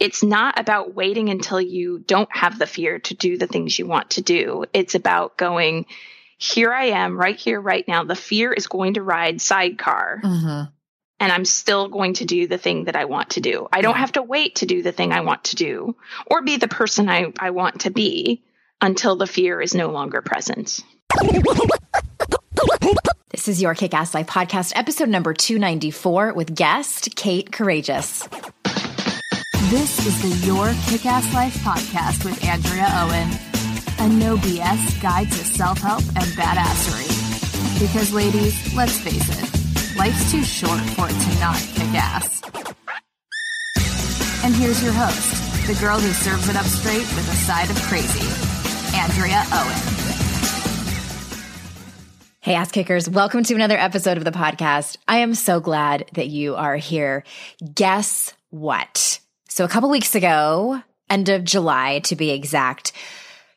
It's 0.00 0.22
not 0.22 0.58
about 0.58 0.94
waiting 0.94 1.28
until 1.28 1.60
you 1.60 1.98
don't 1.98 2.34
have 2.34 2.58
the 2.58 2.66
fear 2.66 2.98
to 3.00 3.14
do 3.14 3.36
the 3.36 3.46
things 3.46 3.78
you 3.78 3.86
want 3.86 4.10
to 4.10 4.22
do. 4.22 4.64
It's 4.72 4.94
about 4.94 5.36
going, 5.36 5.86
here 6.38 6.72
I 6.72 6.86
am 6.86 7.18
right 7.18 7.36
here, 7.36 7.60
right 7.60 7.86
now. 7.86 8.04
The 8.04 8.14
fear 8.14 8.52
is 8.52 8.68
going 8.68 8.94
to 8.94 9.02
ride 9.02 9.40
sidecar. 9.40 10.20
Mm-hmm. 10.22 10.70
And 11.20 11.32
I'm 11.32 11.44
still 11.44 11.88
going 11.88 12.14
to 12.14 12.24
do 12.24 12.46
the 12.46 12.58
thing 12.58 12.84
that 12.84 12.94
I 12.94 13.06
want 13.06 13.30
to 13.30 13.40
do. 13.40 13.66
I 13.72 13.80
don't 13.80 13.96
have 13.96 14.12
to 14.12 14.22
wait 14.22 14.56
to 14.56 14.66
do 14.66 14.82
the 14.82 14.92
thing 14.92 15.12
I 15.12 15.22
want 15.22 15.44
to 15.44 15.56
do 15.56 15.96
or 16.26 16.42
be 16.42 16.58
the 16.58 16.68
person 16.68 17.08
I, 17.08 17.32
I 17.40 17.50
want 17.50 17.80
to 17.80 17.90
be 17.90 18.44
until 18.80 19.16
the 19.16 19.26
fear 19.26 19.60
is 19.60 19.74
no 19.74 19.90
longer 19.90 20.22
present. 20.22 20.78
This 23.30 23.48
is 23.48 23.60
your 23.60 23.74
Kick 23.74 23.94
Ass 23.94 24.14
Life 24.14 24.28
podcast, 24.28 24.72
episode 24.76 25.08
number 25.08 25.34
294 25.34 26.34
with 26.34 26.54
guest 26.54 27.16
Kate 27.16 27.50
Courageous. 27.50 28.28
This 29.66 30.06
is 30.06 30.22
the 30.22 30.46
Your 30.46 30.72
Kick 30.86 31.04
Ass 31.04 31.34
Life 31.34 31.54
podcast 31.58 32.24
with 32.24 32.42
Andrea 32.42 32.86
Owen, 32.90 33.28
a 33.98 34.08
no 34.08 34.36
BS 34.36 35.02
guide 35.02 35.26
to 35.26 35.44
self 35.44 35.78
help 35.78 36.00
and 36.00 36.24
badassery. 36.38 37.08
Because, 37.78 38.14
ladies, 38.14 38.74
let's 38.74 38.98
face 38.98 39.28
it, 39.28 39.98
life's 39.98 40.30
too 40.30 40.42
short 40.44 40.80
for 40.80 41.06
it 41.10 41.12
to 41.12 41.40
not 41.40 41.56
kick 41.74 41.92
ass. 41.92 42.40
And 44.42 44.54
here's 44.54 44.82
your 44.82 44.92
host, 44.92 45.66
the 45.66 45.74
girl 45.84 45.98
who 45.98 46.12
serves 46.12 46.48
it 46.48 46.56
up 46.56 46.64
straight 46.64 47.00
with 47.00 47.28
a 47.28 47.36
side 47.36 47.68
of 47.68 47.76
crazy, 47.82 48.24
Andrea 48.96 49.42
Owen. 49.52 49.82
Hey, 52.40 52.54
ass 52.54 52.70
kickers, 52.70 53.10
welcome 53.10 53.42
to 53.42 53.54
another 53.54 53.76
episode 53.76 54.16
of 54.16 54.24
the 54.24 54.30
podcast. 54.30 54.96
I 55.06 55.18
am 55.18 55.34
so 55.34 55.60
glad 55.60 56.08
that 56.14 56.28
you 56.28 56.54
are 56.54 56.76
here. 56.76 57.24
Guess 57.74 58.32
what? 58.50 59.20
So 59.48 59.64
a 59.64 59.68
couple 59.68 59.88
weeks 59.88 60.14
ago, 60.14 60.82
end 61.08 61.30
of 61.30 61.42
July 61.42 62.00
to 62.00 62.16
be 62.16 62.30
exact, 62.30 62.92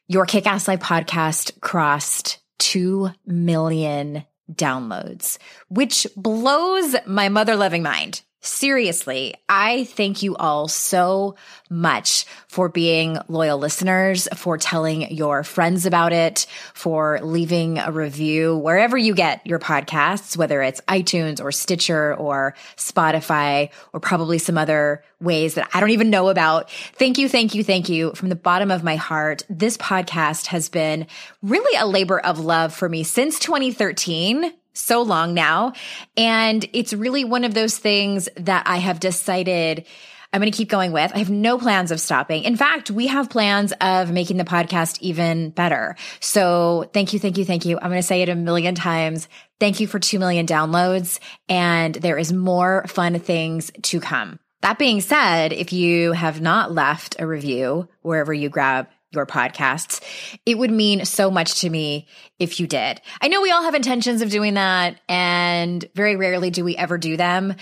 your 0.08 0.26
Kick 0.26 0.48
Ass 0.48 0.68
Life 0.68 0.80
podcast 0.80 1.60
crossed 1.60 2.40
2 2.60 3.12
million 3.26 4.26
downloads, 4.52 5.38
which 5.68 6.08
blows 6.16 6.96
my 7.06 7.28
mother 7.28 7.56
loving 7.56 7.84
mind. 7.84 8.22
Seriously, 8.44 9.36
I 9.48 9.84
thank 9.84 10.24
you 10.24 10.36
all 10.36 10.68
so 10.68 11.36
much 11.70 12.26
for 12.48 12.70
being 12.70 13.20
loyal 13.28 13.60
listeners, 13.60 14.28
for 14.36 14.58
telling 14.58 15.12
your 15.12 15.44
friends 15.44 15.86
about 15.86 16.12
it, 16.12 16.48
for 16.74 17.20
leaving 17.22 17.78
a 17.78 17.92
review 17.92 18.58
wherever 18.58 18.98
you 18.98 19.14
get 19.14 19.46
your 19.46 19.60
podcasts, 19.60 20.36
whether 20.36 20.64
it's 20.64 20.82
iTunes 20.82 21.40
or 21.40 21.52
Stitcher 21.52 22.16
or 22.16 22.56
Spotify 22.78 23.70
or 23.94 24.00
probably 24.00 24.40
some 24.40 24.58
other 24.58 25.04
ways 25.20 25.54
that 25.54 25.70
I 25.72 25.80
don't 25.80 25.92
even 25.92 26.10
know 26.10 26.30
about. 26.30 26.72
Thank 26.72 27.20
you, 27.20 27.30
thank 27.30 27.54
you, 27.54 27.64
thank 27.64 27.90
you 27.90 28.14
from 28.16 28.30
the 28.30 28.36
bottom 28.36 28.72
of 28.72 28.84
my 28.84 28.96
heart. 28.96 29.44
This 29.52 29.78
podcast 29.78 30.48
has 30.48 30.68
been 30.68 31.06
really 31.44 31.78
a 31.78 31.86
labor 31.86 32.20
of 32.20 32.40
love 32.40 32.74
for 32.74 32.90
me 32.90 33.04
since 33.04 33.38
2013 33.38 34.52
so 34.74 35.02
long 35.02 35.34
now. 35.34 35.74
And 36.18 36.68
it's 36.74 36.94
really 36.94 37.24
one 37.24 37.44
of 37.44 37.54
those 37.54 37.78
things 37.78 38.30
that 38.38 38.64
I 38.68 38.78
have 38.78 39.00
decided 39.00 39.86
I'm 40.34 40.40
going 40.40 40.52
to 40.52 40.58
keep 40.58 40.70
going 40.70 40.94
with. 40.94 41.12
I 41.14 41.18
have 41.18 41.30
no 41.30 41.58
plans 41.58 41.92
of 41.92 42.00
stopping. 42.00 42.44
In 42.44 42.56
fact, 42.56 42.90
we 42.90 43.08
have 43.08 43.30
plans 43.30 43.74
of 43.82 44.12
making 44.12 44.38
the 44.38 44.46
podcast 44.46 45.02
even 45.02 45.50
better. 45.50 45.98
So 46.22 46.90
thank 46.94 47.12
you, 47.12 47.20
thank 47.20 47.38
you, 47.38 47.44
thank 47.44 47.66
you. 47.66 47.78
I'm 47.78 47.90
going 47.90 48.02
to 48.02 48.08
say 48.08 48.22
it 48.22 48.30
a 48.30 48.36
million 48.36 48.74
times. 48.74 49.28
Thank 49.60 49.82
you 49.82 49.88
for 49.88 50.00
2 50.00 50.20
million 50.20 50.46
downloads. 50.46 51.20
And 51.50 51.94
there 51.96 52.18
is 52.18 52.32
more 52.32 52.86
fun 52.88 53.20
things 53.20 53.72
to 53.84 54.00
come. 54.00 54.40
That 54.62 54.78
being 54.78 55.02
said, 55.02 55.52
if 55.52 55.74
you 55.74 56.14
have 56.14 56.40
not 56.40 56.72
left 56.72 57.18
a 57.20 57.28
review 57.28 57.90
wherever 58.02 58.34
you 58.34 58.48
grab 58.48 58.88
your 59.12 59.26
podcasts. 59.26 60.02
It 60.46 60.58
would 60.58 60.72
mean 60.72 61.06
so 61.06 61.30
much 61.30 61.62
to 61.62 61.70
me 61.70 62.08
if 62.40 62.60
you 62.60 62.68
did. 62.68 63.02
I 63.22 63.28
know 63.28 63.42
we 63.42 63.52
all 63.52 63.64
have 63.64 63.76
intentions 63.76 64.22
of 64.22 64.30
doing 64.30 64.56
that, 64.56 65.00
and 65.08 65.88
very 65.96 66.16
rarely 66.16 66.50
do 66.50 66.64
we 66.64 66.76
ever 66.76 66.98
do 66.98 67.18
them. 67.18 67.56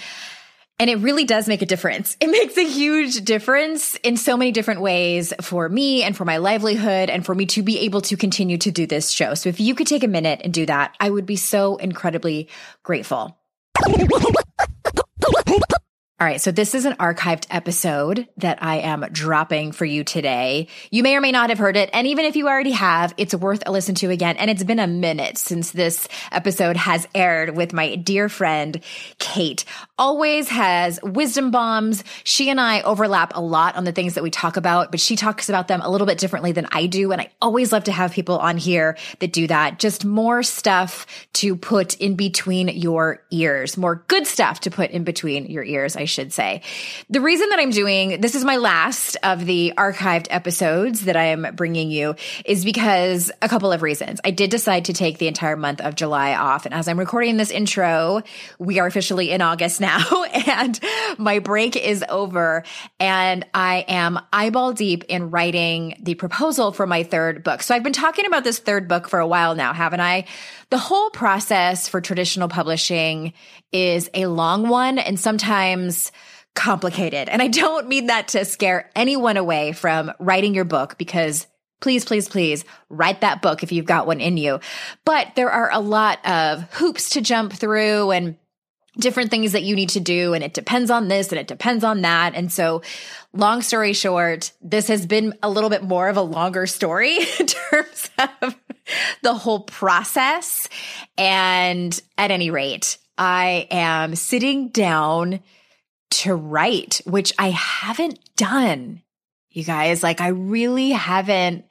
And 0.82 0.90
it 0.90 0.96
really 1.00 1.26
does 1.26 1.48
make 1.48 1.62
a 1.62 1.66
difference. 1.66 2.16
It 2.22 2.28
makes 2.32 2.58
a 2.58 2.66
huge 2.66 3.24
difference 3.26 3.96
in 3.96 4.16
so 4.16 4.38
many 4.38 4.52
different 4.52 4.82
ways 4.82 5.34
for 5.42 5.68
me 5.68 6.04
and 6.04 6.16
for 6.16 6.24
my 6.24 6.38
livelihood 6.38 7.10
and 7.10 7.26
for 7.26 7.36
me 7.36 7.46
to 7.48 7.62
be 7.62 7.80
able 7.80 8.02
to 8.02 8.16
continue 8.16 8.58
to 8.60 8.72
do 8.72 8.88
this 8.88 9.10
show. 9.12 9.34
So 9.34 9.50
if 9.50 9.60
you 9.60 9.76
could 9.76 9.88
take 9.88 10.04
a 10.04 10.08
minute 10.08 10.42
and 10.44 10.54
do 10.54 10.66
that, 10.68 10.96
I 11.00 11.10
would 11.10 11.26
be 11.26 11.36
so 11.36 11.76
incredibly 11.76 12.48
grateful. 12.84 13.38
All 16.22 16.28
right, 16.28 16.42
so 16.42 16.52
this 16.52 16.76
is 16.76 16.84
an 16.84 16.98
archived 16.98 17.48
episode 17.50 18.28
that 18.36 18.62
I 18.62 18.80
am 18.80 19.06
dropping 19.10 19.72
for 19.72 19.86
you 19.86 20.04
today. 20.04 20.68
You 20.92 21.02
may 21.02 21.16
or 21.16 21.22
may 21.22 21.32
not 21.32 21.50
have 21.50 21.60
heard 21.60 21.78
it, 21.78 21.90
and 21.94 22.06
even 22.08 22.26
if 22.26 22.36
you 22.36 22.50
already 22.50 22.72
have, 22.72 23.14
it's 23.16 23.34
worth 23.34 23.64
a 23.66 23.72
listen 23.72 23.96
to 23.96 24.10
again. 24.10 24.36
And 24.36 24.52
it's 24.52 24.66
been 24.66 24.80
a 24.80 24.88
minute 24.88 25.38
since 25.38 25.72
this 25.72 26.10
episode 26.30 26.76
has 26.76 27.08
aired 27.16 27.56
with 27.56 27.72
my 27.72 27.96
dear 27.96 28.28
friend 28.28 28.82
Kate. 29.18 29.64
Always 29.98 30.50
has 30.50 31.00
wisdom 31.02 31.52
bombs. 31.52 32.04
She 32.26 32.50
and 32.50 32.60
I 32.60 32.82
overlap 32.82 33.32
a 33.34 33.42
lot 33.42 33.78
on 33.78 33.86
the 33.86 33.94
things 33.94 34.16
that 34.16 34.24
we 34.24 34.30
talk 34.30 34.58
about, 34.58 34.92
but 34.92 35.00
she 35.00 35.16
talks 35.16 35.48
about 35.48 35.70
them 35.70 35.80
a 35.80 35.90
little 35.90 36.08
bit 36.08 36.18
differently 36.18 36.52
than 36.52 36.68
I 36.74 36.88
do. 36.88 37.14
And 37.14 37.22
I 37.22 37.32
always 37.42 37.72
love 37.72 37.86
to 37.86 37.94
have 37.94 38.12
people 38.12 38.40
on 38.40 38.58
here 38.58 38.98
that 39.20 39.32
do 39.32 39.48
that. 39.48 39.80
Just 39.80 40.04
more 40.04 40.44
stuff 40.44 41.08
to 41.36 41.56
put 41.56 41.96
in 41.96 42.16
between 42.16 42.68
your 42.68 43.24
ears, 43.32 43.78
more 43.78 44.04
good 44.10 44.28
stuff 44.28 44.60
to 44.62 44.70
put 44.70 44.92
in 44.92 45.06
between 45.06 45.46
your 45.46 45.64
ears. 45.64 45.96
I 45.96 46.09
should 46.10 46.34
say. 46.34 46.62
The 47.10 47.22
reason 47.22 47.50
that 47.50 47.60
I'm 47.60 47.70
doing 47.72 48.20
this 48.22 48.36
is 48.36 48.44
my 48.44 48.58
last 48.58 49.18
of 49.24 49.46
the 49.46 49.74
archived 49.78 50.28
episodes 50.30 51.06
that 51.06 51.16
I 51.16 51.26
am 51.26 51.56
bringing 51.56 51.92
you 51.92 52.16
is 52.46 52.66
because 52.66 53.32
a 53.42 53.50
couple 53.50 53.72
of 53.72 53.82
reasons. 53.82 54.20
I 54.24 54.32
did 54.32 54.50
decide 54.50 54.86
to 54.86 54.94
take 54.94 55.18
the 55.18 55.28
entire 55.28 55.56
month 55.56 55.82
of 55.82 55.96
July 55.96 56.36
off. 56.36 56.66
And 56.66 56.74
as 56.74 56.88
I'm 56.88 57.00
recording 57.00 57.38
this 57.38 57.52
intro, 57.52 58.22
we 58.58 58.80
are 58.80 58.88
officially 58.88 59.32
in 59.32 59.42
August 59.42 59.80
now 59.80 60.24
and 60.48 60.80
my 61.18 61.40
break 61.40 61.76
is 61.76 62.04
over 62.10 62.64
and 63.00 63.46
I 63.54 63.86
am 63.88 64.20
eyeball 64.34 64.74
deep 64.74 65.06
in 65.06 65.30
writing 65.30 65.96
the 66.02 66.16
proposal 66.16 66.72
for 66.72 66.88
my 66.88 67.04
third 67.04 67.44
book. 67.44 67.64
So 67.64 67.76
I've 67.76 67.84
been 67.84 67.94
talking 67.94 68.26
about 68.26 68.44
this 68.44 68.60
third 68.60 68.88
book 68.88 69.08
for 69.08 69.20
a 69.20 69.28
while 69.28 69.56
now, 69.56 69.74
haven't 69.74 70.02
I? 70.02 70.26
The 70.70 70.78
whole 70.78 71.10
process 71.10 71.88
for 71.88 72.00
traditional 72.00 72.48
publishing 72.48 73.34
is 73.72 74.10
a 74.14 74.28
long 74.28 74.70
one 74.70 75.00
and 75.00 75.20
sometimes 75.20 76.12
complicated. 76.56 77.30
And 77.30 77.42
I 77.42 77.48
don't 77.48 77.88
mean 77.88 78.08
that 78.08 78.30
to 78.30 78.46
scare 78.46 78.90
anyone 78.96 79.38
away 79.38 79.72
from 79.72 80.12
writing 80.20 80.54
your 80.54 80.66
book 80.66 80.98
because 80.98 81.48
please, 81.82 82.06
please, 82.06 82.28
please 82.28 82.66
write 82.90 83.22
that 83.22 83.42
book 83.42 83.64
if 83.64 83.72
you've 83.72 83.86
got 83.86 84.06
one 84.06 84.20
in 84.20 84.38
you. 84.38 84.60
But 85.06 85.36
there 85.36 85.50
are 85.50 85.72
a 85.72 85.80
lot 85.80 86.20
of 86.28 86.64
hoops 86.74 87.12
to 87.12 87.22
jump 87.22 87.54
through 87.54 88.12
and 88.12 88.36
different 88.98 89.32
things 89.32 89.54
that 89.54 89.64
you 89.64 89.76
need 89.76 89.90
to 89.90 90.00
do. 90.00 90.34
And 90.34 90.44
it 90.44 90.54
depends 90.54 90.92
on 90.92 91.08
this 91.08 91.32
and 91.32 91.40
it 91.40 91.48
depends 91.48 91.84
on 91.84 92.02
that. 92.02 92.36
And 92.36 92.52
so 92.52 92.82
long 93.34 93.62
story 93.62 93.94
short, 93.94 94.52
this 94.62 94.88
has 94.88 95.06
been 95.06 95.34
a 95.42 95.50
little 95.50 95.70
bit 95.70 95.84
more 95.84 96.10
of 96.10 96.18
a 96.18 96.22
longer 96.22 96.68
story 96.68 97.18
in 97.40 97.48
terms 97.48 98.10
of 98.42 98.56
the 99.22 99.34
whole 99.34 99.62
process. 99.62 100.70
And 101.18 102.00
at 102.18 102.32
any 102.32 102.52
rate, 102.52 102.98
I 103.18 103.68
am 103.70 104.16
sitting 104.16 104.70
down 104.70 105.42
to 106.12 106.34
write, 106.34 107.02
which 107.06 107.34
I 107.38 107.50
haven't 107.52 108.20
done. 108.36 109.02
You 109.52 109.64
guys, 109.64 110.04
like 110.04 110.22
I 110.22 110.30
really 110.30 110.92
haven't 110.92 111.66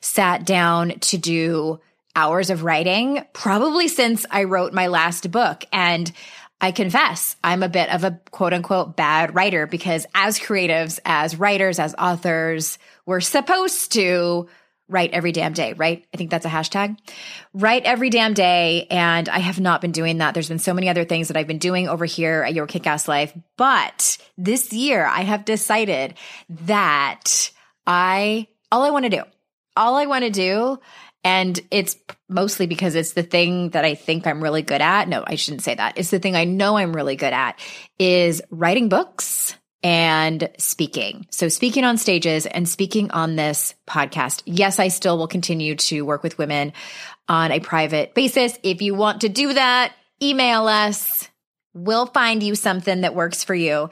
sat 0.00 0.44
down 0.44 0.98
to 1.00 1.18
do 1.18 1.80
hours 2.16 2.50
of 2.50 2.62
writing 2.62 3.24
probably 3.32 3.88
since 3.88 4.24
I 4.30 4.44
wrote 4.44 4.72
my 4.72 4.86
last 4.86 5.30
book. 5.30 5.64
And 5.72 6.10
I 6.60 6.70
confess, 6.70 7.36
I'm 7.42 7.62
a 7.62 7.68
bit 7.68 7.92
of 7.92 8.04
a 8.04 8.20
quote 8.30 8.52
unquote 8.52 8.96
bad 8.96 9.34
writer 9.34 9.66
because 9.66 10.06
as 10.14 10.38
creatives, 10.38 10.98
as 11.04 11.36
writers, 11.36 11.78
as 11.78 11.94
authors, 11.98 12.78
we're 13.04 13.20
supposed 13.20 13.92
to 13.92 14.48
write 14.88 15.12
every 15.12 15.32
damn 15.32 15.52
day, 15.52 15.72
right? 15.72 16.06
I 16.12 16.16
think 16.16 16.30
that's 16.30 16.46
a 16.46 16.50
hashtag. 16.50 16.98
Write 17.52 17.84
every 17.84 18.10
damn 18.10 18.34
day. 18.34 18.86
And 18.90 19.28
I 19.28 19.38
have 19.38 19.60
not 19.60 19.80
been 19.80 19.92
doing 19.92 20.18
that. 20.18 20.34
There's 20.34 20.48
been 20.48 20.58
so 20.58 20.74
many 20.74 20.88
other 20.88 21.04
things 21.04 21.28
that 21.28 21.36
I've 21.36 21.46
been 21.46 21.58
doing 21.58 21.88
over 21.88 22.04
here 22.04 22.42
at 22.42 22.54
Your 22.54 22.66
Kickass 22.66 23.08
Life. 23.08 23.32
But 23.56 24.18
this 24.36 24.72
year 24.72 25.04
I 25.04 25.22
have 25.22 25.44
decided 25.44 26.14
that 26.48 27.50
I, 27.86 28.48
all 28.70 28.82
I 28.82 28.90
want 28.90 29.04
to 29.04 29.10
do, 29.10 29.22
all 29.76 29.96
I 29.96 30.06
want 30.06 30.24
to 30.24 30.30
do, 30.30 30.78
and 31.24 31.58
it's 31.70 31.96
mostly 32.28 32.66
because 32.66 32.94
it's 32.94 33.14
the 33.14 33.22
thing 33.22 33.70
that 33.70 33.84
I 33.84 33.94
think 33.94 34.26
I'm 34.26 34.42
really 34.42 34.60
good 34.60 34.82
at. 34.82 35.08
No, 35.08 35.24
I 35.26 35.36
shouldn't 35.36 35.62
say 35.62 35.74
that. 35.74 35.96
It's 35.96 36.10
the 36.10 36.18
thing 36.18 36.36
I 36.36 36.44
know 36.44 36.76
I'm 36.76 36.94
really 36.94 37.16
good 37.16 37.32
at 37.32 37.58
is 37.98 38.42
writing 38.50 38.90
books 38.90 39.56
and 39.84 40.48
speaking. 40.56 41.26
So 41.30 41.48
speaking 41.48 41.84
on 41.84 41.98
stages 41.98 42.46
and 42.46 42.66
speaking 42.66 43.10
on 43.10 43.36
this 43.36 43.74
podcast. 43.86 44.42
Yes, 44.46 44.78
I 44.78 44.88
still 44.88 45.18
will 45.18 45.28
continue 45.28 45.76
to 45.76 46.02
work 46.02 46.22
with 46.22 46.38
women 46.38 46.72
on 47.28 47.52
a 47.52 47.60
private 47.60 48.14
basis. 48.14 48.58
If 48.62 48.80
you 48.80 48.94
want 48.94 49.20
to 49.20 49.28
do 49.28 49.52
that, 49.52 49.92
email 50.22 50.66
us. 50.66 51.28
We'll 51.74 52.06
find 52.06 52.42
you 52.42 52.54
something 52.54 53.02
that 53.02 53.14
works 53.14 53.44
for 53.44 53.54
you. 53.54 53.90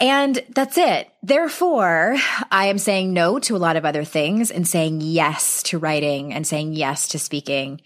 And 0.00 0.42
that's 0.48 0.78
it. 0.78 1.10
Therefore, 1.22 2.16
I 2.50 2.66
am 2.66 2.78
saying 2.78 3.12
no 3.12 3.38
to 3.40 3.54
a 3.54 3.58
lot 3.58 3.76
of 3.76 3.84
other 3.84 4.04
things 4.04 4.50
and 4.50 4.66
saying 4.66 5.02
yes 5.02 5.62
to 5.64 5.78
writing 5.78 6.32
and 6.32 6.46
saying 6.46 6.72
yes 6.72 7.08
to 7.08 7.18
speaking. 7.18 7.82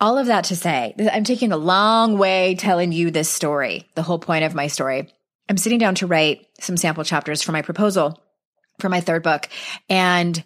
All 0.00 0.16
of 0.16 0.28
that 0.28 0.44
to 0.44 0.56
say, 0.56 0.94
I'm 1.12 1.24
taking 1.24 1.52
a 1.52 1.56
long 1.56 2.16
way 2.16 2.54
telling 2.54 2.92
you 2.92 3.10
this 3.10 3.28
story, 3.28 3.88
the 3.94 4.02
whole 4.02 4.18
point 4.18 4.44
of 4.44 4.54
my 4.54 4.68
story. 4.68 5.12
I'm 5.48 5.56
sitting 5.56 5.78
down 5.78 5.94
to 5.96 6.06
write 6.06 6.46
some 6.60 6.76
sample 6.76 7.04
chapters 7.04 7.42
for 7.42 7.52
my 7.52 7.62
proposal 7.62 8.22
for 8.78 8.88
my 8.88 9.00
third 9.00 9.22
book. 9.22 9.48
And 9.88 10.42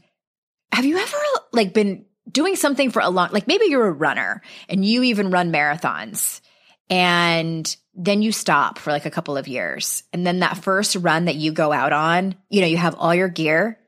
have 0.72 0.84
you 0.84 0.96
ever 0.99 1.19
like 1.52 1.75
been 1.75 2.06
doing 2.31 2.56
something 2.56 2.90
for 2.90 3.02
a 3.02 3.10
long, 3.10 3.31
like 3.32 3.46
maybe 3.46 3.66
you're 3.66 3.87
a 3.87 3.93
runner 3.93 4.43
and 4.69 4.84
you 4.84 5.02
even 5.02 5.31
run 5.31 5.52
marathons 5.52 6.40
and 6.88 7.76
then 7.94 8.22
you 8.22 8.32
stop 8.32 8.78
for 8.78 8.90
like 8.90 9.06
a 9.06 9.10
couple 9.10 9.37
of 9.37 9.49
years. 9.49 10.02
And 10.12 10.26
then 10.26 10.40
that 10.40 10.56
first 10.58 10.96
run 10.96 11.26
that 11.26 11.37
you 11.37 11.52
go 11.52 11.72
out 11.72 11.93
on, 11.93 12.34
you 12.48 12.60
know, 12.60 12.66
you 12.66 12.76
have 12.76 12.94
all 12.94 13.14
your 13.14 13.28
gear. 13.28 13.78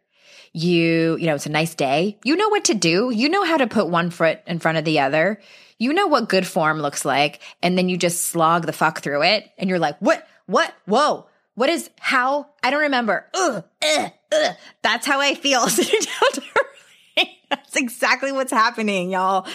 You, 0.56 1.17
you 1.17 1.26
know, 1.26 1.34
it's 1.34 1.46
a 1.46 1.50
nice 1.50 1.75
day. 1.75 2.19
You 2.22 2.37
know 2.37 2.49
what 2.49 2.67
to 2.67 2.75
do. 2.75 3.10
You 3.10 3.28
know 3.28 3.43
how 3.43 3.56
to 3.56 3.67
put 3.67 3.88
one 3.88 4.10
foot 4.10 4.40
in 4.46 4.60
front 4.60 4.78
of 4.78 4.84
the 4.84 5.00
other. 5.00 5.40
You 5.78 5.93
know 5.93 6.06
what 6.06 6.28
good 6.28 6.46
form 6.46 6.81
looks 6.81 7.05
like. 7.05 7.40
And 7.60 7.76
then 7.76 7.88
you 7.88 7.96
just 7.96 8.26
slog 8.26 8.64
the 8.64 8.72
fuck 8.72 9.00
through 9.00 9.25
it. 9.25 9.50
And 9.58 9.69
you're 9.69 9.81
like, 9.81 9.99
what? 9.99 10.25
What? 10.46 10.75
Whoa. 10.87 11.26
What 11.55 11.69
is 11.69 11.88
how? 12.00 12.49
I 12.62 12.70
don't 12.70 12.82
remember. 12.82 13.26
Ugh, 13.32 13.64
ugh, 13.82 14.12
ugh. 14.32 14.56
That's 14.82 15.06
how 15.06 15.20
I 15.20 15.35
feel 15.35 15.69
sitting 15.69 16.00
down. 16.23 17.26
That's 17.49 17.76
exactly 17.76 18.32
what's 18.32 18.50
happening, 18.50 19.11
y'all. 19.11 19.46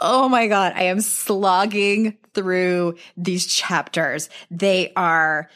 Oh 0.00 0.28
my 0.28 0.46
God. 0.46 0.72
I 0.74 0.84
am 0.84 1.00
slogging 1.00 2.16
through 2.32 2.96
these 3.16 3.46
chapters. 3.46 4.30
They 4.50 4.92
are 4.96 5.50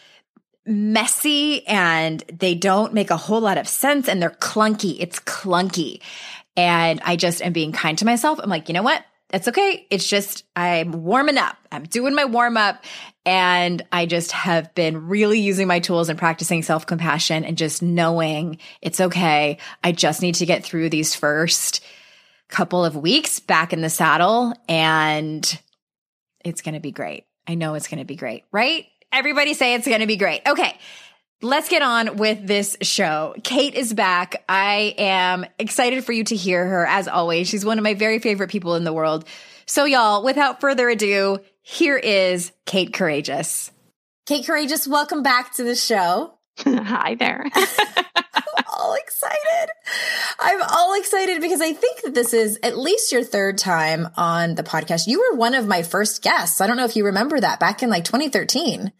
messy 0.66 1.66
and 1.66 2.22
they 2.32 2.54
don't 2.54 2.92
make 2.92 3.10
a 3.10 3.16
whole 3.16 3.40
lot 3.40 3.56
of 3.56 3.66
sense 3.66 4.08
and 4.08 4.20
they're 4.20 4.30
clunky. 4.30 4.96
It's 5.00 5.20
clunky. 5.20 6.00
And 6.56 7.00
I 7.04 7.16
just 7.16 7.40
am 7.40 7.52
being 7.52 7.72
kind 7.72 7.96
to 7.98 8.04
myself. 8.04 8.38
I'm 8.42 8.50
like, 8.50 8.68
you 8.68 8.74
know 8.74 8.82
what? 8.82 9.02
It's 9.32 9.46
okay. 9.48 9.86
It's 9.90 10.08
just, 10.08 10.44
I'm 10.56 10.90
warming 10.90 11.38
up. 11.38 11.56
I'm 11.70 11.84
doing 11.84 12.14
my 12.14 12.24
warm 12.24 12.56
up. 12.56 12.84
And 13.24 13.82
I 13.92 14.06
just 14.06 14.32
have 14.32 14.74
been 14.74 15.08
really 15.08 15.40
using 15.40 15.68
my 15.68 15.78
tools 15.78 16.08
and 16.08 16.18
practicing 16.18 16.62
self 16.62 16.86
compassion 16.86 17.44
and 17.44 17.56
just 17.56 17.82
knowing 17.82 18.58
it's 18.82 19.00
okay. 19.00 19.58
I 19.84 19.92
just 19.92 20.22
need 20.22 20.36
to 20.36 20.46
get 20.46 20.64
through 20.64 20.90
these 20.90 21.14
first 21.14 21.84
couple 22.48 22.84
of 22.84 22.96
weeks 22.96 23.38
back 23.38 23.72
in 23.72 23.80
the 23.80 23.90
saddle 23.90 24.52
and 24.68 25.60
it's 26.44 26.62
going 26.62 26.74
to 26.74 26.80
be 26.80 26.90
great. 26.90 27.24
I 27.46 27.54
know 27.54 27.74
it's 27.74 27.88
going 27.88 28.00
to 28.00 28.04
be 28.04 28.16
great, 28.16 28.44
right? 28.50 28.86
Everybody 29.12 29.54
say 29.54 29.74
it's 29.74 29.86
going 29.86 30.00
to 30.00 30.06
be 30.06 30.16
great. 30.16 30.42
Okay. 30.46 30.76
Let's 31.42 31.70
get 31.70 31.80
on 31.80 32.18
with 32.18 32.46
this 32.46 32.76
show. 32.82 33.34
Kate 33.42 33.74
is 33.74 33.94
back. 33.94 34.44
I 34.46 34.94
am 34.98 35.46
excited 35.58 36.04
for 36.04 36.12
you 36.12 36.22
to 36.24 36.36
hear 36.36 36.66
her 36.66 36.86
as 36.86 37.08
always. 37.08 37.48
She's 37.48 37.64
one 37.64 37.78
of 37.78 37.82
my 37.82 37.94
very 37.94 38.18
favorite 38.18 38.50
people 38.50 38.74
in 38.74 38.84
the 38.84 38.92
world. 38.92 39.24
So 39.64 39.86
y'all, 39.86 40.22
without 40.22 40.60
further 40.60 40.86
ado, 40.90 41.38
here 41.62 41.96
is 41.96 42.52
Kate 42.66 42.92
Courageous. 42.92 43.70
Kate 44.26 44.44
Courageous, 44.44 44.86
welcome 44.86 45.22
back 45.22 45.54
to 45.54 45.64
the 45.64 45.74
show. 45.74 46.34
Hi 46.58 47.14
there. 47.14 47.46
I'm 47.54 48.64
all 48.70 48.92
excited. 48.92 49.70
I'm 50.40 50.60
all 50.60 51.00
excited 51.00 51.40
because 51.40 51.62
I 51.62 51.72
think 51.72 52.02
that 52.02 52.14
this 52.14 52.34
is 52.34 52.58
at 52.62 52.76
least 52.76 53.12
your 53.12 53.24
third 53.24 53.56
time 53.56 54.08
on 54.18 54.56
the 54.56 54.62
podcast. 54.62 55.06
You 55.06 55.20
were 55.20 55.38
one 55.38 55.54
of 55.54 55.66
my 55.66 55.84
first 55.84 56.22
guests. 56.22 56.60
I 56.60 56.66
don't 56.66 56.76
know 56.76 56.84
if 56.84 56.96
you 56.96 57.06
remember 57.06 57.40
that 57.40 57.60
back 57.60 57.82
in 57.82 57.88
like 57.88 58.04
2013. 58.04 58.92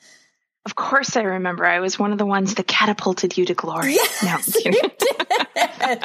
Of 0.66 0.74
course, 0.74 1.16
I 1.16 1.22
remember. 1.22 1.64
I 1.64 1.80
was 1.80 1.98
one 1.98 2.12
of 2.12 2.18
the 2.18 2.26
ones 2.26 2.54
that 2.56 2.66
catapulted 2.66 3.38
you 3.38 3.46
to 3.46 3.54
glory. 3.54 3.94
Yes, 3.94 4.22
no, 4.22 4.62
you 4.62 4.72
did. 4.72 4.92
yes, 5.56 5.98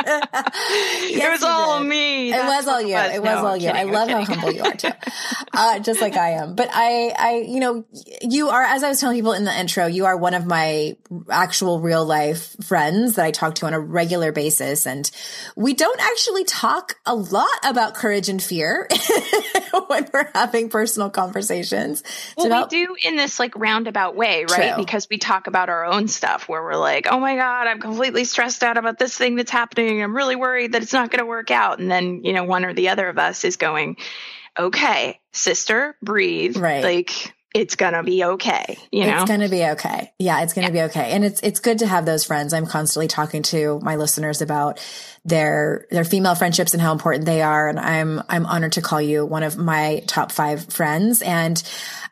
it 1.12 1.30
was 1.30 1.44
all 1.44 1.80
did. 1.80 1.90
me. 1.90 2.34
It 2.34 2.46
was 2.46 2.66
all 2.66 2.82
you. 2.82 2.96
It 2.96 3.22
was 3.22 3.42
no, 3.42 3.46
all 3.46 3.58
you. 3.58 3.70
Kidding, 3.70 3.90
I 3.90 3.92
love 3.92 4.10
how 4.10 4.24
humble 4.24 4.52
you 4.52 4.64
are 4.64 4.74
too, 4.74 4.92
uh, 5.54 5.80
just 5.80 6.00
like 6.00 6.16
I 6.16 6.32
am. 6.32 6.56
But 6.56 6.70
I, 6.72 7.14
I, 7.18 7.46
you 7.46 7.60
know, 7.60 7.86
you 8.22 8.48
are. 8.48 8.64
As 8.64 8.82
I 8.82 8.90
was 8.90 9.00
telling 9.02 9.18
people 9.18 9.34
in 9.34 9.44
the 9.44 9.60
intro, 9.60 9.88
you 9.88 10.06
are 10.06 10.16
one 10.16 10.34
of 10.34 10.46
my 10.46 10.96
actual 11.30 11.80
real 11.80 12.06
life 12.06 12.56
friends 12.64 13.16
that 13.16 13.26
I 13.26 13.32
talk 13.32 13.56
to 13.56 13.66
on 13.66 13.74
a 13.74 13.80
regular 13.80 14.32
basis, 14.32 14.86
and 14.88 15.10
we 15.56 15.74
don't 15.74 16.00
actually 16.00 16.44
talk 16.44 16.98
a 17.06 17.16
lot 17.16 17.48
about 17.64 17.96
courage 17.96 18.30
and 18.30 18.42
fear 18.42 18.88
when 19.88 20.08
we're 20.14 20.30
having 20.34 20.70
personal 20.70 21.10
conversations. 21.10 22.04
Well, 22.38 22.48
about- 22.48 22.72
we 22.72 22.86
do 22.86 22.96
in 23.04 23.16
this 23.16 23.40
like 23.40 23.56
roundabout 23.56 24.16
way 24.16 24.46
right? 24.50 24.74
True. 24.74 24.84
Because 24.84 25.08
we 25.10 25.18
talk 25.18 25.48
about 25.48 25.70
our 25.70 25.86
own 25.86 26.08
stuff 26.08 26.48
where 26.50 26.64
we're 26.64 26.76
like, 26.76 27.08
oh 27.10 27.20
my 27.20 27.36
God, 27.36 27.68
I'm 27.68 27.80
completely 27.80 28.24
stressed 28.24 28.64
out 28.64 28.78
about 28.78 29.00
this 29.00 29.18
thing 29.18 29.36
that's 29.36 29.52
happening. 29.52 30.02
I'm 30.02 30.16
really 30.16 30.36
worried 30.36 30.74
that 30.74 30.82
it's 30.82 30.94
not 30.94 31.12
going 31.12 31.20
to 31.20 31.26
work 31.26 31.52
out. 31.52 31.80
And 31.80 31.90
then, 31.90 32.24
you 32.24 32.34
know, 32.34 32.44
one 32.44 32.66
or 32.66 32.74
the 32.74 32.90
other 32.90 33.08
of 33.08 33.18
us 33.18 33.46
is 33.46 33.58
going, 33.58 33.98
okay, 34.58 35.20
sister, 35.34 35.96
breathe. 36.02 36.58
Right. 36.58 36.84
Like, 36.84 37.34
it's 37.56 37.78
gonna 37.78 38.04
be 38.04 38.22
okay. 38.22 38.78
You 38.92 39.06
know, 39.06 39.22
it's 39.22 39.32
gonna 39.32 39.48
be 39.48 39.64
okay. 39.64 40.12
Yeah, 40.20 40.44
it's 40.44 40.52
gonna 40.52 40.68
yeah. 40.68 40.74
be 40.74 40.82
okay. 40.92 41.12
And 41.14 41.24
it's 41.24 41.40
it's 41.40 41.62
good 41.62 41.80
to 41.80 41.88
have 41.88 42.06
those 42.06 42.26
friends. 42.26 42.54
I'm 42.54 42.66
constantly 42.66 43.08
talking 43.08 43.44
to 43.44 43.80
my 43.82 43.96
listeners 43.96 44.42
about 44.42 44.86
their 45.24 45.88
their 45.90 46.04
female 46.04 46.36
friendships 46.36 46.74
and 46.74 46.82
how 46.82 46.92
important 46.92 47.26
they 47.26 47.42
are. 47.42 47.70
And 47.70 47.80
I'm 47.80 48.22
I'm 48.28 48.46
honored 48.46 48.74
to 48.74 48.82
call 48.82 49.02
you 49.02 49.26
one 49.26 49.44
of 49.44 49.58
my 49.58 50.04
top 50.06 50.34
five 50.34 50.66
friends. 50.66 51.22
And 51.22 51.64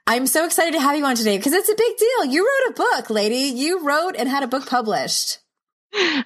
I'm 0.07 0.27
so 0.27 0.45
excited 0.45 0.75
to 0.75 0.79
have 0.79 0.95
you 0.97 1.03
on 1.03 1.17
today 1.17 1.35
because 1.35 1.51
it's 1.51 1.69
a 1.69 1.75
big 1.75 1.97
deal. 1.97 2.25
You 2.25 2.47
wrote 2.47 2.71
a 2.71 2.77
book, 2.77 3.09
lady. 3.09 3.53
You 3.53 3.85
wrote 3.85 4.15
and 4.17 4.29
had 4.29 4.43
a 4.43 4.47
book 4.47 4.65
published. 4.65 5.39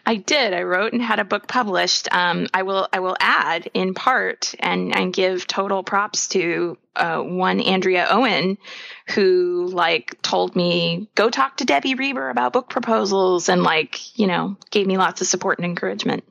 I 0.06 0.16
did. 0.16 0.54
I 0.54 0.62
wrote 0.62 0.94
and 0.94 1.02
had 1.02 1.20
a 1.20 1.26
book 1.26 1.48
published. 1.48 2.08
Um, 2.12 2.48
I 2.54 2.64
will. 2.64 2.88
I 2.94 3.00
will 3.00 3.18
add 3.20 3.70
in 3.74 3.94
part 3.94 4.54
and 4.60 4.96
and 4.96 5.12
give 5.12 5.46
total 5.46 5.84
props 5.84 6.30
to 6.30 6.78
uh, 6.96 7.22
one 7.22 7.60
Andrea 7.60 8.08
Owen, 8.10 8.58
who 9.10 9.70
like 9.72 10.22
told 10.22 10.56
me 10.56 11.08
go 11.16 11.30
talk 11.30 11.58
to 11.58 11.66
Debbie 11.66 11.96
Reber 11.96 12.30
about 12.30 12.54
book 12.54 12.70
proposals 12.70 13.50
and 13.50 13.64
like 13.64 14.18
you 14.18 14.28
know 14.28 14.58
gave 14.72 14.88
me 14.88 14.98
lots 14.98 15.22
of 15.22 15.28
support 15.28 15.60
and 15.60 15.66
encouragement 15.66 16.24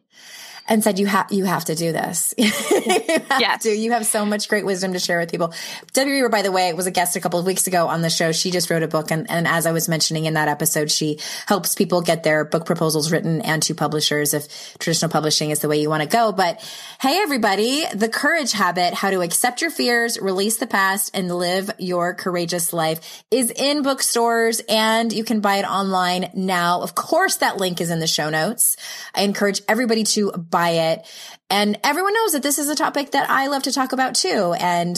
and 0.68 0.82
said, 0.82 0.98
you 0.98 1.06
have, 1.06 1.30
you 1.32 1.44
have 1.44 1.66
to 1.66 1.74
do 1.74 1.92
this. 1.92 2.34
you 2.38 2.50
have 2.50 3.40
yes. 3.40 3.62
to. 3.62 3.70
You 3.70 3.92
have 3.92 4.06
so 4.06 4.24
much 4.24 4.48
great 4.48 4.64
wisdom 4.64 4.92
to 4.92 4.98
share 4.98 5.18
with 5.18 5.30
people. 5.30 5.52
Debbie 5.92 6.12
Reber, 6.12 6.28
by 6.28 6.42
the 6.42 6.52
way, 6.52 6.72
was 6.72 6.86
a 6.86 6.90
guest 6.90 7.16
a 7.16 7.20
couple 7.20 7.38
of 7.38 7.46
weeks 7.46 7.66
ago 7.66 7.88
on 7.88 8.02
the 8.02 8.10
show. 8.10 8.32
She 8.32 8.50
just 8.50 8.70
wrote 8.70 8.82
a 8.82 8.88
book. 8.88 9.10
And, 9.10 9.30
and 9.30 9.46
as 9.46 9.66
I 9.66 9.72
was 9.72 9.88
mentioning 9.88 10.26
in 10.26 10.34
that 10.34 10.48
episode, 10.48 10.90
she 10.90 11.18
helps 11.46 11.74
people 11.74 12.00
get 12.00 12.22
their 12.22 12.44
book 12.44 12.66
proposals 12.66 13.12
written 13.12 13.40
and 13.42 13.62
to 13.64 13.74
publishers 13.74 14.34
if 14.34 14.76
traditional 14.78 15.10
publishing 15.10 15.50
is 15.50 15.60
the 15.60 15.68
way 15.68 15.80
you 15.80 15.88
want 15.88 16.02
to 16.02 16.08
go. 16.08 16.32
But 16.32 16.60
hey, 17.00 17.18
everybody, 17.22 17.84
the 17.94 18.08
courage 18.08 18.52
habit, 18.52 18.94
how 18.94 19.10
to 19.10 19.20
accept 19.20 19.60
your 19.60 19.70
fears, 19.70 20.18
release 20.20 20.56
the 20.56 20.66
past 20.66 21.10
and 21.14 21.34
live 21.34 21.70
your 21.78 22.14
courageous 22.14 22.72
life 22.72 23.24
is 23.30 23.50
in 23.50 23.82
bookstores 23.82 24.60
and 24.68 25.12
you 25.12 25.24
can 25.24 25.40
buy 25.40 25.56
it 25.56 25.64
online 25.64 26.30
now. 26.34 26.82
Of 26.82 26.94
course, 26.94 27.36
that 27.36 27.58
link 27.58 27.80
is 27.80 27.90
in 27.90 28.00
the 28.00 28.06
show 28.06 28.30
notes. 28.30 28.76
I 29.14 29.22
encourage 29.22 29.62
everybody 29.68 30.04
to 30.04 30.32
buy 30.32 30.55
by 30.56 30.70
it. 30.70 31.06
And 31.50 31.78
everyone 31.84 32.14
knows 32.14 32.32
that 32.32 32.42
this 32.42 32.58
is 32.58 32.70
a 32.70 32.74
topic 32.74 33.10
that 33.10 33.28
I 33.28 33.48
love 33.48 33.64
to 33.64 33.72
talk 33.72 33.92
about 33.92 34.14
too. 34.14 34.54
And 34.58 34.96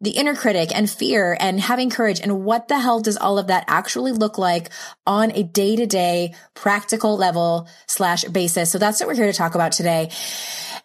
the 0.00 0.10
inner 0.10 0.34
critic 0.34 0.74
and 0.74 0.90
fear 0.90 1.36
and 1.38 1.60
having 1.60 1.90
courage 1.90 2.20
and 2.20 2.44
what 2.44 2.66
the 2.66 2.80
hell 2.80 2.98
does 2.98 3.16
all 3.16 3.38
of 3.38 3.46
that 3.46 3.66
actually 3.68 4.10
look 4.10 4.36
like 4.36 4.70
on 5.06 5.30
a 5.30 5.44
day 5.44 5.76
to 5.76 5.86
day 5.86 6.34
practical 6.54 7.16
level 7.16 7.68
slash 7.86 8.24
basis. 8.24 8.72
So 8.72 8.78
that's 8.78 8.98
what 8.98 9.06
we're 9.06 9.14
here 9.14 9.26
to 9.26 9.32
talk 9.32 9.54
about 9.54 9.70
today. 9.70 10.10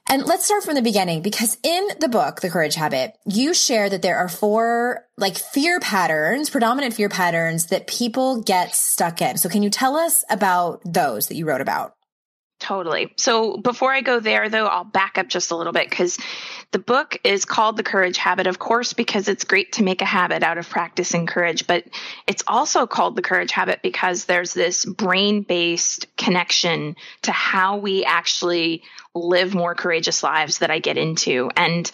And 0.07 0.23
let's 0.23 0.45
start 0.45 0.63
from 0.63 0.75
the 0.75 0.83
beginning 0.83 1.23
because 1.23 1.57
in 1.63 1.87
the 1.99 2.07
book, 2.07 2.41
The 2.41 2.51
Courage 2.51 2.75
Habit, 2.75 3.17
you 3.25 3.55
share 3.55 3.89
that 3.89 4.03
there 4.03 4.19
are 4.19 4.29
four 4.29 5.07
like 5.17 5.37
fear 5.37 5.79
patterns, 5.79 6.51
predominant 6.51 6.93
fear 6.93 7.09
patterns 7.09 7.67
that 7.67 7.87
people 7.87 8.43
get 8.43 8.75
stuck 8.75 9.19
in. 9.19 9.37
So 9.37 9.49
can 9.49 9.63
you 9.63 9.71
tell 9.71 9.95
us 9.95 10.23
about 10.29 10.81
those 10.85 11.27
that 11.27 11.35
you 11.37 11.47
wrote 11.47 11.61
about? 11.61 11.95
Totally. 12.61 13.11
So 13.17 13.57
before 13.57 13.91
I 13.91 14.01
go 14.01 14.19
there, 14.19 14.47
though, 14.47 14.67
I'll 14.67 14.83
back 14.83 15.17
up 15.17 15.27
just 15.27 15.49
a 15.49 15.55
little 15.55 15.73
bit 15.73 15.89
because 15.89 16.19
the 16.69 16.77
book 16.77 17.17
is 17.23 17.43
called 17.43 17.75
The 17.75 17.81
Courage 17.81 18.17
Habit, 18.17 18.45
of 18.45 18.59
course, 18.59 18.93
because 18.93 19.27
it's 19.27 19.45
great 19.45 19.73
to 19.73 19.83
make 19.83 20.03
a 20.03 20.05
habit 20.05 20.43
out 20.43 20.59
of 20.59 20.69
practicing 20.69 21.25
courage, 21.25 21.65
but 21.65 21.85
it's 22.27 22.43
also 22.47 22.85
called 22.85 23.15
The 23.15 23.23
Courage 23.23 23.51
Habit 23.51 23.81
because 23.81 24.25
there's 24.25 24.53
this 24.53 24.85
brain 24.85 25.41
based 25.41 26.15
connection 26.17 26.95
to 27.23 27.31
how 27.31 27.77
we 27.77 28.05
actually 28.05 28.83
live 29.15 29.55
more 29.55 29.73
courageous 29.73 30.21
lives 30.21 30.59
that 30.59 30.69
I 30.69 30.77
get 30.77 30.99
into. 30.99 31.49
And 31.57 31.91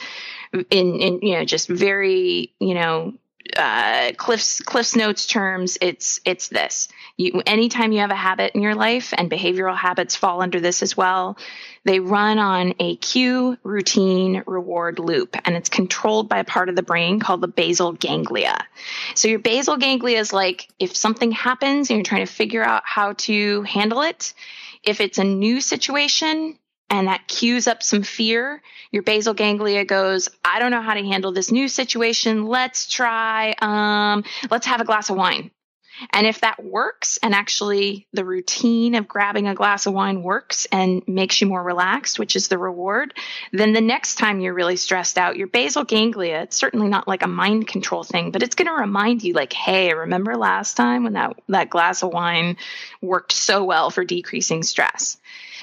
in, 0.70 1.00
in 1.00 1.20
you 1.22 1.36
know, 1.36 1.46
just 1.46 1.70
very, 1.70 2.54
you 2.60 2.74
know, 2.74 3.14
uh, 3.56 4.12
Cliff's 4.18 4.62
Cliff's 4.62 4.96
notes 4.96 5.26
terms, 5.26 5.78
it's 5.82 6.20
it's 6.26 6.48
this. 6.48 6.88
You 7.16 7.42
anytime 7.46 7.92
you 7.92 8.00
have 8.00 8.12
a 8.12 8.16
habit 8.16 8.54
in 8.56 8.62
your 8.62 8.76
life, 8.76 9.14
and 9.18 9.30
behavioral 9.30 9.76
habits 9.76 10.16
fall 10.16 10.42
under 10.42 10.60
this 10.60 10.84
as 10.84 10.98
well. 10.98 11.38
They 11.84 12.00
run 12.00 12.38
on 12.38 12.74
a 12.80 12.98
cue, 12.98 13.58
routine, 13.64 14.44
reward 14.46 15.00
loop, 15.00 15.38
and 15.46 15.56
it's 15.56 15.70
controlled 15.70 16.28
by 16.28 16.40
a 16.40 16.44
part 16.44 16.70
of 16.70 16.76
the 16.76 16.84
brain 16.84 17.20
called 17.20 17.42
the 17.42 17.48
basal 17.48 17.94
ganglia. 17.94 18.66
So 19.16 19.28
your 19.28 19.40
basal 19.40 19.78
ganglia 19.78 20.20
is 20.20 20.34
like 20.34 20.68
if 20.80 20.96
something 20.96 21.32
happens 21.32 21.90
and 21.90 21.98
you're 21.98 22.04
trying 22.04 22.26
to 22.26 22.32
figure 22.32 22.64
out 22.64 22.84
how 22.86 23.14
to 23.14 23.62
handle 23.64 24.02
it. 24.02 24.34
If 24.84 25.02
it's 25.02 25.18
a 25.18 25.24
new 25.24 25.60
situation, 25.60 26.58
and 26.90 27.08
that 27.08 27.28
cues 27.28 27.68
up 27.68 27.84
some 27.84 28.04
fear. 28.04 28.62
Your 28.92 29.04
basal 29.04 29.34
ganglia 29.34 29.86
goes, 29.86 30.30
I 30.44 30.60
don't 30.60 30.72
know 30.72 30.82
how 30.82 30.94
to 30.94 31.04
handle 31.04 31.32
this 31.32 31.52
new 31.52 31.68
situation. 31.68 32.46
Let's 32.46 32.88
try, 32.88 33.56
um, 33.60 34.24
let's 34.50 34.68
have 34.68 34.82
a 34.82 34.86
glass 34.86 35.10
of 35.10 35.18
wine. 35.18 35.52
And 36.12 36.28
if 36.28 36.42
that 36.42 36.64
works 36.64 37.18
and 37.24 37.34
actually 37.34 38.08
the 38.14 38.24
routine 38.24 38.96
of 38.96 39.08
grabbing 39.08 39.48
a 39.48 39.56
glass 39.56 39.88
of 39.88 39.94
wine 39.94 40.22
works 40.22 40.68
and 40.72 41.02
makes 41.08 41.42
you 41.42 41.48
more 41.48 41.64
relaxed, 41.64 42.20
which 42.20 42.36
is 42.36 42.48
the 42.48 42.58
reward, 42.58 43.14
then 43.52 43.74
the 43.74 43.82
next 43.82 44.16
time 44.16 44.40
you're 44.40 44.54
really 44.54 44.76
stressed 44.76 45.18
out, 45.18 45.38
your 45.38 45.48
basal 45.48 45.84
ganglia, 45.84 46.44
it's 46.44 46.56
certainly 46.58 46.88
not 46.88 47.08
like 47.08 47.24
a 47.24 47.28
mind 47.28 47.68
control 47.68 48.04
thing, 48.04 48.32
but 48.32 48.44
it's 48.44 48.56
going 48.56 48.68
to 48.68 48.74
remind 48.74 49.24
you 49.24 49.34
like, 49.34 49.54
hey, 49.54 49.94
remember 49.94 50.38
last 50.38 50.78
time 50.78 51.04
when 51.04 51.14
that, 51.14 51.36
that 51.50 51.70
glass 51.70 52.04
of 52.04 52.14
wine 52.14 52.58
worked 53.02 53.32
so 53.32 53.64
well 53.64 53.90
for 53.90 54.06
decreasing 54.06 54.62
stress? 54.62 55.18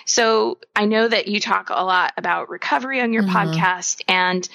So 0.05 0.59
I 0.75 0.87
know 0.87 1.07
that 1.09 1.29
you 1.29 1.41
talk 1.41 1.71
a 1.71 1.85
lot 1.85 2.13
about 2.17 2.51
recovery 2.51 3.01
on 3.01 3.13
your 3.13 3.23
mm-hmm. 3.23 3.37
podcast 3.37 4.03
and 4.09 4.49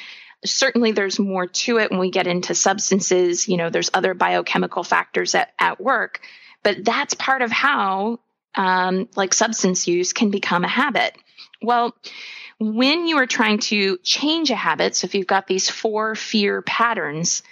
certainly 0.45 0.91
there's 0.91 1.19
more 1.19 1.47
to 1.47 1.77
it 1.79 1.91
when 1.91 1.99
we 1.99 2.11
get 2.11 2.27
into 2.27 2.55
substances. 2.55 3.47
You 3.47 3.57
know, 3.57 3.69
there's 3.69 3.89
other 3.93 4.13
biochemical 4.13 4.83
factors 4.83 5.35
at, 5.35 5.53
at 5.59 5.81
work, 5.81 6.21
but 6.63 6.83
that's 6.83 7.13
part 7.13 7.41
of 7.41 7.51
how 7.51 8.19
um, 8.55 9.07
like 9.15 9.33
substance 9.33 9.87
use 9.87 10.13
can 10.13 10.31
become 10.31 10.63
a 10.63 10.69
habit. 10.69 11.15
Well, 11.61 11.95
when 12.59 13.07
you 13.07 13.17
are 13.17 13.25
trying 13.25 13.59
to 13.59 13.97
change 13.97 14.49
a 14.49 14.55
habit, 14.55 14.95
so 14.95 15.05
if 15.05 15.15
you've 15.15 15.27
got 15.27 15.47
these 15.47 15.69
four 15.69 16.15
fear 16.15 16.61
patterns, 16.61 17.43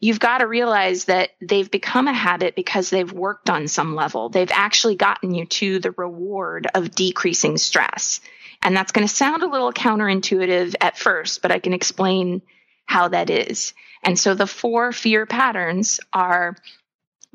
you've 0.00 0.20
got 0.20 0.38
to 0.38 0.46
realize 0.46 1.06
that 1.06 1.30
they've 1.40 1.70
become 1.70 2.08
a 2.08 2.12
habit 2.12 2.54
because 2.54 2.90
they've 2.90 3.12
worked 3.12 3.50
on 3.50 3.68
some 3.68 3.94
level. 3.94 4.28
They've 4.28 4.50
actually 4.52 4.96
gotten 4.96 5.34
you 5.34 5.46
to 5.46 5.78
the 5.78 5.92
reward 5.92 6.66
of 6.74 6.94
decreasing 6.94 7.58
stress. 7.58 8.20
And 8.62 8.76
that's 8.76 8.92
going 8.92 9.06
to 9.06 9.12
sound 9.12 9.42
a 9.42 9.48
little 9.48 9.72
counterintuitive 9.72 10.76
at 10.80 10.98
first, 10.98 11.42
but 11.42 11.50
I 11.50 11.58
can 11.58 11.72
explain 11.72 12.42
how 12.86 13.08
that 13.08 13.30
is. 13.30 13.74
And 14.02 14.18
so 14.18 14.34
the 14.34 14.46
four 14.46 14.92
fear 14.92 15.26
patterns 15.26 16.00
are 16.12 16.56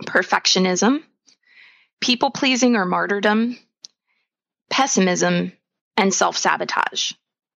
perfectionism, 0.04 1.04
people 2.00 2.32
pleasing 2.32 2.76
or 2.76 2.86
martyrdom, 2.86 3.58
pessimism, 4.70 5.54
and 5.96 6.14
self 6.14 6.38
sabotage. 6.38 7.14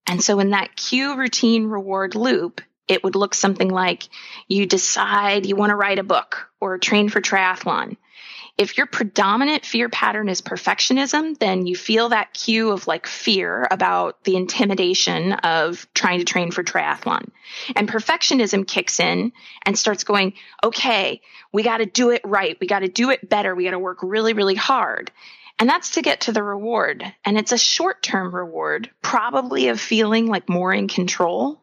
And 0.06 0.22
so 0.22 0.40
in 0.40 0.50
that 0.50 0.74
cue 0.74 1.16
routine 1.16 1.66
reward 1.66 2.14
loop, 2.14 2.60
it 2.90 3.04
would 3.04 3.14
look 3.14 3.34
something 3.34 3.70
like 3.70 4.08
you 4.48 4.66
decide 4.66 5.46
you 5.46 5.54
want 5.54 5.70
to 5.70 5.76
write 5.76 6.00
a 6.00 6.02
book 6.02 6.48
or 6.60 6.76
train 6.76 7.08
for 7.08 7.20
triathlon. 7.20 7.96
If 8.58 8.76
your 8.76 8.86
predominant 8.86 9.64
fear 9.64 9.88
pattern 9.88 10.28
is 10.28 10.42
perfectionism, 10.42 11.38
then 11.38 11.66
you 11.68 11.76
feel 11.76 12.08
that 12.08 12.34
cue 12.34 12.72
of 12.72 12.88
like 12.88 13.06
fear 13.06 13.66
about 13.70 14.24
the 14.24 14.36
intimidation 14.36 15.32
of 15.32 15.86
trying 15.94 16.18
to 16.18 16.24
train 16.24 16.50
for 16.50 16.64
triathlon. 16.64 17.30
And 17.76 17.88
perfectionism 17.88 18.66
kicks 18.66 18.98
in 18.98 19.32
and 19.64 19.78
starts 19.78 20.02
going, 20.02 20.34
okay, 20.64 21.20
we 21.52 21.62
got 21.62 21.78
to 21.78 21.86
do 21.86 22.10
it 22.10 22.22
right. 22.24 22.58
We 22.60 22.66
got 22.66 22.80
to 22.80 22.88
do 22.88 23.10
it 23.10 23.26
better. 23.26 23.54
We 23.54 23.64
got 23.64 23.70
to 23.70 23.78
work 23.78 23.98
really, 24.02 24.32
really 24.32 24.56
hard. 24.56 25.12
And 25.60 25.68
that's 25.68 25.92
to 25.92 26.02
get 26.02 26.22
to 26.22 26.32
the 26.32 26.42
reward. 26.42 27.04
And 27.24 27.38
it's 27.38 27.52
a 27.52 27.58
short 27.58 28.02
term 28.02 28.34
reward, 28.34 28.90
probably 29.00 29.68
of 29.68 29.80
feeling 29.80 30.26
like 30.26 30.48
more 30.48 30.74
in 30.74 30.88
control 30.88 31.62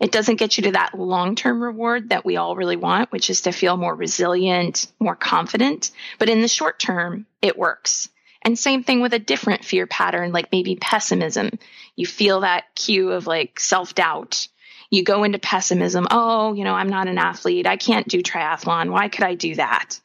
it 0.00 0.12
doesn't 0.12 0.36
get 0.36 0.56
you 0.56 0.64
to 0.64 0.72
that 0.72 0.98
long 0.98 1.34
term 1.34 1.62
reward 1.62 2.10
that 2.10 2.24
we 2.24 2.36
all 2.36 2.54
really 2.54 2.76
want, 2.76 3.10
which 3.10 3.30
is 3.30 3.42
to 3.42 3.52
feel 3.52 3.76
more 3.76 3.94
resilient, 3.94 4.86
more 5.00 5.16
confident. 5.16 5.90
But 6.18 6.28
in 6.28 6.40
the 6.40 6.48
short 6.48 6.78
term, 6.78 7.26
it 7.42 7.58
works. 7.58 8.08
And 8.42 8.58
same 8.58 8.84
thing 8.84 9.00
with 9.00 9.12
a 9.12 9.18
different 9.18 9.64
fear 9.64 9.86
pattern, 9.86 10.32
like 10.32 10.52
maybe 10.52 10.76
pessimism. 10.76 11.58
You 11.96 12.06
feel 12.06 12.40
that 12.40 12.74
cue 12.76 13.10
of 13.10 13.26
like 13.26 13.58
self 13.58 13.94
doubt. 13.94 14.46
You 14.90 15.02
go 15.02 15.24
into 15.24 15.38
pessimism. 15.38 16.06
Oh, 16.10 16.54
you 16.54 16.64
know, 16.64 16.74
I'm 16.74 16.88
not 16.88 17.08
an 17.08 17.18
athlete. 17.18 17.66
I 17.66 17.76
can't 17.76 18.08
do 18.08 18.22
triathlon. 18.22 18.90
Why 18.90 19.08
could 19.08 19.24
I 19.24 19.34
do 19.34 19.56
that? 19.56 20.00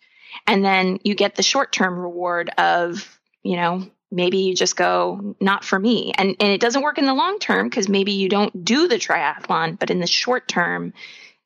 And 0.47 0.65
then 0.65 0.99
you 1.03 1.15
get 1.15 1.35
the 1.35 1.43
short 1.43 1.71
term 1.71 1.97
reward 1.97 2.49
of, 2.57 3.17
you 3.43 3.55
know, 3.55 3.87
maybe 4.13 4.37
you 4.37 4.55
just 4.55 4.77
go 4.77 5.35
not 5.41 5.65
for 5.65 5.77
me. 5.77 6.13
And 6.17 6.35
and 6.39 6.51
it 6.51 6.61
doesn't 6.61 6.83
work 6.83 6.97
in 6.97 7.05
the 7.05 7.13
long 7.13 7.39
term 7.39 7.67
because 7.67 7.89
maybe 7.89 8.13
you 8.13 8.29
don't 8.29 8.63
do 8.63 8.87
the 8.87 8.95
triathlon 8.95 9.77
but 9.77 9.89
in 9.89 9.99
the 9.99 10.07
short 10.07 10.47
term 10.47 10.93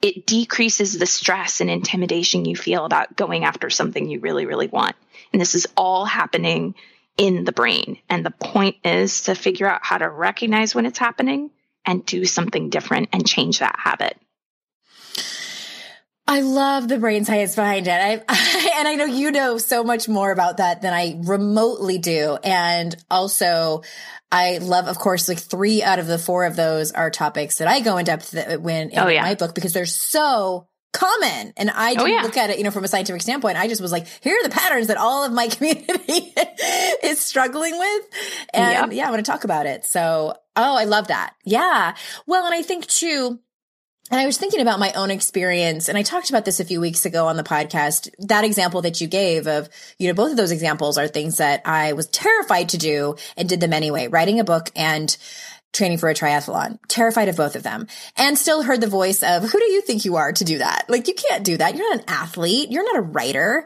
it 0.01 0.27
decreases 0.27 0.99
the 0.99 1.07
stress 1.07 1.59
and 1.59 1.71
intimidation 1.71 2.45
you 2.45 2.55
feel 2.55 2.85
about 2.85 3.15
going 3.15 3.45
after 3.45 3.69
something 3.69 4.09
you 4.09 4.19
really 4.19 4.45
really 4.45 4.67
want. 4.67 4.95
And 5.31 5.41
this 5.41 5.55
is 5.55 5.67
all 5.75 6.05
happening 6.05 6.75
in 7.17 7.45
the 7.45 7.51
brain. 7.51 7.97
And 8.09 8.23
the 8.23 8.31
point 8.31 8.75
is 8.83 9.23
to 9.23 9.33
figure 9.33 9.67
out 9.67 9.83
how 9.83 9.97
to 9.97 10.09
recognize 10.09 10.75
when 10.75 10.85
it's 10.85 10.99
happening 10.99 11.49
and 11.85 12.05
do 12.05 12.25
something 12.25 12.69
different 12.69 13.09
and 13.13 13.25
change 13.25 13.59
that 13.59 13.79
habit 13.79 14.17
I 16.27 16.41
love 16.41 16.87
the 16.87 16.97
brain 16.97 17.23
science 17.23 17.55
behind 17.55 17.87
it. 17.87 17.91
I, 17.91 18.21
I, 18.29 18.73
and 18.79 18.87
I 18.87 18.95
know 18.95 19.05
you 19.05 19.31
know 19.31 19.57
so 19.57 19.83
much 19.83 20.09
more 20.09 20.31
about 20.31 20.57
that 20.57 20.81
than 20.81 20.93
I 20.93 21.19
remotely 21.23 21.97
do. 21.97 22.37
And 22.43 22.95
also, 23.09 23.83
I 24.31 24.57
love, 24.57 24.87
of 24.87 24.99
course, 24.99 25.29
like 25.29 25.39
three 25.39 25.81
out 25.81 25.99
of 25.99 26.07
the 26.07 26.19
four 26.19 26.45
of 26.45 26.55
those 26.55 26.91
are 26.91 27.09
topics 27.09 27.59
that 27.59 27.67
I 27.67 27.79
go 27.79 27.97
in 27.97 28.05
depth 28.05 28.33
when 28.59 28.89
in 28.89 28.99
oh, 28.99 29.07
yeah. 29.07 29.21
my 29.21 29.35
book 29.35 29.55
because 29.55 29.71
they're 29.71 29.85
so 29.85 30.67
common. 30.91 31.53
And 31.55 31.69
I 31.69 31.91
didn't 31.91 32.03
oh, 32.03 32.05
yeah. 32.07 32.21
look 32.23 32.35
at 32.35 32.49
it, 32.49 32.57
you 32.57 32.63
know, 32.63 32.71
from 32.71 32.83
a 32.83 32.87
scientific 32.87 33.21
standpoint. 33.21 33.57
I 33.57 33.67
just 33.67 33.81
was 33.81 33.91
like, 33.91 34.07
here 34.21 34.37
are 34.37 34.43
the 34.43 34.49
patterns 34.49 34.87
that 34.87 34.97
all 34.97 35.23
of 35.23 35.31
my 35.31 35.47
community 35.47 36.33
is 37.03 37.19
struggling 37.19 37.77
with. 37.77 38.05
And 38.53 38.91
yep. 38.91 38.97
yeah, 38.97 39.07
I 39.07 39.11
want 39.11 39.25
to 39.25 39.31
talk 39.31 39.43
about 39.43 39.65
it. 39.65 39.85
So, 39.85 40.33
oh, 40.55 40.77
I 40.77 40.85
love 40.85 41.07
that. 41.07 41.35
Yeah. 41.45 41.95
Well, 42.25 42.45
and 42.45 42.53
I 42.53 42.63
think 42.63 42.87
too, 42.87 43.39
and 44.11 44.19
I 44.19 44.25
was 44.25 44.37
thinking 44.37 44.61
about 44.61 44.79
my 44.79 44.93
own 44.93 45.11
experience, 45.11 45.89
and 45.89 45.97
I 45.97 46.03
talked 46.03 46.29
about 46.29 46.45
this 46.45 46.59
a 46.59 46.65
few 46.65 46.79
weeks 46.79 47.05
ago 47.05 47.27
on 47.27 47.37
the 47.37 47.43
podcast. 47.43 48.09
That 48.19 48.43
example 48.43 48.81
that 48.83 49.01
you 49.01 49.07
gave 49.07 49.47
of, 49.47 49.69
you 49.97 50.07
know, 50.07 50.13
both 50.13 50.31
of 50.31 50.37
those 50.37 50.51
examples 50.51 50.97
are 50.97 51.07
things 51.07 51.37
that 51.37 51.61
I 51.65 51.93
was 51.93 52.07
terrified 52.07 52.69
to 52.69 52.77
do 52.77 53.15
and 53.35 53.47
did 53.47 53.59
them 53.59 53.73
anyway, 53.73 54.07
writing 54.07 54.39
a 54.39 54.43
book 54.43 54.69
and 54.75 55.15
training 55.73 55.97
for 55.97 56.09
a 56.09 56.13
triathlon. 56.15 56.79
Terrified 56.87 57.29
of 57.29 57.35
both 57.35 57.55
of 57.55 57.61
them. 57.61 57.87
And 58.15 58.37
still 58.37 58.63
heard 58.63 58.81
the 58.81 58.87
voice 58.87 59.21
of, 59.21 59.43
who 59.43 59.59
do 59.59 59.65
you 59.65 59.81
think 59.81 60.05
you 60.05 60.15
are 60.15 60.31
to 60.31 60.43
do 60.43 60.57
that? 60.57 60.85
Like, 60.89 61.07
you 61.07 61.13
can't 61.13 61.43
do 61.43 61.57
that. 61.57 61.75
You're 61.75 61.93
not 61.93 61.99
an 61.99 62.05
athlete. 62.07 62.71
You're 62.71 62.85
not 62.85 62.97
a 62.97 63.01
writer. 63.01 63.65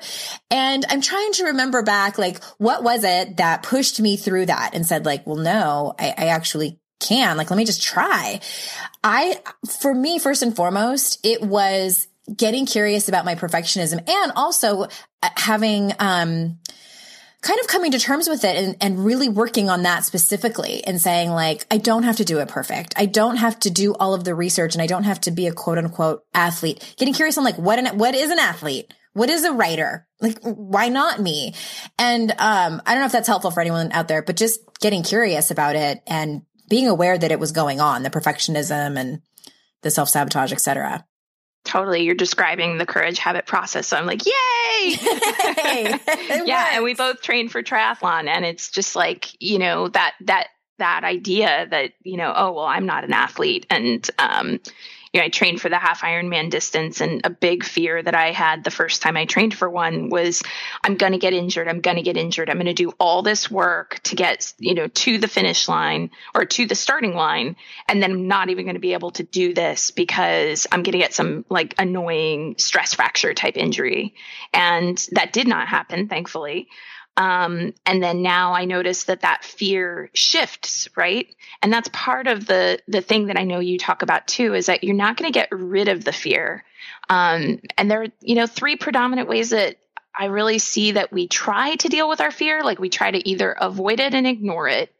And 0.49 0.83
I'm 0.89 0.99
trying 0.99 1.31
to 1.33 1.45
remember 1.45 1.83
back, 1.83 2.17
like, 2.17 2.43
what 2.57 2.83
was 2.83 3.03
it 3.05 3.37
that 3.37 3.63
pushed 3.63 4.01
me 4.01 4.17
through 4.17 4.47
that 4.47 4.71
and 4.73 4.85
said, 4.85 5.05
like, 5.05 5.25
well, 5.25 5.37
no, 5.37 5.93
I, 5.97 6.13
I 6.17 6.25
actually 6.27 6.80
can. 7.01 7.35
Like, 7.35 7.49
let 7.49 7.57
me 7.57 7.65
just 7.65 7.83
try. 7.83 8.39
I, 9.03 9.41
for 9.81 9.93
me, 9.93 10.19
first 10.19 10.43
and 10.43 10.55
foremost, 10.55 11.19
it 11.25 11.41
was 11.41 12.07
getting 12.33 12.65
curious 12.65 13.09
about 13.09 13.25
my 13.25 13.35
perfectionism 13.35 14.07
and 14.09 14.31
also 14.35 14.83
uh, 14.83 15.29
having, 15.35 15.91
um, 15.99 16.59
kind 17.41 17.59
of 17.59 17.67
coming 17.67 17.91
to 17.91 17.99
terms 17.99 18.29
with 18.29 18.43
it 18.43 18.55
and, 18.55 18.75
and 18.81 19.03
really 19.03 19.27
working 19.27 19.69
on 19.69 19.83
that 19.83 20.05
specifically 20.05 20.83
and 20.83 21.01
saying 21.01 21.31
like, 21.31 21.65
I 21.71 21.77
don't 21.77 22.03
have 22.03 22.17
to 22.17 22.25
do 22.25 22.39
it 22.39 22.47
perfect. 22.47 22.93
I 22.97 23.07
don't 23.07 23.37
have 23.37 23.59
to 23.61 23.71
do 23.71 23.95
all 23.95 24.13
of 24.13 24.23
the 24.23 24.35
research 24.35 24.75
and 24.75 24.81
I 24.81 24.87
don't 24.87 25.05
have 25.05 25.19
to 25.21 25.31
be 25.31 25.47
a 25.47 25.51
quote 25.51 25.79
unquote 25.79 26.23
athlete. 26.33 26.95
Getting 26.97 27.15
curious 27.15 27.37
on 27.37 27.43
like, 27.43 27.57
what 27.57 27.79
an, 27.79 27.97
what 27.97 28.13
is 28.13 28.29
an 28.29 28.37
athlete? 28.39 28.93
What 29.13 29.29
is 29.29 29.43
a 29.43 29.51
writer? 29.51 30.07
Like, 30.21 30.37
why 30.43 30.89
not 30.89 31.19
me? 31.19 31.55
And, 31.97 32.31
um, 32.31 32.81
I 32.85 32.93
don't 32.93 32.99
know 32.99 33.07
if 33.07 33.11
that's 33.11 33.27
helpful 33.27 33.51
for 33.51 33.59
anyone 33.59 33.91
out 33.91 34.07
there, 34.07 34.21
but 34.21 34.37
just 34.37 34.61
getting 34.79 35.01
curious 35.03 35.49
about 35.51 35.75
it 35.75 36.01
and 36.05 36.43
being 36.71 36.87
aware 36.87 37.17
that 37.17 37.33
it 37.33 37.39
was 37.39 37.51
going 37.51 37.81
on, 37.81 38.01
the 38.01 38.09
perfectionism 38.09 38.97
and 38.97 39.21
the 39.81 39.91
self 39.91 40.07
sabotage, 40.07 40.53
etc. 40.53 41.05
Totally. 41.65 42.03
You're 42.03 42.15
describing 42.15 42.77
the 42.77 42.85
courage 42.85 43.19
habit 43.19 43.45
process. 43.45 43.87
So 43.87 43.97
I'm 43.97 44.05
like, 44.05 44.25
yay! 44.25 44.31
yeah. 46.45 46.69
And 46.71 46.83
we 46.85 46.93
both 46.93 47.21
trained 47.21 47.51
for 47.51 47.61
triathlon. 47.61 48.27
And 48.27 48.45
it's 48.45 48.71
just 48.71 48.95
like, 48.95 49.27
you 49.41 49.59
know, 49.59 49.89
that, 49.89 50.13
that, 50.21 50.47
that 50.77 51.03
idea 51.03 51.67
that, 51.69 51.91
you 52.03 52.15
know, 52.15 52.31
oh, 52.33 52.53
well, 52.53 52.65
I'm 52.65 52.85
not 52.85 53.03
an 53.03 53.11
athlete. 53.11 53.65
And, 53.69 54.09
um, 54.17 54.61
you 55.13 55.19
know, 55.19 55.25
I 55.25 55.29
trained 55.29 55.59
for 55.59 55.67
the 55.67 55.77
half 55.77 56.01
Ironman 56.01 56.49
distance, 56.49 57.01
and 57.01 57.21
a 57.25 57.29
big 57.29 57.65
fear 57.65 58.01
that 58.01 58.15
I 58.15 58.31
had 58.31 58.63
the 58.63 58.71
first 58.71 59.01
time 59.01 59.17
I 59.17 59.25
trained 59.25 59.53
for 59.53 59.69
one 59.69 60.09
was, 60.09 60.41
I'm 60.83 60.95
going 60.95 61.11
to 61.11 61.17
get 61.17 61.33
injured. 61.33 61.67
I'm 61.67 61.81
going 61.81 61.97
to 61.97 62.03
get 62.03 62.15
injured. 62.15 62.49
I'm 62.49 62.57
going 62.57 62.67
to 62.67 62.73
do 62.73 62.93
all 62.97 63.21
this 63.21 63.51
work 63.51 63.99
to 64.03 64.15
get, 64.15 64.53
you 64.57 64.73
know, 64.73 64.87
to 64.87 65.17
the 65.17 65.27
finish 65.27 65.67
line 65.67 66.11
or 66.33 66.45
to 66.45 66.65
the 66.65 66.75
starting 66.75 67.13
line, 67.13 67.57
and 67.89 68.01
then 68.01 68.11
I'm 68.11 68.27
not 68.27 68.49
even 68.49 68.65
going 68.65 68.75
to 68.75 68.81
be 68.81 68.93
able 68.93 69.11
to 69.11 69.23
do 69.23 69.53
this 69.53 69.91
because 69.91 70.65
I'm 70.71 70.83
going 70.83 70.93
to 70.93 70.99
get 70.99 71.13
some 71.13 71.43
like 71.49 71.75
annoying 71.77 72.55
stress 72.57 72.93
fracture 72.93 73.33
type 73.33 73.57
injury. 73.57 74.15
And 74.53 74.97
that 75.11 75.33
did 75.33 75.47
not 75.47 75.67
happen, 75.67 76.07
thankfully. 76.07 76.69
Um, 77.17 77.73
and 77.85 78.01
then 78.01 78.21
now 78.21 78.53
I 78.53 78.65
notice 78.65 79.03
that 79.05 79.21
that 79.21 79.43
fear 79.43 80.09
shifts, 80.13 80.87
right? 80.95 81.27
And 81.61 81.71
that's 81.71 81.89
part 81.91 82.27
of 82.27 82.47
the 82.47 82.79
the 82.87 83.01
thing 83.01 83.27
that 83.27 83.37
I 83.37 83.43
know 83.43 83.59
you 83.59 83.77
talk 83.77 84.01
about 84.01 84.27
too 84.27 84.53
is 84.53 84.67
that 84.67 84.83
you're 84.83 84.95
not 84.95 85.17
going 85.17 85.31
to 85.31 85.37
get 85.37 85.49
rid 85.51 85.87
of 85.87 86.03
the 86.03 86.13
fear. 86.13 86.63
Um, 87.09 87.59
and 87.77 87.91
there 87.91 88.03
are 88.03 88.07
you 88.21 88.35
know 88.35 88.47
three 88.47 88.77
predominant 88.77 89.27
ways 89.27 89.49
that 89.49 89.77
I 90.17 90.25
really 90.25 90.59
see 90.59 90.93
that 90.93 91.11
we 91.11 91.27
try 91.27 91.75
to 91.75 91.89
deal 91.89 92.07
with 92.07 92.21
our 92.21 92.31
fear. 92.31 92.63
Like 92.63 92.79
we 92.79 92.89
try 92.89 93.11
to 93.11 93.29
either 93.29 93.51
avoid 93.51 93.99
it 93.99 94.13
and 94.13 94.25
ignore 94.25 94.69
it, 94.69 94.93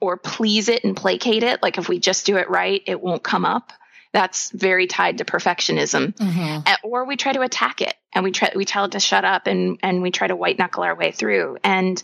or 0.00 0.16
please 0.16 0.68
it 0.68 0.84
and 0.84 0.96
placate 0.96 1.42
it. 1.42 1.62
Like 1.62 1.78
if 1.78 1.88
we 1.88 1.98
just 1.98 2.26
do 2.26 2.36
it 2.36 2.48
right, 2.48 2.82
it 2.86 3.00
won't 3.00 3.24
come 3.24 3.44
up 3.44 3.72
that's 4.12 4.50
very 4.50 4.86
tied 4.86 5.18
to 5.18 5.24
perfectionism. 5.24 6.14
Mm-hmm. 6.16 6.86
or 6.88 7.04
we 7.04 7.16
try 7.16 7.32
to 7.32 7.42
attack 7.42 7.82
it 7.82 7.94
and 8.14 8.24
we 8.24 8.32
try 8.32 8.50
we 8.54 8.64
tell 8.64 8.86
it 8.86 8.92
to 8.92 9.00
shut 9.00 9.24
up 9.24 9.46
and 9.46 9.78
and 9.82 10.02
we 10.02 10.10
try 10.10 10.26
to 10.26 10.36
white 10.36 10.58
knuckle 10.58 10.82
our 10.82 10.94
way 10.94 11.12
through. 11.12 11.58
And 11.62 12.02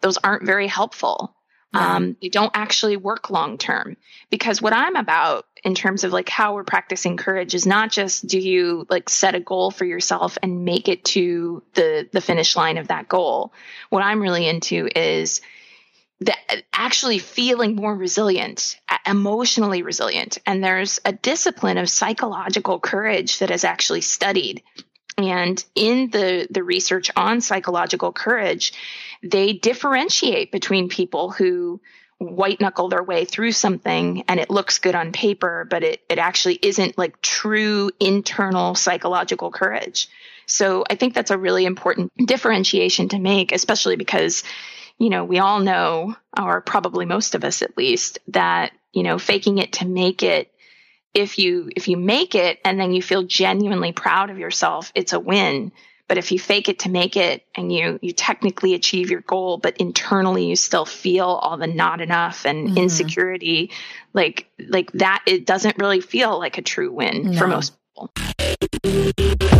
those 0.00 0.16
aren't 0.18 0.44
very 0.44 0.66
helpful. 0.66 1.34
Yeah. 1.72 1.96
um, 1.96 2.16
they 2.20 2.28
don't 2.28 2.50
actually 2.52 2.96
work 2.96 3.30
long 3.30 3.56
term. 3.58 3.96
Because 4.30 4.60
what 4.62 4.72
i'm 4.72 4.96
about 4.96 5.46
in 5.62 5.74
terms 5.74 6.04
of 6.04 6.12
like 6.12 6.28
how 6.28 6.54
we're 6.54 6.64
practicing 6.64 7.16
courage 7.16 7.54
is 7.54 7.66
not 7.66 7.90
just 7.90 8.26
do 8.26 8.38
you 8.38 8.86
like 8.88 9.10
set 9.10 9.34
a 9.34 9.40
goal 9.40 9.70
for 9.70 9.84
yourself 9.84 10.38
and 10.42 10.64
make 10.64 10.88
it 10.88 11.04
to 11.04 11.62
the 11.74 12.08
the 12.12 12.20
finish 12.20 12.56
line 12.56 12.78
of 12.78 12.88
that 12.88 13.08
goal. 13.08 13.52
What 13.90 14.02
i'm 14.02 14.22
really 14.22 14.48
into 14.48 14.88
is 14.96 15.42
that 16.20 16.64
actually 16.72 17.18
feeling 17.18 17.74
more 17.74 17.94
resilient, 17.94 18.78
emotionally 19.06 19.82
resilient. 19.82 20.38
And 20.46 20.62
there's 20.62 21.00
a 21.04 21.12
discipline 21.12 21.78
of 21.78 21.88
psychological 21.88 22.78
courage 22.78 23.38
that 23.38 23.50
is 23.50 23.64
actually 23.64 24.02
studied. 24.02 24.62
And 25.16 25.62
in 25.74 26.10
the, 26.10 26.46
the 26.50 26.62
research 26.62 27.10
on 27.16 27.40
psychological 27.40 28.12
courage, 28.12 28.72
they 29.22 29.52
differentiate 29.52 30.52
between 30.52 30.88
people 30.88 31.30
who 31.30 31.80
white 32.18 32.60
knuckle 32.60 32.90
their 32.90 33.02
way 33.02 33.24
through 33.24 33.52
something 33.52 34.24
and 34.28 34.38
it 34.38 34.50
looks 34.50 34.78
good 34.78 34.94
on 34.94 35.12
paper, 35.12 35.66
but 35.70 35.82
it, 35.82 36.00
it 36.10 36.18
actually 36.18 36.58
isn't 36.60 36.98
like 36.98 37.20
true 37.22 37.90
internal 37.98 38.74
psychological 38.74 39.50
courage. 39.50 40.08
So 40.44 40.84
I 40.88 40.96
think 40.96 41.14
that's 41.14 41.30
a 41.30 41.38
really 41.38 41.64
important 41.64 42.12
differentiation 42.26 43.08
to 43.10 43.18
make, 43.18 43.52
especially 43.52 43.96
because 43.96 44.42
you 45.00 45.08
know, 45.08 45.24
we 45.24 45.38
all 45.38 45.60
know, 45.60 46.14
or 46.38 46.60
probably 46.60 47.06
most 47.06 47.34
of 47.34 47.42
us 47.42 47.62
at 47.62 47.76
least, 47.76 48.18
that, 48.28 48.72
you 48.92 49.02
know, 49.02 49.18
faking 49.18 49.56
it 49.56 49.72
to 49.72 49.86
make 49.86 50.22
it, 50.22 50.52
if 51.14 51.38
you, 51.38 51.70
if 51.74 51.88
you 51.88 51.96
make 51.96 52.34
it 52.34 52.60
and 52.66 52.78
then 52.78 52.92
you 52.92 53.00
feel 53.00 53.22
genuinely 53.22 53.92
proud 53.92 54.28
of 54.28 54.38
yourself, 54.38 54.92
it's 54.94 55.14
a 55.14 55.18
win. 55.18 55.72
But 56.06 56.18
if 56.18 56.32
you 56.32 56.38
fake 56.38 56.68
it 56.68 56.80
to 56.80 56.90
make 56.90 57.16
it 57.16 57.46
and 57.54 57.72
you, 57.72 57.98
you 58.02 58.12
technically 58.12 58.74
achieve 58.74 59.10
your 59.10 59.22
goal, 59.22 59.56
but 59.56 59.78
internally 59.78 60.44
you 60.46 60.56
still 60.56 60.84
feel 60.84 61.26
all 61.26 61.56
the 61.56 61.66
not 61.66 62.02
enough 62.02 62.44
and 62.44 62.68
mm-hmm. 62.68 62.76
insecurity, 62.76 63.70
like, 64.12 64.50
like 64.58 64.92
that, 64.92 65.22
it 65.24 65.46
doesn't 65.46 65.78
really 65.78 66.02
feel 66.02 66.38
like 66.38 66.58
a 66.58 66.62
true 66.62 66.92
win 66.92 67.30
no. 67.30 67.38
for 67.38 67.46
most 67.46 67.72
people. 67.94 69.59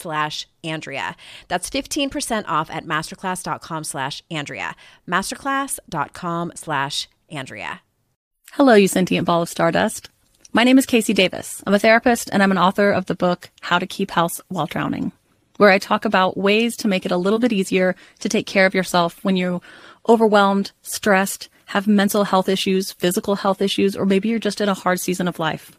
slash 0.00 0.48
Andrea. 0.64 1.16
That's 1.48 1.70
15% 1.70 2.44
off 2.46 2.70
at 2.70 2.84
masterclass.com 2.84 3.84
slash 3.84 4.22
Andrea. 4.30 4.74
Masterclass.com 5.08 6.52
slash 6.54 7.08
Andrea. 7.28 7.82
Hello, 8.52 8.74
you 8.74 8.88
sentient 8.88 9.26
ball 9.26 9.42
of 9.42 9.48
stardust. 9.48 10.10
My 10.52 10.64
name 10.64 10.78
is 10.78 10.86
KC 10.86 11.14
Davis. 11.14 11.62
I'm 11.64 11.74
a 11.74 11.78
therapist 11.78 12.30
and 12.32 12.42
I'm 12.42 12.50
an 12.50 12.58
author 12.58 12.90
of 12.90 13.06
the 13.06 13.14
book 13.14 13.50
How 13.60 13.78
to 13.78 13.86
Keep 13.86 14.10
House 14.10 14.40
While 14.48 14.66
Drowning, 14.66 15.12
where 15.58 15.70
I 15.70 15.78
talk 15.78 16.04
about 16.04 16.36
ways 16.36 16.76
to 16.78 16.88
make 16.88 17.06
it 17.06 17.12
a 17.12 17.16
little 17.16 17.38
bit 17.38 17.52
easier 17.52 17.94
to 18.18 18.28
take 18.28 18.46
care 18.46 18.66
of 18.66 18.74
yourself 18.74 19.22
when 19.22 19.36
you're 19.36 19.60
overwhelmed, 20.08 20.72
stressed, 20.82 21.48
have 21.66 21.86
mental 21.86 22.24
health 22.24 22.48
issues, 22.48 22.90
physical 22.90 23.36
health 23.36 23.62
issues, 23.62 23.94
or 23.94 24.04
maybe 24.04 24.28
you're 24.28 24.40
just 24.40 24.60
in 24.60 24.68
a 24.68 24.74
hard 24.74 24.98
season 24.98 25.28
of 25.28 25.38
life. 25.38 25.78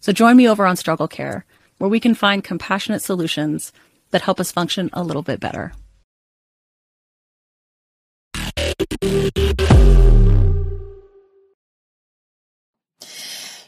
So 0.00 0.12
join 0.12 0.36
me 0.36 0.48
over 0.48 0.66
on 0.66 0.76
Struggle 0.76 1.08
Care, 1.08 1.44
where 1.78 1.90
we 1.90 2.00
can 2.00 2.14
find 2.14 2.42
compassionate 2.42 3.02
solutions 3.02 3.72
that 4.10 4.22
help 4.22 4.40
us 4.40 4.50
function 4.50 4.90
a 4.92 5.02
little 5.02 5.22
bit 5.22 5.40
better. 5.40 5.72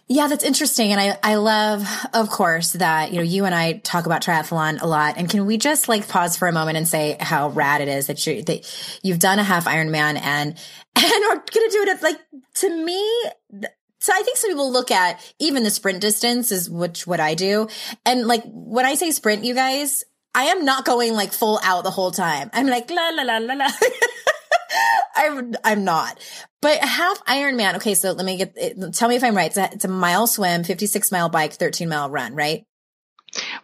Yeah, 0.08 0.28
that's 0.28 0.44
interesting. 0.44 0.92
And 0.92 1.00
I, 1.00 1.18
I 1.22 1.34
love, 1.36 1.86
of 2.12 2.28
course, 2.28 2.72
that, 2.72 3.12
you 3.12 3.16
know, 3.16 3.22
you 3.22 3.46
and 3.46 3.54
I 3.54 3.74
talk 3.74 4.04
about 4.04 4.22
triathlon 4.22 4.82
a 4.82 4.86
lot. 4.86 5.16
And 5.16 5.28
can 5.28 5.46
we 5.46 5.56
just 5.56 5.88
like 5.88 6.06
pause 6.06 6.36
for 6.36 6.48
a 6.48 6.52
moment 6.52 6.76
and 6.76 6.86
say 6.86 7.16
how 7.18 7.48
rad 7.48 7.80
it 7.80 7.88
is 7.88 8.08
that 8.08 8.26
you, 8.26 8.42
that 8.42 9.00
you've 9.02 9.18
done 9.18 9.38
a 9.38 9.44
half 9.44 9.64
Ironman 9.64 10.20
and, 10.20 10.48
and 10.96 11.12
we're 11.22 11.36
going 11.36 11.44
to 11.46 11.68
do 11.70 11.84
it 11.88 12.02
like 12.02 12.18
to 12.56 12.84
me. 12.84 13.22
So 14.02 14.12
I 14.12 14.22
think 14.24 14.36
some 14.36 14.50
people 14.50 14.72
look 14.72 14.90
at 14.90 15.20
even 15.38 15.62
the 15.62 15.70
sprint 15.70 16.00
distance 16.00 16.50
is 16.50 16.68
which 16.68 17.06
what 17.06 17.20
I 17.20 17.34
do. 17.34 17.68
And 18.04 18.26
like 18.26 18.42
when 18.46 18.84
I 18.84 18.94
say 18.94 19.12
sprint, 19.12 19.44
you 19.44 19.54
guys, 19.54 20.02
I 20.34 20.46
am 20.46 20.64
not 20.64 20.84
going 20.84 21.14
like 21.14 21.32
full 21.32 21.60
out 21.62 21.84
the 21.84 21.92
whole 21.92 22.10
time. 22.10 22.50
I'm 22.52 22.66
like 22.66 22.90
la 22.90 23.10
la 23.10 23.22
la 23.22 23.38
la 23.38 23.54
la. 23.54 23.68
I'm 25.14 25.54
I'm 25.62 25.84
not. 25.84 26.18
But 26.60 26.78
half 26.78 27.24
Ironman. 27.26 27.76
Okay, 27.76 27.94
so 27.94 28.10
let 28.10 28.26
me 28.26 28.38
get. 28.38 28.56
Tell 28.92 29.08
me 29.08 29.14
if 29.14 29.22
I'm 29.22 29.36
right. 29.36 29.46
It's 29.46 29.56
a, 29.56 29.70
it's 29.72 29.84
a 29.84 29.88
mile 29.88 30.26
swim, 30.26 30.64
56 30.64 31.12
mile 31.12 31.28
bike, 31.28 31.52
13 31.52 31.88
mile 31.88 32.10
run, 32.10 32.34
right? 32.34 32.64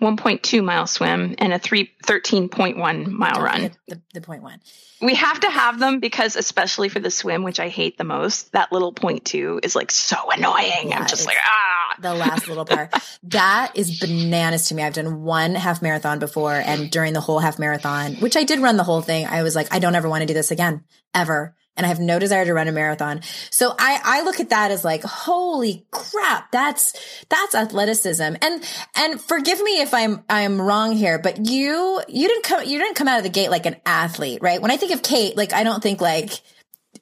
1.2 0.01 0.65
mile 0.65 0.87
swim 0.87 1.35
and 1.39 1.53
a 1.53 1.59
3 1.59 1.91
13.1 2.05 3.07
mile 3.07 3.43
run. 3.43 3.63
The, 3.63 3.95
the, 3.95 4.03
the 4.15 4.21
point 4.21 4.43
one. 4.43 4.61
We 5.01 5.15
have 5.15 5.41
to 5.41 5.51
have 5.51 5.79
them 5.79 6.01
because 6.01 6.35
especially 6.35 6.89
for 6.89 6.99
the 6.99 7.11
swim, 7.11 7.43
which 7.45 7.61
I 7.61 7.69
hate 7.69 7.99
the 7.99 8.05
most, 8.05 8.53
that 8.53 8.73
little 8.73 8.93
point 8.93 9.25
two 9.25 9.61
is 9.63 9.77
like 9.77 9.91
so 9.93 10.17
annoying. 10.31 10.89
Yeah, 10.89 10.99
I'm 10.99 11.07
just 11.07 11.27
like, 11.27 11.37
ah. 11.45 11.97
The 12.01 12.15
last 12.15 12.49
little 12.49 12.65
part. 12.65 12.95
that 13.25 13.73
is 13.75 13.99
bananas 13.99 14.69
to 14.69 14.75
me. 14.75 14.83
I've 14.83 14.95
done 14.95 15.23
one 15.23 15.55
half 15.55 15.83
marathon 15.83 16.19
before 16.19 16.55
and 16.55 16.91
during 16.91 17.13
the 17.13 17.21
whole 17.21 17.39
half 17.39 17.59
marathon, 17.59 18.15
which 18.17 18.37
I 18.37 18.45
did 18.45 18.61
run 18.61 18.77
the 18.77 18.85
whole 18.85 19.03
thing, 19.03 19.27
I 19.27 19.43
was 19.43 19.55
like, 19.55 19.73
I 19.73 19.79
don't 19.79 19.95
ever 19.95 20.09
want 20.09 20.23
to 20.23 20.27
do 20.27 20.35
this 20.35 20.51
again, 20.51 20.85
ever 21.15 21.55
and 21.79 21.87
I 21.87 21.89
have 21.89 22.01
no 22.01 22.19
desire 22.19 22.45
to 22.45 22.53
run 22.53 22.69
a 22.69 22.73
marathon. 22.73 23.23
So 23.51 23.75
I, 23.79 24.01
I 24.05 24.23
look 24.23 24.41
at 24.41 24.51
that 24.51 24.71
as 24.71 24.85
like, 24.85 25.03
holy 25.05 25.87
crap, 25.93 26.51
that's, 26.51 26.93
that's 27.31 27.55
athleticism. 27.55 28.35
And, 28.43 28.65
and 28.97 29.21
forgive 29.21 29.63
me 29.63 29.81
if 29.81 29.95
I'm, 29.95 30.25
I'm 30.29 30.61
wrong 30.61 30.93
here, 30.93 31.19
but 31.19 31.47
you, 31.47 32.03
you 32.09 32.29
didn't 32.29 32.45
come, 32.45 32.65
you 32.65 32.79
didn't 32.79 32.97
come 32.97 33.09
out 33.09 33.19
of 33.19 33.23
the 33.23 33.31
gate 33.31 33.51
like 33.51 33.65
an 33.65 33.77
athlete, 33.87 34.43
right? 34.43 34.61
When 34.61 34.73
I 34.73 34.77
think 34.77 34.93
of 34.93 35.03
Kate, 35.03 35.37
like, 35.37 35.53
I 35.53 35.63
don't 35.63 35.83
think 35.83 36.01
like, 36.01 36.43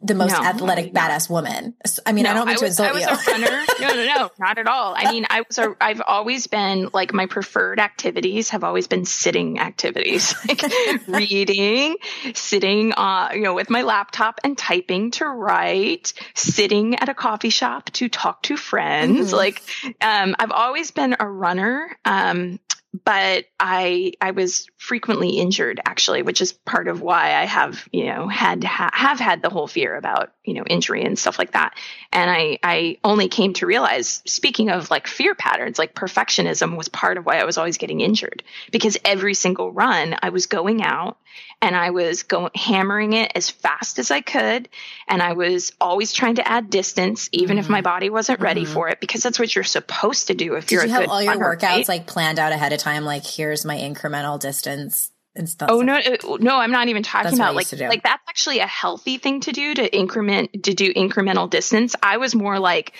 the 0.00 0.14
most 0.14 0.32
no, 0.32 0.44
athletic 0.44 0.92
no. 0.92 1.00
badass 1.00 1.30
woman. 1.30 1.74
I 2.04 2.12
mean, 2.12 2.24
no, 2.24 2.30
I 2.30 2.34
don't 2.34 2.46
mean 2.46 2.56
I 2.58 2.60
was, 2.60 2.60
to 2.60 2.66
insult 2.66 2.88
I 2.88 2.92
was 2.92 3.02
you. 3.02 3.08
a 3.08 3.32
runner. 3.32 3.64
No, 3.80 3.88
no, 3.88 4.06
no, 4.06 4.30
not 4.38 4.58
at 4.58 4.66
all. 4.66 4.94
I 4.96 5.10
mean, 5.12 5.26
I 5.28 5.42
was 5.46 5.58
a, 5.58 5.74
I've 5.80 6.02
always 6.06 6.46
been 6.46 6.90
like 6.92 7.12
my 7.12 7.26
preferred 7.26 7.80
activities 7.80 8.50
have 8.50 8.64
always 8.64 8.86
been 8.86 9.04
sitting 9.04 9.58
activities, 9.58 10.34
like 10.48 10.62
reading, 11.06 11.96
sitting, 12.34 12.92
uh, 12.92 13.30
you 13.34 13.42
know, 13.42 13.54
with 13.54 13.70
my 13.70 13.82
laptop 13.82 14.40
and 14.44 14.56
typing 14.56 15.10
to 15.12 15.26
write, 15.26 16.12
sitting 16.34 16.96
at 16.96 17.08
a 17.08 17.14
coffee 17.14 17.50
shop 17.50 17.90
to 17.90 18.08
talk 18.08 18.42
to 18.42 18.56
friends. 18.56 19.28
Mm-hmm. 19.28 19.36
Like, 19.36 19.62
um, 20.00 20.36
I've 20.38 20.52
always 20.52 20.90
been 20.90 21.16
a 21.18 21.28
runner. 21.28 21.96
Um, 22.04 22.60
but 23.04 23.46
I 23.58 24.12
I 24.20 24.30
was 24.30 24.68
frequently 24.78 25.38
injured 25.38 25.80
actually, 25.84 26.22
which 26.22 26.40
is 26.40 26.52
part 26.52 26.88
of 26.88 27.02
why 27.02 27.34
I 27.34 27.44
have 27.44 27.88
you 27.92 28.06
know 28.06 28.28
had 28.28 28.64
ha- 28.64 28.90
have 28.92 29.18
had 29.18 29.42
the 29.42 29.50
whole 29.50 29.66
fear 29.66 29.96
about 29.96 30.32
you 30.44 30.54
know 30.54 30.64
injury 30.64 31.02
and 31.02 31.18
stuff 31.18 31.38
like 31.38 31.52
that. 31.52 31.74
And 32.12 32.30
I 32.30 32.58
I 32.62 32.98
only 33.04 33.28
came 33.28 33.52
to 33.54 33.66
realize, 33.66 34.22
speaking 34.26 34.70
of 34.70 34.90
like 34.90 35.06
fear 35.06 35.34
patterns, 35.34 35.78
like 35.78 35.94
perfectionism 35.94 36.76
was 36.76 36.88
part 36.88 37.18
of 37.18 37.26
why 37.26 37.38
I 37.38 37.44
was 37.44 37.58
always 37.58 37.78
getting 37.78 38.00
injured 38.00 38.42
because 38.70 38.96
every 39.04 39.34
single 39.34 39.72
run 39.72 40.16
I 40.22 40.30
was 40.30 40.46
going 40.46 40.82
out 40.82 41.18
and 41.62 41.74
I 41.74 41.90
was 41.90 42.22
going 42.22 42.50
hammering 42.54 43.12
it 43.14 43.32
as 43.34 43.50
fast 43.50 43.98
as 43.98 44.10
I 44.10 44.20
could, 44.20 44.68
and 45.08 45.22
I 45.22 45.32
was 45.32 45.72
always 45.80 46.12
trying 46.12 46.36
to 46.36 46.46
add 46.46 46.70
distance 46.70 47.28
even 47.32 47.56
mm-hmm. 47.56 47.64
if 47.64 47.68
my 47.68 47.80
body 47.80 48.10
wasn't 48.10 48.40
ready 48.40 48.64
mm-hmm. 48.64 48.72
for 48.72 48.88
it 48.88 49.00
because 49.00 49.22
that's 49.22 49.38
what 49.38 49.54
you're 49.54 49.64
supposed 49.64 50.28
to 50.28 50.34
do 50.34 50.54
if 50.54 50.66
Did 50.66 50.74
you're 50.74 50.84
you 50.84 50.90
a 50.90 50.92
have 50.92 51.02
good 51.02 51.10
all 51.10 51.22
your 51.22 51.32
runner, 51.32 51.56
workouts 51.56 51.62
right? 51.62 51.88
like 51.88 52.06
planned 52.06 52.38
out 52.38 52.52
ahead 52.52 52.72
of 52.72 52.78
time? 52.78 52.85
Like 52.86 53.26
here's 53.26 53.64
my 53.64 53.76
incremental 53.76 54.38
distance 54.38 55.10
and 55.34 55.48
stuff. 55.48 55.68
Oh 55.70 55.82
no, 55.82 56.00
no, 56.40 56.56
I'm 56.56 56.70
not 56.70 56.88
even 56.88 57.02
talking 57.02 57.34
about 57.34 57.54
like 57.54 57.72
like 57.72 58.02
that's 58.02 58.22
actually 58.28 58.60
a 58.60 58.66
healthy 58.66 59.18
thing 59.18 59.40
to 59.40 59.52
do 59.52 59.74
to 59.74 59.96
increment 59.96 60.64
to 60.64 60.74
do 60.74 60.92
incremental 60.94 61.48
distance. 61.48 61.94
I 62.02 62.16
was 62.16 62.34
more 62.34 62.58
like 62.58 62.92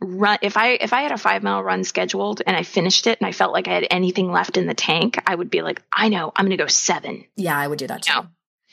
run 0.00 0.38
if 0.42 0.56
I 0.56 0.70
if 0.72 0.92
I 0.92 1.02
had 1.02 1.12
a 1.12 1.18
five 1.18 1.42
mile 1.42 1.62
run 1.62 1.84
scheduled 1.84 2.42
and 2.46 2.56
I 2.56 2.62
finished 2.62 3.06
it 3.06 3.18
and 3.20 3.26
I 3.26 3.32
felt 3.32 3.52
like 3.52 3.68
I 3.68 3.74
had 3.74 3.86
anything 3.90 4.30
left 4.30 4.56
in 4.56 4.66
the 4.66 4.74
tank, 4.74 5.22
I 5.26 5.34
would 5.34 5.50
be 5.50 5.62
like, 5.62 5.82
I 5.92 6.08
know, 6.08 6.32
I'm 6.34 6.44
gonna 6.44 6.56
go 6.56 6.66
seven. 6.66 7.24
Yeah, 7.36 7.58
I 7.58 7.66
would 7.66 7.78
do 7.78 7.86
that 7.86 8.02
too. 8.02 8.20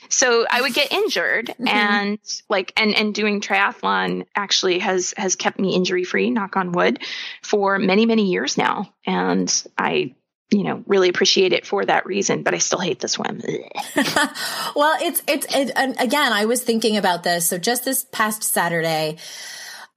So 0.09 0.45
I 0.49 0.61
would 0.61 0.73
get 0.73 0.91
injured 0.91 1.47
mm-hmm. 1.49 1.67
and 1.67 2.19
like 2.49 2.73
and 2.77 2.95
and 2.95 3.13
doing 3.13 3.41
triathlon 3.41 4.25
actually 4.35 4.79
has 4.79 5.13
has 5.17 5.35
kept 5.35 5.59
me 5.59 5.75
injury 5.75 6.03
free, 6.03 6.29
knock 6.29 6.57
on 6.57 6.71
wood, 6.71 6.99
for 7.43 7.77
many 7.77 8.05
many 8.05 8.31
years 8.31 8.57
now. 8.57 8.93
And 9.05 9.63
I 9.77 10.15
you 10.51 10.63
know, 10.63 10.83
really 10.85 11.09
appreciate 11.09 11.53
it 11.53 11.65
for 11.65 11.85
that 11.85 12.05
reason, 12.05 12.43
but 12.43 12.53
I 12.53 12.57
still 12.57 12.79
hate 12.79 12.99
the 12.99 13.07
swim. 13.07 13.41
well, 14.75 14.97
it's, 15.01 15.23
it's, 15.27 15.47
it, 15.49 15.71
again, 15.99 16.33
I 16.33 16.45
was 16.45 16.61
thinking 16.61 16.97
about 16.97 17.23
this. 17.23 17.47
So 17.47 17.57
just 17.57 17.85
this 17.85 18.05
past 18.11 18.43
Saturday, 18.43 19.17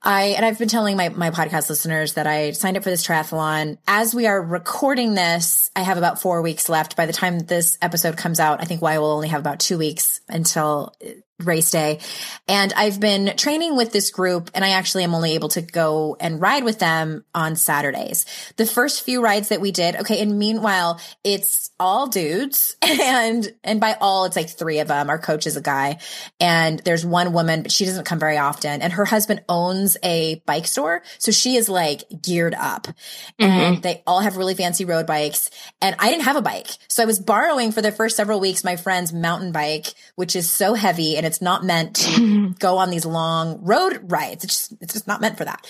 I, 0.00 0.34
and 0.36 0.44
I've 0.44 0.58
been 0.58 0.68
telling 0.68 0.96
my, 0.96 1.08
my 1.08 1.30
podcast 1.30 1.68
listeners 1.70 2.14
that 2.14 2.26
I 2.26 2.52
signed 2.52 2.76
up 2.76 2.84
for 2.84 2.90
this 2.90 3.04
triathlon. 3.04 3.78
As 3.88 4.14
we 4.14 4.26
are 4.26 4.40
recording 4.40 5.14
this, 5.14 5.70
I 5.74 5.80
have 5.80 5.98
about 5.98 6.20
four 6.20 6.40
weeks 6.40 6.68
left. 6.68 6.94
By 6.94 7.06
the 7.06 7.12
time 7.12 7.40
this 7.40 7.76
episode 7.82 8.16
comes 8.16 8.38
out, 8.38 8.60
I 8.60 8.64
think 8.64 8.80
Y 8.80 8.98
will 8.98 9.10
only 9.10 9.28
have 9.28 9.40
about 9.40 9.60
two 9.60 9.78
weeks 9.78 10.20
until 10.28 10.94
race 11.42 11.70
day. 11.70 11.98
And 12.46 12.72
I've 12.74 13.00
been 13.00 13.36
training 13.36 13.76
with 13.76 13.92
this 13.92 14.10
group 14.10 14.50
and 14.54 14.64
I 14.64 14.70
actually 14.70 15.02
am 15.02 15.14
only 15.14 15.32
able 15.32 15.48
to 15.50 15.62
go 15.62 16.16
and 16.20 16.40
ride 16.40 16.62
with 16.62 16.78
them 16.78 17.24
on 17.34 17.56
Saturdays. 17.56 18.24
The 18.56 18.66
first 18.66 19.02
few 19.02 19.20
rides 19.20 19.48
that 19.48 19.60
we 19.60 19.72
did, 19.72 19.96
okay, 19.96 20.20
and 20.20 20.38
meanwhile, 20.38 21.00
it's 21.24 21.70
all 21.80 22.06
dudes 22.06 22.76
and, 22.82 23.52
and 23.64 23.80
by 23.80 23.96
all, 24.00 24.26
it's 24.26 24.36
like 24.36 24.48
three 24.48 24.78
of 24.78 24.86
them. 24.86 25.10
Our 25.10 25.18
coach 25.18 25.48
is 25.48 25.56
a 25.56 25.60
guy 25.60 25.98
and 26.38 26.78
there's 26.80 27.04
one 27.04 27.32
woman, 27.32 27.62
but 27.62 27.72
she 27.72 27.84
doesn't 27.84 28.04
come 28.04 28.20
very 28.20 28.38
often. 28.38 28.80
And 28.80 28.92
her 28.92 29.04
husband 29.04 29.42
owns 29.48 29.96
a 30.04 30.40
bike 30.46 30.66
store. 30.66 31.02
So 31.18 31.32
she 31.32 31.56
is 31.56 31.68
like 31.68 32.04
geared 32.22 32.54
up 32.54 32.86
mm-hmm. 32.86 33.44
and 33.44 33.82
they 33.82 34.04
all 34.06 34.20
have 34.20 34.36
really 34.36 34.54
fancy 34.54 34.84
road 34.84 35.06
bikes. 35.06 35.50
And 35.82 35.96
I 35.98 36.10
didn't 36.10 36.24
have 36.24 36.36
a 36.36 36.42
bike. 36.42 36.68
So 36.88 37.02
I 37.02 37.06
was 37.06 37.18
borrowing 37.18 37.72
for 37.72 37.82
the 37.82 37.90
first 37.90 38.16
several 38.16 38.38
weeks 38.38 38.62
my 38.62 38.76
friend's 38.76 39.12
mountain 39.12 39.50
bike, 39.50 39.94
which 40.14 40.36
is 40.36 40.48
so 40.48 40.74
heavy 40.74 41.23
and 41.24 41.32
it's 41.32 41.40
not 41.40 41.64
meant 41.64 41.96
to 41.96 42.10
mm-hmm. 42.10 42.52
go 42.58 42.76
on 42.76 42.90
these 42.90 43.06
long 43.06 43.58
road 43.62 44.12
rides. 44.12 44.44
It's 44.44 44.68
just, 44.68 44.82
it's 44.82 44.92
just 44.92 45.06
not 45.06 45.22
meant 45.22 45.38
for 45.38 45.46
that. 45.46 45.66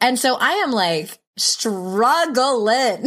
And 0.00 0.18
so 0.18 0.34
I 0.34 0.50
am 0.54 0.72
like 0.72 1.16
struggling. 1.36 3.06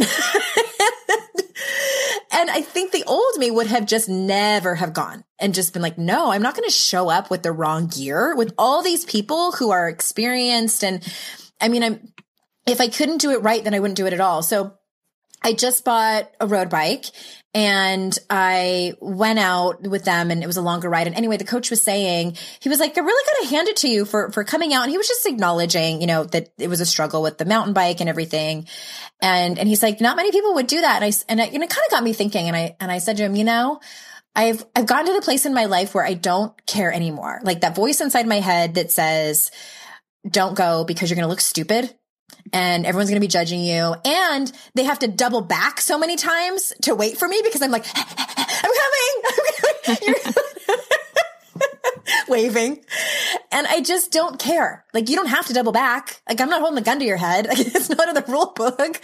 and 2.32 2.50
I 2.50 2.62
think 2.62 2.92
the 2.92 3.04
old 3.06 3.36
me 3.36 3.50
would 3.50 3.66
have 3.66 3.84
just 3.84 4.08
never 4.08 4.76
have 4.76 4.94
gone 4.94 5.24
and 5.38 5.52
just 5.52 5.74
been 5.74 5.82
like, 5.82 5.98
no, 5.98 6.30
I'm 6.30 6.40
not 6.40 6.56
going 6.56 6.66
to 6.66 6.74
show 6.74 7.10
up 7.10 7.28
with 7.28 7.42
the 7.42 7.52
wrong 7.52 7.88
gear 7.88 8.34
with 8.34 8.54
all 8.56 8.82
these 8.82 9.04
people 9.04 9.52
who 9.52 9.70
are 9.70 9.86
experienced. 9.86 10.82
And 10.82 11.06
I 11.60 11.68
mean, 11.68 11.82
I'm, 11.82 12.14
if 12.66 12.80
I 12.80 12.88
couldn't 12.88 13.20
do 13.20 13.32
it 13.32 13.42
right, 13.42 13.62
then 13.62 13.74
I 13.74 13.80
wouldn't 13.80 13.98
do 13.98 14.06
it 14.06 14.14
at 14.14 14.22
all. 14.22 14.42
So 14.42 14.72
I 15.42 15.52
just 15.52 15.84
bought 15.84 16.30
a 16.40 16.46
road 16.46 16.70
bike 16.70 17.04
and 17.52 18.16
I 18.28 18.94
went 19.00 19.40
out 19.40 19.82
with 19.82 20.04
them 20.04 20.30
and 20.30 20.42
it 20.42 20.46
was 20.46 20.56
a 20.56 20.62
longer 20.62 20.88
ride. 20.88 21.08
And 21.08 21.16
anyway, 21.16 21.36
the 21.36 21.44
coach 21.44 21.68
was 21.70 21.82
saying, 21.82 22.36
he 22.60 22.68
was 22.68 22.78
like, 22.78 22.96
I 22.96 23.00
really 23.00 23.24
got 23.26 23.42
to 23.42 23.54
hand 23.54 23.68
it 23.68 23.76
to 23.78 23.88
you 23.88 24.04
for, 24.04 24.30
for 24.30 24.44
coming 24.44 24.72
out. 24.72 24.82
And 24.82 24.90
he 24.92 24.96
was 24.96 25.08
just 25.08 25.26
acknowledging, 25.26 26.00
you 26.00 26.06
know, 26.06 26.24
that 26.24 26.50
it 26.58 26.68
was 26.68 26.80
a 26.80 26.86
struggle 26.86 27.22
with 27.22 27.38
the 27.38 27.44
mountain 27.44 27.74
bike 27.74 28.00
and 28.00 28.08
everything. 28.08 28.68
And, 29.20 29.58
and 29.58 29.68
he's 29.68 29.82
like, 29.82 30.00
not 30.00 30.16
many 30.16 30.30
people 30.30 30.54
would 30.54 30.68
do 30.68 30.80
that. 30.80 31.02
And 31.02 31.04
I, 31.04 31.12
and, 31.28 31.40
I, 31.40 31.44
and 31.46 31.62
it 31.62 31.70
kind 31.70 31.84
of 31.86 31.90
got 31.90 32.04
me 32.04 32.12
thinking. 32.12 32.46
And 32.46 32.56
I, 32.56 32.76
and 32.78 32.92
I 32.92 32.98
said 32.98 33.16
to 33.16 33.24
him, 33.24 33.34
you 33.34 33.44
know, 33.44 33.80
I've, 34.36 34.64
I've 34.76 34.86
gotten 34.86 35.06
to 35.06 35.14
the 35.14 35.24
place 35.24 35.44
in 35.44 35.52
my 35.52 35.64
life 35.64 35.92
where 35.92 36.06
I 36.06 36.14
don't 36.14 36.54
care 36.66 36.92
anymore. 36.92 37.40
Like 37.42 37.62
that 37.62 37.74
voice 37.74 38.00
inside 38.00 38.28
my 38.28 38.38
head 38.38 38.74
that 38.74 38.92
says, 38.92 39.50
don't 40.28 40.56
go 40.56 40.84
because 40.84 41.10
you're 41.10 41.16
going 41.16 41.24
to 41.24 41.30
look 41.30 41.40
stupid 41.40 41.92
and 42.52 42.86
everyone's 42.86 43.10
going 43.10 43.20
to 43.20 43.26
be 43.26 43.28
judging 43.28 43.60
you. 43.60 43.94
And 44.04 44.52
they 44.74 44.84
have 44.84 44.98
to 45.00 45.08
double 45.08 45.40
back 45.40 45.80
so 45.80 45.98
many 45.98 46.16
times 46.16 46.72
to 46.82 46.94
wait 46.94 47.18
for 47.18 47.28
me 47.28 47.40
because 47.44 47.62
I'm 47.62 47.70
like, 47.70 47.86
I'm 47.94 48.70
coming. 49.86 50.34
Waving. 52.28 52.80
And 53.52 53.66
I 53.66 53.80
just 53.80 54.12
don't 54.12 54.38
care. 54.38 54.84
Like 54.92 55.08
you 55.08 55.16
don't 55.16 55.26
have 55.26 55.46
to 55.46 55.52
double 55.52 55.72
back. 55.72 56.20
Like 56.28 56.40
I'm 56.40 56.48
not 56.48 56.60
holding 56.60 56.78
a 56.78 56.82
gun 56.82 56.98
to 56.98 57.04
your 57.04 57.16
head. 57.16 57.46
Like 57.46 57.60
it's 57.60 57.90
not 57.90 58.08
in 58.08 58.14
the 58.14 58.24
rule 58.28 58.52
book. 58.54 59.00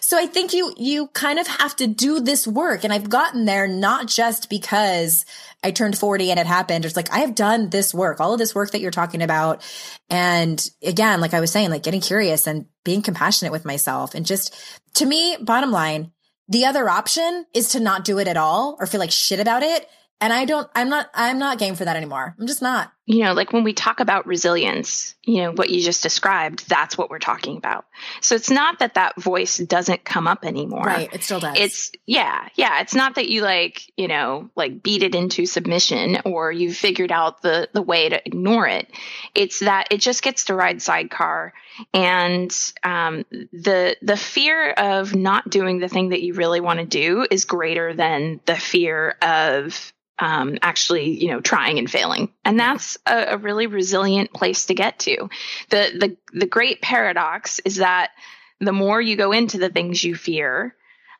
So 0.00 0.18
I 0.18 0.26
think 0.26 0.52
you, 0.52 0.74
you 0.76 1.08
kind 1.08 1.38
of 1.38 1.46
have 1.46 1.76
to 1.76 1.86
do 1.86 2.20
this 2.20 2.46
work. 2.46 2.84
And 2.84 2.92
I've 2.92 3.08
gotten 3.08 3.44
there 3.44 3.66
not 3.66 4.06
just 4.06 4.50
because 4.50 5.24
I 5.64 5.70
turned 5.70 5.98
40 5.98 6.30
and 6.30 6.38
it 6.38 6.46
happened. 6.46 6.84
It's 6.84 6.94
like, 6.94 7.10
I 7.10 7.20
have 7.20 7.34
done 7.34 7.70
this 7.70 7.94
work, 7.94 8.20
all 8.20 8.34
of 8.34 8.38
this 8.38 8.54
work 8.54 8.72
that 8.72 8.80
you're 8.80 8.90
talking 8.90 9.22
about. 9.22 9.62
And 10.10 10.64
again, 10.82 11.20
like 11.20 11.34
I 11.34 11.40
was 11.40 11.50
saying, 11.50 11.70
like 11.70 11.82
getting 11.82 12.02
curious 12.02 12.46
and 12.46 12.66
being 12.84 13.02
compassionate 13.02 13.50
with 13.50 13.64
myself 13.64 14.14
and 14.14 14.26
just 14.26 14.54
to 14.94 15.06
me, 15.06 15.36
bottom 15.40 15.72
line, 15.72 16.12
the 16.48 16.66
other 16.66 16.88
option 16.88 17.46
is 17.54 17.70
to 17.70 17.80
not 17.80 18.04
do 18.04 18.18
it 18.18 18.28
at 18.28 18.36
all 18.36 18.76
or 18.78 18.86
feel 18.86 19.00
like 19.00 19.10
shit 19.10 19.40
about 19.40 19.62
it. 19.62 19.88
And 20.20 20.32
I 20.32 20.44
don't, 20.44 20.68
I'm 20.74 20.88
not, 20.88 21.08
I'm 21.14 21.38
not 21.38 21.58
game 21.58 21.74
for 21.74 21.84
that 21.84 21.96
anymore. 21.96 22.36
I'm 22.38 22.46
just 22.46 22.62
not. 22.62 22.92
You 23.06 23.22
know, 23.22 23.34
like 23.34 23.52
when 23.52 23.64
we 23.64 23.74
talk 23.74 24.00
about 24.00 24.26
resilience, 24.26 25.14
you 25.24 25.42
know, 25.42 25.52
what 25.52 25.68
you 25.68 25.82
just 25.82 26.02
described, 26.02 26.66
that's 26.70 26.96
what 26.96 27.10
we're 27.10 27.18
talking 27.18 27.58
about. 27.58 27.84
So 28.22 28.34
it's 28.34 28.50
not 28.50 28.78
that 28.78 28.94
that 28.94 29.20
voice 29.20 29.58
doesn't 29.58 30.04
come 30.04 30.26
up 30.26 30.42
anymore. 30.42 30.84
Right. 30.84 31.12
It 31.12 31.22
still 31.22 31.38
does. 31.38 31.58
It's, 31.58 31.92
yeah, 32.06 32.48
yeah. 32.54 32.80
It's 32.80 32.94
not 32.94 33.16
that 33.16 33.28
you 33.28 33.42
like, 33.42 33.92
you 33.98 34.08
know, 34.08 34.48
like 34.56 34.82
beat 34.82 35.02
it 35.02 35.14
into 35.14 35.44
submission 35.44 36.18
or 36.24 36.50
you 36.50 36.72
figured 36.72 37.12
out 37.12 37.42
the, 37.42 37.68
the 37.74 37.82
way 37.82 38.08
to 38.08 38.26
ignore 38.26 38.66
it. 38.66 38.90
It's 39.34 39.60
that 39.60 39.88
it 39.90 39.98
just 39.98 40.22
gets 40.22 40.46
to 40.46 40.54
ride 40.54 40.80
sidecar. 40.80 41.52
And 41.92 42.50
um, 42.84 43.26
the, 43.52 43.96
the 44.00 44.16
fear 44.16 44.70
of 44.70 45.14
not 45.14 45.50
doing 45.50 45.78
the 45.78 45.88
thing 45.88 46.08
that 46.10 46.22
you 46.22 46.32
really 46.32 46.60
want 46.60 46.80
to 46.80 46.86
do 46.86 47.26
is 47.30 47.44
greater 47.44 47.92
than 47.92 48.40
the 48.46 48.56
fear 48.56 49.16
of 49.20 49.92
um, 50.18 50.58
actually, 50.62 51.20
you 51.20 51.28
know, 51.28 51.40
trying 51.40 51.78
and 51.78 51.90
failing. 51.90 52.30
And 52.44 52.58
that's 52.58 52.98
a, 53.06 53.26
a, 53.30 53.36
really 53.36 53.66
resilient 53.66 54.32
place 54.32 54.66
to 54.66 54.74
get 54.74 55.00
to. 55.00 55.28
The, 55.70 56.16
the, 56.32 56.38
the 56.38 56.46
great 56.46 56.80
paradox 56.80 57.60
is 57.64 57.76
that 57.76 58.12
the 58.60 58.72
more 58.72 59.00
you 59.00 59.16
go 59.16 59.32
into 59.32 59.58
the 59.58 59.70
things 59.70 60.04
you 60.04 60.14
fear, 60.14 60.76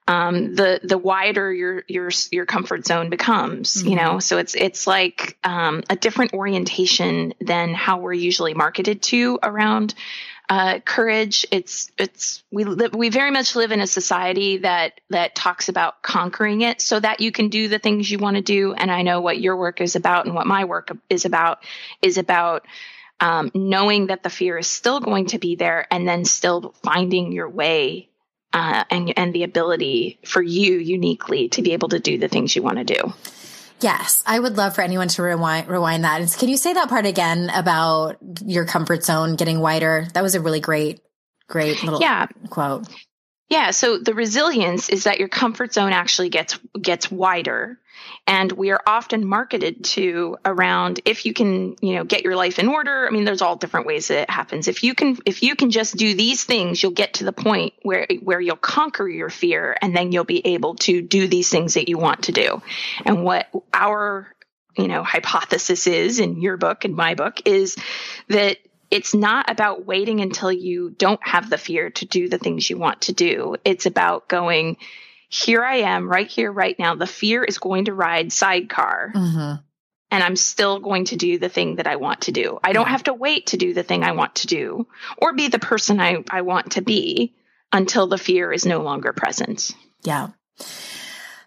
um, 0.06 0.54
the 0.54 0.80
the 0.82 0.98
wider 0.98 1.52
your 1.52 1.82
your 1.88 2.10
your 2.30 2.44
comfort 2.44 2.86
zone 2.86 3.08
becomes. 3.08 3.76
Mm-hmm. 3.76 3.88
You 3.88 3.96
know, 3.96 4.18
so 4.18 4.36
it's 4.36 4.54
it's 4.54 4.86
like 4.86 5.38
um, 5.44 5.82
a 5.88 5.96
different 5.96 6.34
orientation 6.34 7.32
than 7.40 7.72
how 7.72 7.98
we're 7.98 8.12
usually 8.12 8.54
marketed 8.54 9.02
to 9.04 9.38
around 9.42 9.94
uh, 10.48 10.80
courage. 10.80 11.46
It's 11.50 11.90
it's 11.96 12.42
we 12.50 12.64
we 12.64 13.08
very 13.08 13.30
much 13.30 13.56
live 13.56 13.72
in 13.72 13.80
a 13.80 13.86
society 13.86 14.58
that 14.58 15.00
that 15.10 15.34
talks 15.34 15.68
about 15.68 16.02
conquering 16.02 16.60
it 16.60 16.80
so 16.80 17.00
that 17.00 17.20
you 17.20 17.32
can 17.32 17.48
do 17.48 17.68
the 17.68 17.78
things 17.78 18.10
you 18.10 18.18
want 18.18 18.36
to 18.36 18.42
do. 18.42 18.74
And 18.74 18.90
I 18.90 19.02
know 19.02 19.20
what 19.20 19.40
your 19.40 19.56
work 19.56 19.80
is 19.80 19.96
about 19.96 20.26
and 20.26 20.34
what 20.34 20.46
my 20.46 20.64
work 20.64 20.90
is 21.08 21.24
about 21.24 21.64
is 22.02 22.18
about 22.18 22.66
um, 23.20 23.50
knowing 23.54 24.08
that 24.08 24.22
the 24.22 24.30
fear 24.30 24.58
is 24.58 24.66
still 24.66 25.00
going 25.00 25.26
to 25.26 25.38
be 25.38 25.56
there 25.56 25.86
and 25.90 26.06
then 26.06 26.24
still 26.24 26.74
finding 26.82 27.32
your 27.32 27.48
way 27.48 28.08
uh, 28.52 28.84
and 28.90 29.12
and 29.16 29.32
the 29.32 29.44
ability 29.44 30.18
for 30.24 30.42
you 30.42 30.76
uniquely 30.76 31.48
to 31.50 31.62
be 31.62 31.72
able 31.72 31.88
to 31.88 32.00
do 32.00 32.18
the 32.18 32.28
things 32.28 32.54
you 32.54 32.62
want 32.62 32.78
to 32.78 32.84
do. 32.84 33.12
Yes, 33.80 34.22
I 34.26 34.38
would 34.38 34.56
love 34.56 34.74
for 34.74 34.82
anyone 34.82 35.08
to 35.08 35.22
rewind 35.22 35.68
rewind 35.68 36.04
that. 36.04 36.36
Can 36.38 36.48
you 36.48 36.56
say 36.56 36.72
that 36.72 36.88
part 36.88 37.06
again 37.06 37.50
about 37.52 38.16
your 38.44 38.64
comfort 38.64 39.04
zone 39.04 39.36
getting 39.36 39.60
wider? 39.60 40.08
That 40.14 40.22
was 40.22 40.34
a 40.34 40.40
really 40.40 40.60
great, 40.60 41.00
great 41.48 41.82
little 41.82 42.00
yeah. 42.00 42.26
quote. 42.50 42.86
Yeah, 43.48 43.72
so 43.72 43.98
the 43.98 44.14
resilience 44.14 44.88
is 44.88 45.04
that 45.04 45.18
your 45.18 45.28
comfort 45.28 45.74
zone 45.74 45.92
actually 45.92 46.30
gets 46.30 46.58
gets 46.80 47.10
wider 47.10 47.78
and 48.26 48.50
we 48.50 48.70
are 48.70 48.80
often 48.86 49.26
marketed 49.26 49.84
to 49.84 50.38
around 50.44 51.00
if 51.04 51.26
you 51.26 51.34
can, 51.34 51.76
you 51.82 51.94
know, 51.94 52.04
get 52.04 52.24
your 52.24 52.36
life 52.36 52.58
in 52.58 52.68
order. 52.68 53.06
I 53.06 53.10
mean, 53.10 53.24
there's 53.24 53.42
all 53.42 53.56
different 53.56 53.86
ways 53.86 54.08
that 54.08 54.22
it 54.22 54.30
happens. 54.30 54.66
If 54.66 54.82
you 54.82 54.94
can 54.94 55.18
if 55.26 55.42
you 55.42 55.56
can 55.56 55.70
just 55.70 55.96
do 55.96 56.14
these 56.14 56.44
things, 56.44 56.82
you'll 56.82 56.92
get 56.92 57.14
to 57.14 57.24
the 57.24 57.32
point 57.32 57.74
where 57.82 58.06
where 58.22 58.40
you'll 58.40 58.56
conquer 58.56 59.06
your 59.06 59.30
fear 59.30 59.76
and 59.80 59.94
then 59.94 60.12
you'll 60.12 60.24
be 60.24 60.46
able 60.46 60.76
to 60.76 61.02
do 61.02 61.28
these 61.28 61.50
things 61.50 61.74
that 61.74 61.88
you 61.88 61.98
want 61.98 62.24
to 62.24 62.32
do. 62.32 62.62
And 63.04 63.24
what 63.24 63.48
our 63.74 64.34
you 64.76 64.88
know 64.88 65.02
hypothesis 65.02 65.86
is 65.86 66.18
in 66.18 66.40
your 66.40 66.56
book 66.56 66.84
and 66.84 66.96
my 66.96 67.14
book 67.14 67.42
is 67.44 67.76
that 68.28 68.56
it's 68.94 69.12
not 69.12 69.50
about 69.50 69.84
waiting 69.84 70.20
until 70.20 70.52
you 70.52 70.90
don't 70.90 71.20
have 71.26 71.50
the 71.50 71.58
fear 71.58 71.90
to 71.90 72.06
do 72.06 72.28
the 72.28 72.38
things 72.38 72.70
you 72.70 72.78
want 72.78 73.02
to 73.02 73.12
do. 73.12 73.56
It's 73.64 73.86
about 73.86 74.28
going, 74.28 74.76
here 75.28 75.64
I 75.64 75.78
am 75.78 76.08
right 76.08 76.28
here, 76.28 76.52
right 76.52 76.78
now. 76.78 76.94
The 76.94 77.08
fear 77.08 77.42
is 77.42 77.58
going 77.58 77.86
to 77.86 77.92
ride 77.92 78.32
sidecar. 78.32 79.10
Mm-hmm. 79.12 79.54
And 80.12 80.22
I'm 80.22 80.36
still 80.36 80.78
going 80.78 81.06
to 81.06 81.16
do 81.16 81.40
the 81.40 81.48
thing 81.48 81.76
that 81.76 81.88
I 81.88 81.96
want 81.96 82.20
to 82.22 82.32
do. 82.32 82.60
I 82.62 82.72
don't 82.72 82.86
have 82.86 83.02
to 83.04 83.14
wait 83.14 83.48
to 83.48 83.56
do 83.56 83.74
the 83.74 83.82
thing 83.82 84.04
I 84.04 84.12
want 84.12 84.36
to 84.36 84.46
do 84.46 84.86
or 85.18 85.32
be 85.32 85.48
the 85.48 85.58
person 85.58 85.98
I, 85.98 86.22
I 86.30 86.42
want 86.42 86.72
to 86.72 86.80
be 86.80 87.34
until 87.72 88.06
the 88.06 88.16
fear 88.16 88.52
is 88.52 88.64
no 88.64 88.82
longer 88.82 89.12
present. 89.12 89.72
Yeah. 90.04 90.28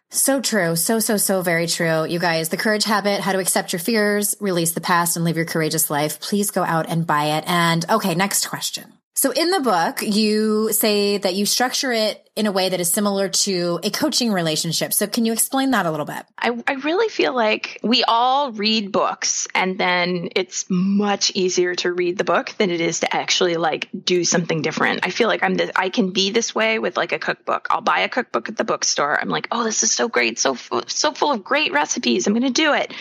So 0.09 0.41
true. 0.41 0.75
So, 0.75 0.99
so, 0.99 1.17
so 1.17 1.41
very 1.41 1.67
true. 1.67 2.05
You 2.05 2.19
guys, 2.19 2.49
The 2.49 2.57
Courage 2.57 2.85
Habit, 2.85 3.19
How 3.19 3.33
to 3.33 3.39
Accept 3.39 3.73
Your 3.73 3.79
Fears, 3.79 4.35
Release 4.39 4.71
the 4.71 4.81
Past, 4.81 5.17
and 5.17 5.25
Live 5.25 5.35
Your 5.35 5.45
Courageous 5.45 5.89
Life. 5.89 6.21
Please 6.21 6.49
go 6.49 6.63
out 6.63 6.87
and 6.87 7.05
buy 7.05 7.37
it. 7.37 7.43
And 7.45 7.85
okay, 7.89 8.15
next 8.15 8.47
question. 8.47 8.96
So 9.17 9.31
in 9.31 9.49
the 9.49 9.61
book, 9.61 10.03
you 10.03 10.71
say 10.71 11.17
that 11.17 11.33
you 11.33 11.47
structure 11.47 11.91
it 11.91 12.23
in 12.35 12.45
a 12.45 12.51
way 12.51 12.69
that 12.69 12.79
is 12.79 12.91
similar 12.91 13.29
to 13.29 13.79
a 13.81 13.89
coaching 13.89 14.31
relationship. 14.31 14.93
So 14.93 15.07
can 15.07 15.25
you 15.25 15.33
explain 15.33 15.71
that 15.71 15.87
a 15.87 15.91
little 15.91 16.05
bit? 16.05 16.23
I, 16.37 16.51
I 16.67 16.73
really 16.73 17.09
feel 17.09 17.33
like 17.35 17.79
we 17.81 18.03
all 18.03 18.51
read 18.51 18.91
books 18.91 19.47
and 19.55 19.79
then 19.79 20.29
it's 20.35 20.67
much 20.69 21.31
easier 21.31 21.73
to 21.73 21.91
read 21.91 22.19
the 22.19 22.25
book 22.25 22.53
than 22.59 22.69
it 22.69 22.79
is 22.79 22.99
to 22.99 23.15
actually 23.15 23.55
like 23.55 23.89
do 24.05 24.23
something 24.23 24.61
different. 24.61 24.99
I 25.01 25.09
feel 25.09 25.27
like 25.27 25.41
I'm 25.41 25.55
this, 25.55 25.71
I 25.75 25.89
can 25.89 26.11
be 26.11 26.29
this 26.29 26.53
way 26.53 26.77
with 26.77 26.95
like 26.95 27.11
a 27.11 27.17
cookbook. 27.17 27.69
I'll 27.71 27.81
buy 27.81 28.01
a 28.01 28.09
cookbook 28.09 28.49
at 28.49 28.57
the 28.57 28.65
bookstore. 28.65 29.19
I'm 29.19 29.29
like, 29.29 29.47
oh, 29.49 29.63
this 29.63 29.81
is 29.81 29.91
so 29.91 30.07
great. 30.07 30.37
So, 30.37 30.55
so 30.85 31.11
full 31.11 31.31
of 31.31 31.43
great 31.43 31.73
recipes. 31.73 32.27
I'm 32.27 32.33
going 32.33 32.43
to 32.43 32.51
do 32.51 32.73
it. 32.73 32.93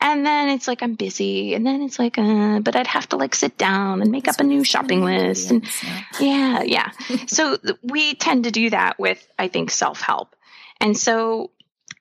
And 0.00 0.24
then 0.24 0.48
it's 0.50 0.68
like 0.68 0.82
I'm 0.82 0.94
busy, 0.94 1.54
and 1.54 1.66
then 1.66 1.82
it's 1.82 1.98
like, 1.98 2.18
uh, 2.18 2.60
but 2.60 2.76
I'd 2.76 2.86
have 2.86 3.08
to 3.08 3.16
like 3.16 3.34
sit 3.34 3.58
down 3.58 4.00
and 4.00 4.12
make 4.12 4.24
That's 4.24 4.38
up 4.38 4.44
a 4.44 4.46
new 4.46 4.62
shopping 4.62 5.04
list, 5.04 5.50
and 5.50 5.64
yeah, 6.20 6.62
yeah. 6.62 6.92
so 7.26 7.58
we 7.82 8.14
tend 8.14 8.44
to 8.44 8.52
do 8.52 8.70
that 8.70 9.00
with, 9.00 9.26
I 9.36 9.48
think, 9.48 9.72
self 9.72 10.00
help, 10.00 10.36
and 10.80 10.96
so 10.96 11.50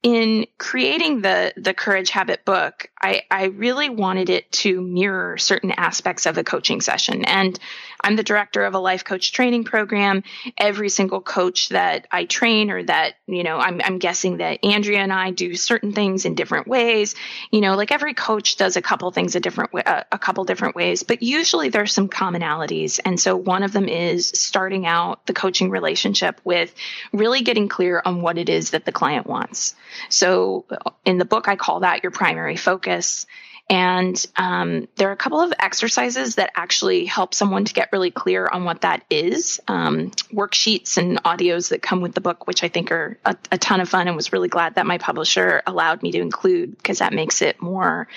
in 0.03 0.45
creating 0.57 1.21
the 1.21 1.53
the 1.57 1.73
courage 1.73 2.09
habit 2.09 2.45
book 2.45 2.89
I, 2.99 3.23
I 3.29 3.45
really 3.45 3.89
wanted 3.89 4.29
it 4.29 4.51
to 4.53 4.81
mirror 4.81 5.37
certain 5.37 5.71
aspects 5.71 6.25
of 6.25 6.37
a 6.37 6.43
coaching 6.43 6.81
session. 6.81 7.25
And 7.25 7.57
i'm 8.03 8.15
the 8.15 8.23
director 8.23 8.63
of 8.63 8.73
a 8.75 8.79
life 8.79 9.03
coach 9.03 9.31
training 9.31 9.63
program. 9.63 10.23
Every 10.57 10.89
single 10.89 11.21
coach 11.21 11.69
that 11.69 12.07
i 12.11 12.25
train 12.25 12.69
or 12.69 12.83
that 12.83 13.15
you 13.25 13.43
know 13.43 13.57
i'm, 13.57 13.81
I'm 13.83 13.97
guessing 13.97 14.37
that 14.37 14.63
andrea 14.63 14.99
and 14.99 15.11
i 15.11 15.31
do 15.31 15.55
certain 15.55 15.93
things 15.93 16.25
in 16.25 16.35
different 16.35 16.67
ways. 16.67 17.15
You 17.51 17.61
know 17.61 17.75
like 17.75 17.91
every 17.91 18.13
coach 18.13 18.57
does 18.57 18.77
a 18.77 18.81
couple 18.81 19.09
things 19.11 19.35
a 19.35 19.39
different 19.39 19.73
way 19.73 19.83
a, 19.85 19.89
uh, 19.89 20.03
a 20.11 20.19
couple 20.19 20.43
different 20.43 20.75
ways 20.75 21.03
but 21.03 21.23
usually 21.23 21.69
there's 21.69 21.93
some 21.93 22.07
commonalities. 22.07 22.99
And 23.03 23.19
so 23.19 23.35
one 23.35 23.63
of 23.63 23.71
them 23.71 23.87
is 23.87 24.27
starting 24.29 24.85
out 24.85 25.25
the 25.25 25.33
coaching 25.33 25.69
relationship 25.69 26.39
with 26.43 26.73
really 27.13 27.41
getting 27.41 27.67
clear 27.67 28.01
on 28.05 28.21
what 28.21 28.37
it 28.37 28.49
is 28.49 28.71
that 28.71 28.85
the 28.85 28.91
client 28.91 29.25
wants 29.25 29.75
so 30.09 30.65
in 31.05 31.17
the 31.17 31.25
book, 31.25 31.47
I 31.47 31.55
call 31.55 31.81
that 31.81 32.03
your 32.03 32.11
primary 32.11 32.55
focus. 32.55 33.25
And 33.69 34.25
um, 34.37 34.87
there 34.95 35.09
are 35.09 35.13
a 35.13 35.17
couple 35.17 35.41
of 35.41 35.51
exercises 35.59 36.35
that 36.35 36.51
actually 36.55 37.03
help 37.03 37.33
someone 37.33 37.65
to 37.65 37.73
get 37.73 37.89
really 37.91 38.11
clear 38.11 38.47
on 38.47 38.63
what 38.63 38.81
that 38.81 39.03
is. 39.09 39.59
Um, 39.67 40.11
worksheets 40.31 40.97
and 40.97 41.21
audios 41.23 41.69
that 41.69 41.81
come 41.81 41.99
with 41.99 42.13
the 42.13 42.21
book, 42.21 42.47
which 42.47 42.63
I 42.63 42.69
think 42.69 42.91
are 42.91 43.17
a, 43.25 43.35
a, 43.51 43.57
ton 43.57 43.81
of 43.81 43.89
fun, 43.89 44.07
and 44.07 44.15
was 44.15 44.31
really 44.31 44.47
glad 44.47 44.75
that 44.75 44.85
my 44.85 44.97
publisher 44.97 45.61
allowed 45.67 46.01
me 46.01 46.13
to 46.13 46.21
include 46.21 46.77
because 46.77 46.99
that 46.99 47.11
makes 47.11 47.41
it 47.41 47.61
more 47.61 48.07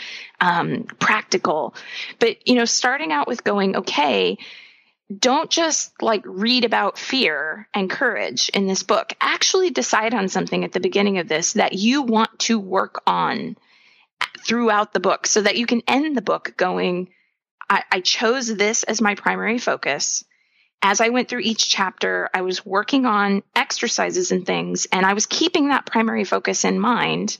um, 0.41 0.85
practical. 1.01 1.75
But 2.21 2.47
you 2.47 2.55
know, 2.55 2.65
starting 2.65 3.11
out 3.11 3.27
with 3.27 3.43
going, 3.43 3.75
okay, 3.75 4.39
don't 5.19 5.51
just 5.51 6.01
like 6.03 6.23
read 6.25 6.65
about 6.65 6.99
fear 6.99 7.69
and 7.75 7.91
courage 7.91 8.49
in 8.51 8.67
this 8.67 8.83
book. 8.83 9.13
Actually 9.21 9.71
decide 9.71 10.15
on 10.15 10.29
something 10.29 10.65
at 10.65 10.73
the 10.73 10.81
beginning 10.81 11.19
of 11.19 11.29
this 11.29 11.55
that 11.55 11.73
you 11.73 12.03
want 12.03 12.39
to 12.41 12.59
work 12.59 13.03
on 13.07 13.57
throughout 14.39 14.93
the 14.93 15.01
book 15.01 15.27
so 15.27 15.43
that 15.43 15.57
you 15.57 15.67
can 15.67 15.83
end 15.89 16.17
the 16.17 16.23
book 16.23 16.55
going, 16.57 17.09
I, 17.69 17.83
I 17.91 18.01
chose 18.01 18.55
this 18.55 18.85
as 18.85 19.01
my 19.01 19.15
primary 19.15 19.59
focus. 19.59 20.25
As 20.83 21.01
I 21.01 21.11
went 21.11 21.29
through 21.29 21.41
each 21.41 21.69
chapter, 21.69 22.31
I 22.33 22.43
was 22.43 22.65
working 22.65 23.05
on 23.05 23.43
exercises 23.55 24.33
and 24.33 24.47
things, 24.47 24.87
and 24.91 25.05
I 25.05 25.13
was 25.13 25.27
keeping 25.27 25.69
that 25.69 25.87
primary 25.87 26.25
focus 26.25 26.65
in 26.65 26.81
mind. 26.81 27.37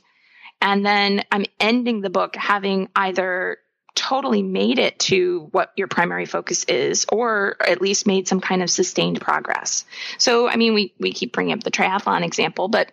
And 0.61 0.85
then 0.85 1.23
I'm 1.31 1.45
ending 1.59 2.01
the 2.01 2.11
book 2.11 2.35
having 2.35 2.89
either 2.95 3.57
totally 3.95 4.41
made 4.41 4.79
it 4.79 4.97
to 4.99 5.47
what 5.51 5.71
your 5.75 5.87
primary 5.87 6.25
focus 6.25 6.63
is 6.65 7.05
or 7.11 7.57
at 7.65 7.81
least 7.81 8.07
made 8.07 8.27
some 8.27 8.41
kind 8.41 8.63
of 8.63 8.69
sustained 8.69 9.19
progress. 9.19 9.85
So, 10.17 10.47
I 10.47 10.55
mean, 10.55 10.73
we, 10.73 10.93
we 10.99 11.11
keep 11.11 11.33
bringing 11.33 11.53
up 11.53 11.63
the 11.63 11.71
triathlon 11.71 12.23
example, 12.23 12.67
but 12.67 12.91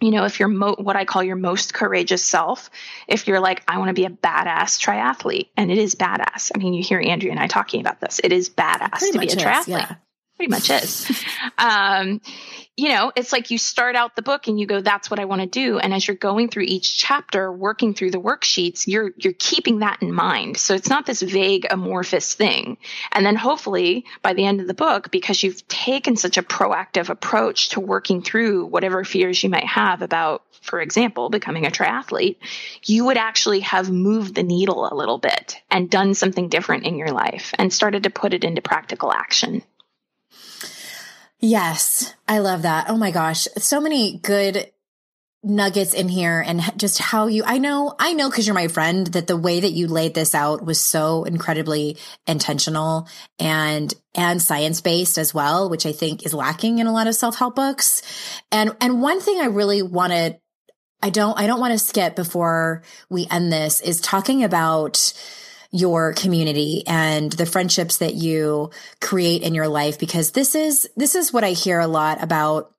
you 0.00 0.10
know, 0.10 0.24
if 0.24 0.38
you're 0.38 0.48
mo- 0.48 0.76
what 0.78 0.96
I 0.96 1.04
call 1.04 1.22
your 1.22 1.36
most 1.36 1.74
courageous 1.74 2.24
self, 2.24 2.70
if 3.08 3.26
you're 3.26 3.40
like, 3.40 3.62
I 3.66 3.78
want 3.78 3.88
to 3.88 3.94
be 3.94 4.04
a 4.04 4.10
badass 4.10 4.78
triathlete, 4.78 5.48
and 5.56 5.72
it 5.72 5.78
is 5.78 5.94
badass. 5.94 6.52
I 6.54 6.58
mean, 6.58 6.74
you 6.74 6.82
hear 6.82 7.00
Andrea 7.00 7.32
and 7.32 7.40
I 7.40 7.46
talking 7.46 7.80
about 7.80 8.00
this. 8.00 8.20
It 8.22 8.32
is 8.32 8.50
badass 8.50 8.98
to 9.12 9.18
be 9.18 9.26
a 9.26 9.30
triathlete. 9.30 9.60
Is, 9.60 9.68
yeah. 9.68 9.94
Pretty 10.38 10.50
much 10.50 10.70
is. 10.70 11.10
um, 11.58 12.20
you 12.76 12.90
know, 12.90 13.10
it's 13.16 13.32
like 13.32 13.50
you 13.50 13.58
start 13.58 13.96
out 13.96 14.14
the 14.14 14.22
book 14.22 14.46
and 14.46 14.58
you 14.58 14.64
go, 14.64 14.80
that's 14.80 15.10
what 15.10 15.18
I 15.18 15.24
want 15.24 15.40
to 15.40 15.48
do. 15.48 15.80
And 15.80 15.92
as 15.92 16.06
you're 16.06 16.16
going 16.16 16.48
through 16.48 16.62
each 16.62 16.96
chapter, 16.96 17.50
working 17.50 17.92
through 17.92 18.12
the 18.12 18.20
worksheets, 18.20 18.86
you're, 18.86 19.10
you're 19.16 19.34
keeping 19.36 19.80
that 19.80 20.00
in 20.00 20.12
mind. 20.12 20.58
So 20.58 20.74
it's 20.74 20.88
not 20.88 21.04
this 21.04 21.20
vague 21.20 21.66
amorphous 21.68 22.34
thing. 22.34 22.78
And 23.10 23.26
then 23.26 23.34
hopefully 23.34 24.04
by 24.22 24.32
the 24.32 24.46
end 24.46 24.60
of 24.60 24.68
the 24.68 24.74
book, 24.74 25.10
because 25.10 25.42
you've 25.42 25.66
taken 25.66 26.14
such 26.14 26.38
a 26.38 26.42
proactive 26.42 27.08
approach 27.08 27.70
to 27.70 27.80
working 27.80 28.22
through 28.22 28.66
whatever 28.66 29.02
fears 29.02 29.42
you 29.42 29.50
might 29.50 29.66
have 29.66 30.00
about, 30.00 30.44
for 30.60 30.80
example, 30.80 31.30
becoming 31.30 31.66
a 31.66 31.70
triathlete, 31.70 32.36
you 32.84 33.06
would 33.06 33.16
actually 33.16 33.60
have 33.60 33.90
moved 33.90 34.36
the 34.36 34.44
needle 34.44 34.88
a 34.88 34.94
little 34.94 35.18
bit 35.18 35.56
and 35.68 35.90
done 35.90 36.14
something 36.14 36.48
different 36.48 36.84
in 36.86 36.96
your 36.96 37.10
life 37.10 37.52
and 37.58 37.72
started 37.72 38.04
to 38.04 38.10
put 38.10 38.34
it 38.34 38.44
into 38.44 38.62
practical 38.62 39.12
action. 39.12 39.64
Yes, 41.40 42.14
I 42.26 42.38
love 42.38 42.62
that. 42.62 42.86
Oh 42.88 42.96
my 42.96 43.10
gosh, 43.10 43.46
so 43.58 43.80
many 43.80 44.18
good 44.18 44.70
nuggets 45.44 45.94
in 45.94 46.08
here 46.08 46.40
and 46.44 46.60
just 46.76 46.98
how 46.98 47.28
you 47.28 47.44
I 47.46 47.58
know 47.58 47.94
I 47.96 48.12
know 48.12 48.28
cuz 48.28 48.44
you're 48.44 48.54
my 48.54 48.66
friend 48.66 49.06
that 49.08 49.28
the 49.28 49.36
way 49.36 49.60
that 49.60 49.70
you 49.70 49.86
laid 49.86 50.12
this 50.12 50.34
out 50.34 50.66
was 50.66 50.80
so 50.80 51.22
incredibly 51.22 51.96
intentional 52.26 53.06
and 53.38 53.94
and 54.16 54.42
science-based 54.42 55.16
as 55.16 55.32
well 55.32 55.70
which 55.70 55.86
I 55.86 55.92
think 55.92 56.26
is 56.26 56.34
lacking 56.34 56.80
in 56.80 56.88
a 56.88 56.92
lot 56.92 57.06
of 57.06 57.14
self-help 57.14 57.54
books. 57.54 58.02
And 58.50 58.76
and 58.80 59.00
one 59.00 59.20
thing 59.20 59.40
I 59.40 59.46
really 59.46 59.80
wanted 59.80 60.40
I 61.00 61.10
don't 61.10 61.38
I 61.38 61.46
don't 61.46 61.60
want 61.60 61.72
to 61.72 61.78
skip 61.78 62.16
before 62.16 62.82
we 63.08 63.28
end 63.30 63.52
this 63.52 63.80
is 63.80 64.00
talking 64.00 64.42
about 64.42 65.12
your 65.70 66.14
community 66.14 66.82
and 66.86 67.30
the 67.32 67.46
friendships 67.46 67.98
that 67.98 68.14
you 68.14 68.70
create 69.00 69.42
in 69.42 69.54
your 69.54 69.68
life 69.68 69.98
because 69.98 70.32
this 70.32 70.54
is 70.54 70.88
this 70.96 71.14
is 71.14 71.32
what 71.32 71.44
I 71.44 71.50
hear 71.50 71.78
a 71.78 71.86
lot 71.86 72.22
about 72.22 72.72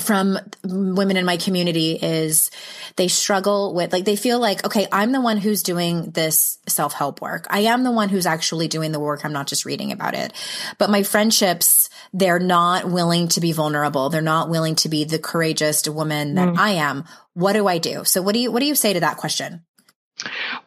from 0.00 0.38
women 0.64 1.16
in 1.16 1.24
my 1.24 1.36
community 1.36 1.98
is 2.00 2.52
they 2.96 3.08
struggle 3.08 3.74
with 3.74 3.92
like 3.92 4.04
they 4.04 4.14
feel 4.14 4.38
like 4.38 4.64
okay 4.64 4.86
i'm 4.92 5.10
the 5.10 5.20
one 5.20 5.38
who's 5.38 5.64
doing 5.64 6.12
this 6.12 6.58
self-help 6.68 7.20
work. 7.20 7.46
I 7.50 7.60
am 7.60 7.82
the 7.82 7.90
one 7.90 8.08
who's 8.08 8.24
actually 8.24 8.68
doing 8.68 8.92
the 8.92 9.00
work. 9.00 9.24
I'm 9.24 9.32
not 9.32 9.48
just 9.48 9.64
reading 9.64 9.90
about 9.90 10.14
it. 10.14 10.32
But 10.78 10.90
my 10.90 11.02
friendships 11.02 11.90
they're 12.14 12.38
not 12.38 12.88
willing 12.88 13.28
to 13.28 13.40
be 13.40 13.52
vulnerable. 13.52 14.08
They're 14.08 14.22
not 14.22 14.48
willing 14.48 14.76
to 14.76 14.88
be 14.88 15.04
the 15.04 15.18
courageous 15.18 15.88
woman 15.88 16.36
that 16.36 16.48
mm. 16.50 16.58
i 16.58 16.70
am. 16.72 17.04
What 17.34 17.54
do 17.54 17.66
i 17.66 17.78
do? 17.78 18.04
So 18.04 18.22
what 18.22 18.34
do 18.34 18.40
you 18.40 18.52
what 18.52 18.60
do 18.60 18.66
you 18.66 18.76
say 18.76 18.92
to 18.92 19.00
that 19.00 19.16
question 19.16 19.64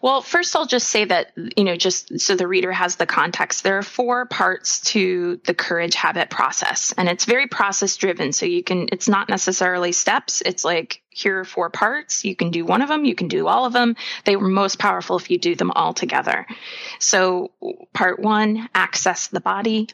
well, 0.02 0.22
first, 0.22 0.56
I'll 0.56 0.66
just 0.66 0.88
say 0.88 1.06
that, 1.06 1.32
you 1.58 1.64
know, 1.64 1.76
just 1.76 2.20
so 2.20 2.36
the 2.36 2.48
reader 2.48 2.72
has 2.72 2.96
the 2.96 3.06
context, 3.06 3.64
there 3.64 3.78
are 3.78 3.84
four 3.84 4.26
parts 4.26 4.82
to 4.92 5.40
the 5.46 5.54
courage 5.54 5.96
habit 5.96 6.30
process, 6.30 6.94
and 6.98 7.10
it's 7.10 7.26
very 7.26 7.48
process 7.48 7.96
driven. 7.98 8.34
So 8.34 8.46
you 8.46 8.64
can, 8.64 8.90
it's 8.92 9.08
not 9.08 9.30
necessarily 9.30 9.92
steps. 9.92 10.42
It's 10.46 10.64
like, 10.64 11.02
here 11.10 11.40
are 11.40 11.46
four 11.46 11.70
parts. 11.70 12.26
You 12.26 12.36
can 12.36 12.52
do 12.52 12.66
one 12.66 12.82
of 12.82 12.90
them, 12.90 13.06
you 13.06 13.16
can 13.16 13.28
do 13.28 13.48
all 13.48 13.66
of 13.66 13.74
them. 13.74 13.96
They 14.26 14.36
were 14.36 14.50
most 14.50 14.80
powerful 14.80 15.18
if 15.18 15.32
you 15.32 15.38
do 15.38 15.56
them 15.56 15.72
all 15.72 15.94
together. 15.94 16.46
So, 17.00 17.52
part 17.94 18.20
one, 18.20 18.70
access 18.76 19.28
the 19.28 19.40
body. 19.40 19.88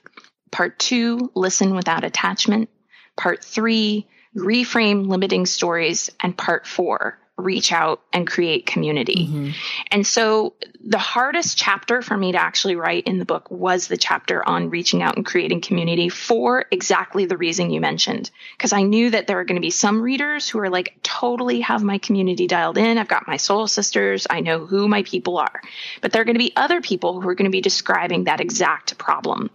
Part 0.52 0.80
two, 0.80 1.32
listen 1.36 1.76
without 1.76 2.04
attachment. 2.04 2.70
Part 3.16 3.44
three, 3.44 4.08
reframe 4.36 5.08
limiting 5.08 5.46
stories. 5.46 6.10
And 6.20 6.36
part 6.36 6.66
four, 6.66 7.21
reach 7.42 7.72
out 7.72 8.02
and 8.14 8.28
create 8.28 8.66
community. 8.66 9.28
Mm-hmm. 9.28 9.50
And 9.92 10.06
so 10.06 10.54
the 10.84 10.98
hardest 10.98 11.58
chapter 11.58 12.02
for 12.02 12.18
me 12.18 12.32
to 12.32 12.42
actually 12.42 12.76
write 12.76 13.06
in 13.06 13.20
the 13.20 13.26
book 13.26 13.50
was 13.52 13.88
the 13.88 13.98
chapter 13.98 14.48
on 14.48 14.70
reaching 14.70 15.02
out 15.02 15.18
and 15.18 15.26
creating 15.26 15.62
community 15.62 16.10
for 16.10 16.66
exactly 16.72 17.26
the 17.26 17.38
reason 17.38 17.70
you 17.70 17.82
mentioned. 17.82 18.32
Because 18.58 18.74
I 18.74 18.84
knew 18.84 19.10
that 19.10 19.28
there 19.28 19.40
are 19.40 19.46
going 19.46 19.62
to 19.62 19.66
be 19.66 19.70
some 19.70 20.02
readers 20.02 20.50
who 20.50 20.60
are 20.60 20.70
like, 20.70 20.98
totally 21.04 21.62
have 21.62 21.84
my 21.84 21.98
community 21.98 22.48
dialed 22.48 22.78
in. 22.78 22.98
I've 22.98 23.08
got 23.08 23.28
my 23.28 23.38
soul 23.38 23.68
sisters. 23.68 24.28
I 24.30 24.42
know 24.42 24.66
who 24.66 24.88
my 24.88 25.04
people 25.04 25.38
are. 25.38 25.62
But 26.02 26.12
there 26.12 26.22
are 26.22 26.26
going 26.26 26.36
to 26.36 26.40
be 26.40 26.54
other 26.56 26.82
people 26.82 27.22
who 27.22 27.30
are 27.30 27.36
going 27.36 27.50
to 27.50 27.56
be 27.56 27.62
describing 27.62 28.26
that 28.26 28.42
exact 28.42 28.98
problem. 28.98 29.50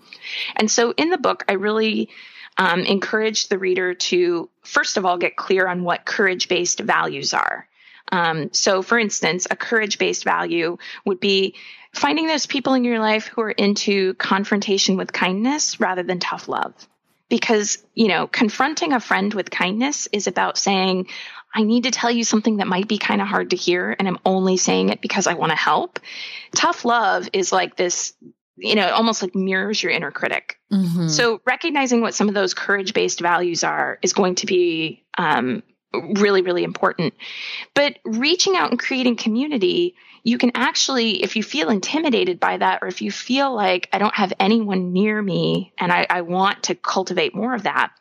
And 0.54 0.70
so 0.70 0.92
in 0.96 1.10
the 1.10 1.18
book, 1.18 1.44
I 1.48 1.54
really 1.54 2.10
um, 2.58 2.80
encourage 2.80 3.48
the 3.48 3.58
reader 3.58 3.94
to, 3.94 4.48
first 4.62 4.96
of 4.96 5.04
all, 5.04 5.18
get 5.18 5.36
clear 5.36 5.66
on 5.66 5.84
what 5.84 6.04
courage 6.04 6.48
based 6.48 6.80
values 6.80 7.34
are. 7.34 7.68
Um, 8.12 8.52
so, 8.52 8.82
for 8.82 8.98
instance, 8.98 9.46
a 9.50 9.56
courage 9.56 9.98
based 9.98 10.24
value 10.24 10.78
would 11.04 11.20
be 11.20 11.54
finding 11.92 12.26
those 12.26 12.46
people 12.46 12.74
in 12.74 12.84
your 12.84 13.00
life 13.00 13.26
who 13.26 13.42
are 13.42 13.50
into 13.50 14.14
confrontation 14.14 14.96
with 14.96 15.12
kindness 15.12 15.80
rather 15.80 16.02
than 16.02 16.20
tough 16.20 16.48
love. 16.48 16.74
Because, 17.28 17.84
you 17.94 18.06
know, 18.06 18.28
confronting 18.28 18.92
a 18.92 19.00
friend 19.00 19.34
with 19.34 19.50
kindness 19.50 20.06
is 20.12 20.28
about 20.28 20.56
saying, 20.56 21.08
I 21.52 21.64
need 21.64 21.84
to 21.84 21.90
tell 21.90 22.10
you 22.10 22.22
something 22.22 22.58
that 22.58 22.68
might 22.68 22.86
be 22.86 22.98
kind 22.98 23.20
of 23.20 23.26
hard 23.26 23.50
to 23.50 23.56
hear, 23.56 23.96
and 23.98 24.06
I'm 24.06 24.18
only 24.24 24.58
saying 24.58 24.90
it 24.90 25.00
because 25.00 25.26
I 25.26 25.34
want 25.34 25.50
to 25.50 25.56
help. 25.56 25.98
Tough 26.54 26.84
love 26.84 27.28
is 27.32 27.50
like 27.50 27.76
this 27.76 28.14
you 28.56 28.74
know, 28.74 28.88
almost 28.88 29.22
like 29.22 29.34
mirrors 29.34 29.82
your 29.82 29.92
inner 29.92 30.10
critic. 30.10 30.58
Mm-hmm. 30.72 31.08
So 31.08 31.40
recognizing 31.44 32.00
what 32.00 32.14
some 32.14 32.28
of 32.28 32.34
those 32.34 32.54
courage 32.54 32.94
based 32.94 33.20
values 33.20 33.62
are 33.64 33.98
is 34.02 34.12
going 34.12 34.36
to 34.36 34.46
be 34.46 35.04
um, 35.18 35.62
really, 35.92 36.42
really 36.42 36.64
important. 36.64 37.14
But 37.74 37.98
reaching 38.04 38.56
out 38.56 38.70
and 38.70 38.78
creating 38.78 39.16
community, 39.16 39.94
you 40.22 40.38
can 40.38 40.52
actually, 40.54 41.22
if 41.22 41.36
you 41.36 41.42
feel 41.42 41.68
intimidated 41.70 42.40
by 42.40 42.56
that, 42.56 42.80
or 42.82 42.88
if 42.88 43.02
you 43.02 43.10
feel 43.10 43.54
like 43.54 43.88
I 43.92 43.98
don't 43.98 44.14
have 44.14 44.32
anyone 44.40 44.92
near 44.92 45.20
me 45.20 45.72
and 45.78 45.92
I, 45.92 46.06
I 46.08 46.22
want 46.22 46.64
to 46.64 46.74
cultivate 46.74 47.34
more 47.34 47.54
of 47.54 47.62
that, 47.62 47.92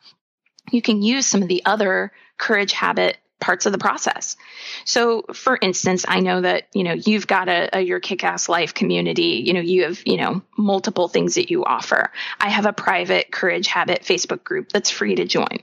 you 0.71 0.81
can 0.81 1.01
use 1.01 1.25
some 1.25 1.41
of 1.41 1.47
the 1.47 1.63
other 1.65 2.11
courage 2.37 2.73
habit 2.73 3.17
parts 3.39 3.65
of 3.65 3.71
the 3.71 3.77
process. 3.77 4.37
So, 4.85 5.23
for 5.33 5.57
instance, 5.61 6.05
I 6.07 6.19
know 6.19 6.41
that 6.41 6.67
you 6.73 6.83
know 6.83 6.93
you've 6.93 7.27
got 7.27 7.49
a, 7.49 7.77
a 7.77 7.81
your 7.81 7.99
kick-ass 7.99 8.47
life 8.49 8.73
community. 8.73 9.43
You 9.45 9.53
know 9.53 9.59
you 9.59 9.83
have 9.83 10.01
you 10.05 10.17
know 10.17 10.41
multiple 10.57 11.07
things 11.07 11.35
that 11.35 11.49
you 11.49 11.65
offer. 11.65 12.11
I 12.39 12.49
have 12.49 12.65
a 12.65 12.73
private 12.73 13.31
Courage 13.31 13.67
Habit 13.67 14.03
Facebook 14.03 14.43
group 14.43 14.69
that's 14.69 14.89
free 14.89 15.15
to 15.15 15.25
join. 15.25 15.59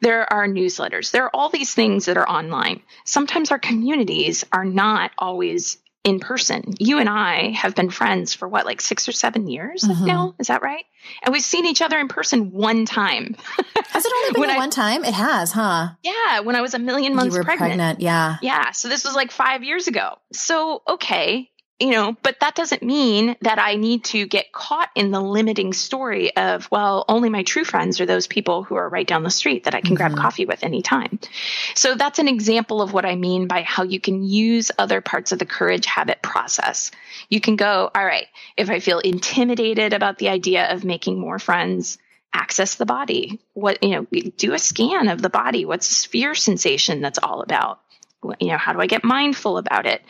There 0.00 0.30
are 0.32 0.48
newsletters. 0.48 1.10
There 1.12 1.24
are 1.24 1.30
all 1.34 1.48
these 1.48 1.74
things 1.74 2.06
that 2.06 2.16
are 2.16 2.28
online. 2.28 2.82
Sometimes 3.04 3.50
our 3.50 3.58
communities 3.58 4.44
are 4.52 4.64
not 4.64 5.12
always 5.16 5.78
in 6.04 6.18
person. 6.18 6.74
You 6.80 6.98
and 6.98 7.08
I 7.08 7.50
have 7.50 7.74
been 7.74 7.90
friends 7.90 8.34
for 8.34 8.48
what, 8.48 8.66
like 8.66 8.80
six 8.80 9.08
or 9.08 9.12
seven 9.12 9.46
years 9.46 9.82
mm-hmm. 9.82 10.04
now? 10.04 10.34
Is 10.38 10.48
that 10.48 10.62
right? 10.62 10.84
And 11.22 11.32
we've 11.32 11.42
seen 11.42 11.64
each 11.66 11.80
other 11.80 11.98
in 11.98 12.08
person 12.08 12.50
one 12.50 12.86
time. 12.86 13.36
has 13.88 14.04
it 14.04 14.12
only 14.12 14.40
been 14.46 14.56
I, 14.56 14.58
one 14.58 14.70
time? 14.70 15.04
It 15.04 15.14
has, 15.14 15.52
huh? 15.52 15.90
Yeah, 16.02 16.40
when 16.40 16.56
I 16.56 16.60
was 16.60 16.74
a 16.74 16.78
million 16.78 17.14
months 17.14 17.34
you 17.34 17.40
were 17.40 17.44
pregnant. 17.44 17.74
pregnant. 17.74 18.00
Yeah. 18.00 18.38
Yeah. 18.42 18.72
So 18.72 18.88
this 18.88 19.04
was 19.04 19.14
like 19.14 19.30
five 19.30 19.62
years 19.62 19.86
ago. 19.86 20.14
So, 20.32 20.82
okay 20.88 21.51
you 21.82 21.90
know, 21.90 22.16
but 22.22 22.38
that 22.38 22.54
doesn't 22.54 22.84
mean 22.84 23.34
that 23.40 23.58
I 23.58 23.74
need 23.74 24.04
to 24.04 24.24
get 24.24 24.52
caught 24.52 24.88
in 24.94 25.10
the 25.10 25.20
limiting 25.20 25.72
story 25.72 26.34
of, 26.36 26.70
well, 26.70 27.04
only 27.08 27.28
my 27.28 27.42
true 27.42 27.64
friends 27.64 28.00
are 28.00 28.06
those 28.06 28.28
people 28.28 28.62
who 28.62 28.76
are 28.76 28.88
right 28.88 29.06
down 29.06 29.24
the 29.24 29.30
street 29.30 29.64
that 29.64 29.74
I 29.74 29.80
can 29.80 29.96
mm-hmm. 29.96 29.96
grab 29.96 30.16
coffee 30.16 30.46
with 30.46 30.62
anytime. 30.62 31.18
So 31.74 31.96
that's 31.96 32.20
an 32.20 32.28
example 32.28 32.82
of 32.82 32.92
what 32.92 33.04
I 33.04 33.16
mean 33.16 33.48
by 33.48 33.62
how 33.62 33.82
you 33.82 33.98
can 33.98 34.22
use 34.22 34.70
other 34.78 35.00
parts 35.00 35.32
of 35.32 35.40
the 35.40 35.44
courage 35.44 35.84
habit 35.86 36.22
process. 36.22 36.92
You 37.28 37.40
can 37.40 37.56
go, 37.56 37.90
all 37.92 38.04
right, 38.04 38.28
if 38.56 38.70
I 38.70 38.78
feel 38.78 39.00
intimidated 39.00 39.92
about 39.92 40.18
the 40.18 40.28
idea 40.28 40.72
of 40.72 40.84
making 40.84 41.18
more 41.18 41.40
friends, 41.40 41.98
access 42.32 42.76
the 42.76 42.86
body. 42.86 43.40
What, 43.54 43.82
you 43.82 43.90
know, 43.90 44.30
do 44.36 44.54
a 44.54 44.58
scan 44.60 45.08
of 45.08 45.20
the 45.20 45.30
body. 45.30 45.64
What's 45.64 46.04
the 46.04 46.08
fear 46.08 46.36
sensation 46.36 47.00
that's 47.00 47.18
all 47.18 47.42
about? 47.42 47.80
You 48.40 48.48
know, 48.48 48.58
how 48.58 48.72
do 48.72 48.80
I 48.80 48.86
get 48.86 49.04
mindful 49.04 49.58
about 49.58 49.86
it? 49.86 50.02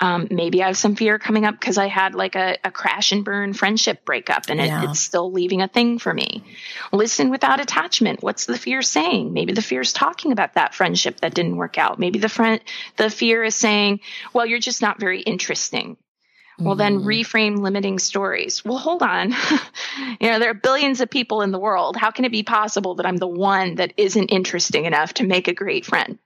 Um, 0.00 0.28
maybe 0.30 0.62
I 0.62 0.68
have 0.68 0.76
some 0.76 0.94
fear 0.94 1.18
coming 1.18 1.44
up 1.44 1.58
because 1.58 1.76
I 1.76 1.88
had 1.88 2.14
like 2.14 2.36
a, 2.36 2.56
a, 2.62 2.70
crash 2.70 3.10
and 3.10 3.24
burn 3.24 3.52
friendship 3.52 4.04
breakup 4.04 4.44
and 4.48 4.60
it, 4.60 4.66
yeah. 4.66 4.88
it's 4.88 5.00
still 5.00 5.32
leaving 5.32 5.60
a 5.60 5.66
thing 5.66 5.98
for 5.98 6.14
me. 6.14 6.44
Listen 6.92 7.30
without 7.30 7.58
attachment. 7.58 8.22
What's 8.22 8.46
the 8.46 8.56
fear 8.56 8.80
saying? 8.80 9.32
Maybe 9.32 9.52
the 9.52 9.62
fear 9.62 9.80
is 9.80 9.92
talking 9.92 10.30
about 10.30 10.54
that 10.54 10.72
friendship 10.72 11.20
that 11.20 11.34
didn't 11.34 11.56
work 11.56 11.78
out. 11.78 11.98
Maybe 11.98 12.20
the 12.20 12.28
friend, 12.28 12.60
the 12.96 13.10
fear 13.10 13.42
is 13.42 13.56
saying, 13.56 13.98
well, 14.32 14.46
you're 14.46 14.60
just 14.60 14.82
not 14.82 15.00
very 15.00 15.20
interesting. 15.20 15.96
Well, 16.60 16.74
then 16.74 16.98
mm-hmm. 16.98 17.08
reframe 17.08 17.58
limiting 17.58 18.00
stories. 18.00 18.64
Well, 18.64 18.78
hold 18.78 19.02
on. 19.02 19.30
you 20.20 20.28
know, 20.28 20.40
there 20.40 20.50
are 20.50 20.54
billions 20.54 21.00
of 21.00 21.08
people 21.08 21.42
in 21.42 21.52
the 21.52 21.58
world. 21.58 21.96
How 21.96 22.10
can 22.10 22.24
it 22.24 22.32
be 22.32 22.42
possible 22.42 22.96
that 22.96 23.06
I'm 23.06 23.16
the 23.16 23.28
one 23.28 23.76
that 23.76 23.94
isn't 23.96 24.26
interesting 24.28 24.84
enough 24.84 25.14
to 25.14 25.24
make 25.24 25.46
a 25.46 25.54
great 25.54 25.86
friend? 25.86 26.18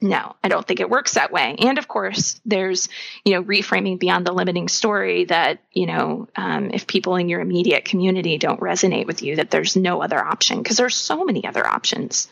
No, 0.00 0.36
I 0.44 0.48
don't 0.48 0.64
think 0.64 0.78
it 0.78 0.88
works 0.88 1.14
that 1.14 1.32
way. 1.32 1.56
And 1.58 1.76
of 1.76 1.88
course, 1.88 2.40
there's, 2.46 2.88
you 3.24 3.32
know, 3.32 3.42
reframing 3.42 3.98
beyond 3.98 4.24
the 4.24 4.32
limiting 4.32 4.68
story 4.68 5.24
that, 5.24 5.58
you 5.72 5.86
know, 5.86 6.28
um, 6.36 6.70
if 6.72 6.86
people 6.86 7.16
in 7.16 7.28
your 7.28 7.40
immediate 7.40 7.84
community 7.84 8.38
don't 8.38 8.60
resonate 8.60 9.06
with 9.06 9.22
you, 9.22 9.36
that 9.36 9.50
there's 9.50 9.74
no 9.74 10.00
other 10.00 10.24
option 10.24 10.62
because 10.62 10.76
there's 10.76 10.94
so 10.94 11.24
many 11.24 11.44
other 11.44 11.66
options. 11.66 12.28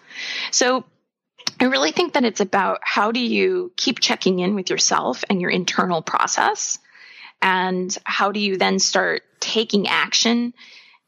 So 0.53 0.85
I 1.59 1.65
really 1.65 1.91
think 1.91 2.13
that 2.13 2.25
it's 2.25 2.41
about 2.41 2.79
how 2.83 3.11
do 3.11 3.21
you 3.21 3.73
keep 3.77 3.99
checking 3.99 4.39
in 4.39 4.55
with 4.55 4.71
yourself 4.71 5.25
and 5.29 5.41
your 5.41 5.51
internal 5.51 6.03
process? 6.03 6.79
And 7.43 7.97
how 8.05 8.31
do 8.31 8.39
you 8.39 8.59
then 8.59 8.79
start 8.79 9.23
taking 9.41 9.89
action 9.89 10.55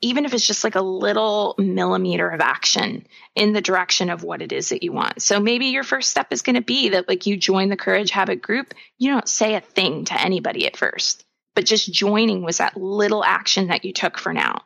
even 0.00 0.24
if 0.24 0.32
it's 0.32 0.46
just 0.46 0.64
like 0.64 0.76
a 0.76 0.82
little 0.82 1.54
millimeter 1.58 2.28
of 2.28 2.40
action 2.40 3.06
in 3.34 3.52
the 3.52 3.60
direction 3.60 4.10
of 4.10 4.22
what 4.22 4.42
it 4.42 4.52
is 4.52 4.68
that 4.68 4.82
you 4.82 4.92
want. 4.92 5.20
So 5.22 5.40
maybe 5.40 5.66
your 5.66 5.82
first 5.82 6.10
step 6.10 6.32
is 6.32 6.42
going 6.42 6.54
to 6.56 6.62
be 6.62 6.90
that 6.90 7.08
like 7.08 7.26
you 7.26 7.36
join 7.36 7.68
the 7.68 7.76
courage 7.76 8.10
habit 8.10 8.40
group. 8.40 8.74
You 8.98 9.12
don't 9.12 9.28
say 9.28 9.54
a 9.54 9.60
thing 9.60 10.04
to 10.06 10.20
anybody 10.20 10.66
at 10.66 10.76
first, 10.76 11.24
but 11.54 11.66
just 11.66 11.92
joining 11.92 12.42
was 12.42 12.58
that 12.58 12.76
little 12.76 13.24
action 13.24 13.68
that 13.68 13.84
you 13.84 13.92
took 13.92 14.18
for 14.18 14.32
now. 14.32 14.62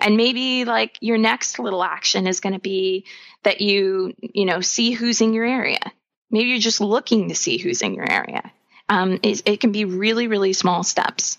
And 0.00 0.16
maybe 0.16 0.64
like 0.64 0.96
your 1.00 1.18
next 1.18 1.58
little 1.58 1.82
action 1.82 2.28
is 2.28 2.38
going 2.38 2.52
to 2.52 2.60
be 2.60 3.04
that 3.42 3.60
you, 3.60 4.14
you 4.20 4.44
know, 4.44 4.60
see 4.60 4.92
who's 4.92 5.20
in 5.20 5.32
your 5.32 5.44
area. 5.44 5.80
Maybe 6.30 6.50
you're 6.50 6.58
just 6.60 6.80
looking 6.80 7.30
to 7.30 7.34
see 7.34 7.58
who's 7.58 7.82
in 7.82 7.94
your 7.94 8.08
area. 8.08 8.52
Um, 8.88 9.18
it, 9.22 9.42
it 9.44 9.60
can 9.60 9.72
be 9.72 9.84
really, 9.84 10.28
really 10.28 10.52
small 10.52 10.84
steps. 10.84 11.38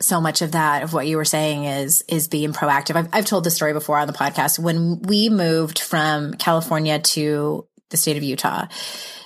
so 0.00 0.20
much 0.20 0.42
of 0.42 0.52
that 0.52 0.82
of 0.82 0.92
what 0.92 1.06
you 1.06 1.16
were 1.16 1.24
saying 1.24 1.64
is 1.64 2.02
is 2.08 2.28
being 2.28 2.52
proactive. 2.52 2.96
I've, 2.96 3.08
I've 3.12 3.26
told 3.26 3.44
the 3.44 3.50
story 3.50 3.72
before 3.72 3.98
on 3.98 4.06
the 4.06 4.12
podcast 4.12 4.58
when 4.58 5.02
we 5.02 5.28
moved 5.28 5.78
from 5.78 6.34
California 6.34 6.98
to 6.98 7.66
the 7.90 7.96
state 7.96 8.16
of 8.16 8.22
Utah 8.22 8.66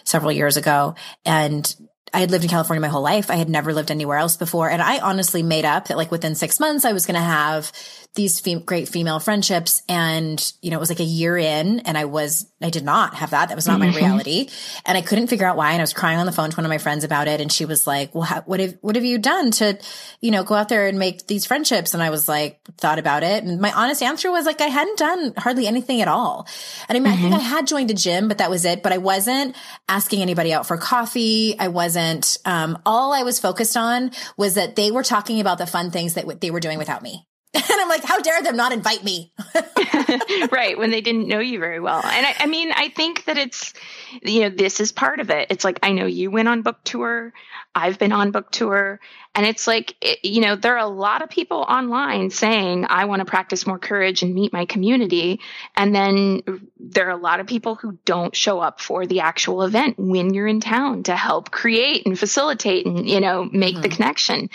several 0.05 0.33
years 0.33 0.57
ago, 0.57 0.95
and 1.25 1.75
I 2.12 2.20
had 2.20 2.31
lived 2.31 2.45
in 2.45 2.51
California 2.51 2.81
my 2.81 2.89
whole 2.89 3.03
life. 3.03 3.31
I 3.31 3.37
had 3.37 3.49
never 3.49 3.72
lived 3.72 3.91
anywhere 3.91 4.18
else 4.18 4.37
before, 4.37 4.68
and 4.68 4.83
I 4.83 4.99
honestly 4.99 5.43
made 5.43 5.64
up 5.64 5.89
that 5.89 5.97
like 5.97 6.11
within 6.11 6.35
six 6.35 6.59
months 6.61 6.85
I 6.85 6.93
was 6.93 7.07
going 7.07 7.16
to 7.16 7.20
have 7.20 7.72
these 8.15 8.39
fem- 8.39 8.61
great 8.61 8.89
female 8.89 9.19
friendships. 9.19 9.83
And, 9.89 10.53
you 10.62 10.71
know, 10.71 10.77
it 10.77 10.81
was 10.81 10.89
like 10.89 11.01
a 11.01 11.05
year 11.05 11.37
in 11.37 11.81
and 11.81 11.99
I 11.99 12.05
was, 12.05 12.47
I 12.62 12.71
did 12.71 12.85
not 12.85 13.15
have 13.15 13.31
that. 13.31 13.49
That 13.49 13.57
was 13.57 13.67
not 13.67 13.81
mm-hmm. 13.81 13.91
my 13.91 13.97
reality. 13.97 14.49
And 14.87 14.97
I 14.97 15.03
couldn't 15.03 15.27
figure 15.27 15.47
out 15.47 15.57
why. 15.57 15.73
And 15.73 15.81
I 15.81 15.83
was 15.83 15.93
crying 15.93 16.19
on 16.19 16.27
the 16.27 16.33
phone 16.33 16.51
to 16.51 16.57
one 16.57 16.65
of 16.65 16.71
my 16.71 16.79
friends 16.79 17.03
about 17.03 17.27
it. 17.27 17.41
And 17.41 17.51
she 17.51 17.65
was 17.65 17.87
like, 17.87 18.15
well, 18.15 18.23
how, 18.23 18.43
what 18.43 18.61
have, 18.61 18.77
what 18.83 18.95
have 18.95 19.05
you 19.05 19.19
done 19.19 19.51
to, 19.53 19.79
you 20.21 20.31
know, 20.31 20.45
go 20.45 20.55
out 20.55 20.69
there 20.69 20.87
and 20.87 20.99
make 20.99 21.27
these 21.27 21.45
friendships? 21.45 21.93
And 21.93 22.03
I 22.03 22.11
was 22.11 22.29
like, 22.29 22.61
thought 22.79 23.01
about 23.01 23.25
it. 23.25 23.43
And 23.43 23.61
my 23.61 23.73
honest 23.73 24.03
answer 24.03 24.31
was 24.31 24.47
like, 24.47 24.61
I 24.61 24.67
hadn't 24.67 24.99
done 24.99 25.35
hardly 25.37 25.67
anything 25.67 26.01
at 26.01 26.09
all. 26.09 26.47
And 26.89 26.97
I 26.97 27.01
mean, 27.01 27.12
mm-hmm. 27.12 27.19
I 27.19 27.31
think 27.31 27.35
mm-hmm. 27.35 27.55
I 27.55 27.57
had 27.57 27.67
joined 27.67 27.91
a 27.91 27.95
gym, 27.95 28.29
but 28.29 28.39
that 28.39 28.51
was 28.51 28.65
it. 28.65 28.83
But 28.83 28.93
I 28.93 28.99
wasn't 28.99 29.57
asking 29.89 30.23
anybody 30.23 30.53
out 30.53 30.69
for 30.69 30.77
coffee. 30.77 31.59
I 31.59 31.69
wasn't, 31.69 32.39
um, 32.45 32.79
all 32.87 33.12
I 33.12 33.25
was 33.25 33.41
focused 33.41 33.77
on 33.77 34.12
was 34.37 34.55
that 34.55 34.77
they 34.77 34.93
were 34.93 35.03
talking 35.03 35.41
about 35.41 35.59
the 35.59 35.67
fun 35.67 35.91
things 35.91 36.15
that 36.15 36.41
they 36.41 36.53
were 36.53 36.61
doing 36.61 36.79
without 36.79 37.03
me. 37.03 37.27
And 37.75 37.81
I'm 37.81 37.89
like, 37.89 38.05
how 38.05 38.21
dare 38.21 38.43
them 38.43 38.57
not 38.57 38.73
invite 38.73 39.05
me? 39.05 39.33
right. 40.51 40.77
When 40.77 40.91
they 40.91 41.01
didn't 41.01 41.29
know 41.29 41.39
you 41.39 41.61
very 41.61 41.79
well. 41.79 42.01
And 42.05 42.27
I, 42.27 42.35
I, 42.41 42.47
mean, 42.47 42.73
I 42.73 42.89
think 42.89 43.27
that 43.27 43.39
it's, 43.39 43.75
you 44.23 44.41
know, 44.41 44.49
this 44.49 44.81
is 44.81 44.91
part 44.91 45.21
of 45.21 45.31
it. 45.31 45.49
It's 45.51 45.65
like, 45.65 45.79
I 45.83 45.93
know 45.93 46.07
you 46.07 46.33
went 46.33 46.49
on 46.49 46.63
book 46.63 46.83
tour. 46.83 47.33
I've 47.73 47.99
been 47.99 48.11
on 48.11 48.33
book 48.33 48.51
tour. 48.51 48.99
And 49.35 49.45
it's 49.45 49.66
like, 49.66 49.97
it, 50.01 50.24
you 50.24 50.41
know, 50.41 50.55
there 50.55 50.74
are 50.74 50.87
a 50.87 50.87
lot 50.87 51.22
of 51.22 51.28
people 51.28 51.59
online 51.59 52.30
saying, 52.30 52.87
I 52.89 53.07
want 53.07 53.20
to 53.20 53.24
practice 53.24 53.66
more 53.66 53.78
courage 53.78 54.22
and 54.22 54.32
meet 54.32 54.53
my 54.53 54.64
community. 54.64 55.41
And 55.74 55.95
then 55.95 56.43
there 56.78 57.09
are 57.09 57.18
a 57.18 57.20
lot 57.20 57.41
of 57.41 57.47
people 57.47 57.74
who 57.74 57.99
don't 58.05 58.35
show 58.37 58.61
up 58.61 58.80
for 58.80 59.07
the 59.07 59.20
actual 59.20 59.62
event 59.62 59.99
when 59.99 60.32
you're 60.35 60.47
in 60.47 60.61
town 60.61 61.03
to 61.05 61.16
help 61.16 61.51
create 61.51 62.07
and 62.07 62.16
facilitate 62.18 62.87
and, 62.87 63.09
you 63.09 63.20
know, 63.20 63.45
make 63.45 63.74
mm-hmm. 63.74 63.82
the 63.82 63.89
connection. 63.89 64.51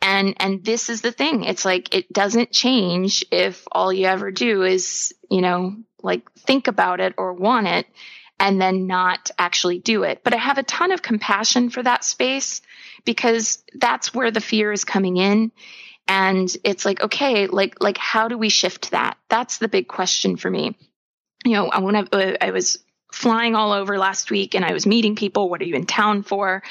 And, 0.00 0.34
and 0.38 0.64
this 0.64 0.90
is 0.90 1.00
the 1.00 1.12
thing. 1.12 1.42
It's 1.42 1.64
like, 1.64 1.92
it 1.94 2.12
doesn't 2.12 2.52
change 2.52 3.24
if 3.32 3.66
all 3.72 3.92
you 3.92 4.06
ever 4.06 4.30
do 4.30 4.62
is, 4.62 5.12
you 5.28 5.40
know, 5.40 5.74
like 6.02 6.30
think 6.34 6.68
about 6.68 7.00
it 7.00 7.14
or 7.18 7.32
want 7.32 7.66
it 7.66 7.86
and 8.40 8.60
then 8.60 8.86
not 8.86 9.30
actually 9.38 9.78
do 9.78 10.02
it. 10.02 10.24
But 10.24 10.32
I 10.32 10.38
have 10.38 10.58
a 10.58 10.62
ton 10.62 10.90
of 10.90 11.02
compassion 11.02 11.68
for 11.68 11.82
that 11.82 12.02
space 12.02 12.62
because 13.04 13.62
that's 13.74 14.14
where 14.14 14.30
the 14.30 14.40
fear 14.40 14.72
is 14.72 14.84
coming 14.84 15.18
in. 15.18 15.52
And 16.08 16.50
it's 16.64 16.84
like, 16.84 17.02
okay, 17.02 17.46
like, 17.46 17.80
like, 17.80 17.98
how 17.98 18.26
do 18.28 18.36
we 18.36 18.48
shift 18.48 18.90
that? 18.90 19.18
That's 19.28 19.58
the 19.58 19.68
big 19.68 19.86
question 19.86 20.36
for 20.36 20.50
me. 20.50 20.76
You 21.44 21.52
know, 21.52 21.70
when 21.78 21.94
I, 21.94 22.00
uh, 22.00 22.36
I 22.40 22.50
was 22.50 22.82
flying 23.12 23.54
all 23.54 23.72
over 23.72 23.98
last 23.98 24.30
week 24.30 24.54
and 24.54 24.64
I 24.64 24.72
was 24.72 24.86
meeting 24.86 25.16
people, 25.16 25.50
what 25.50 25.60
are 25.60 25.66
you 25.66 25.76
in 25.76 25.86
town 25.86 26.22
for? 26.22 26.62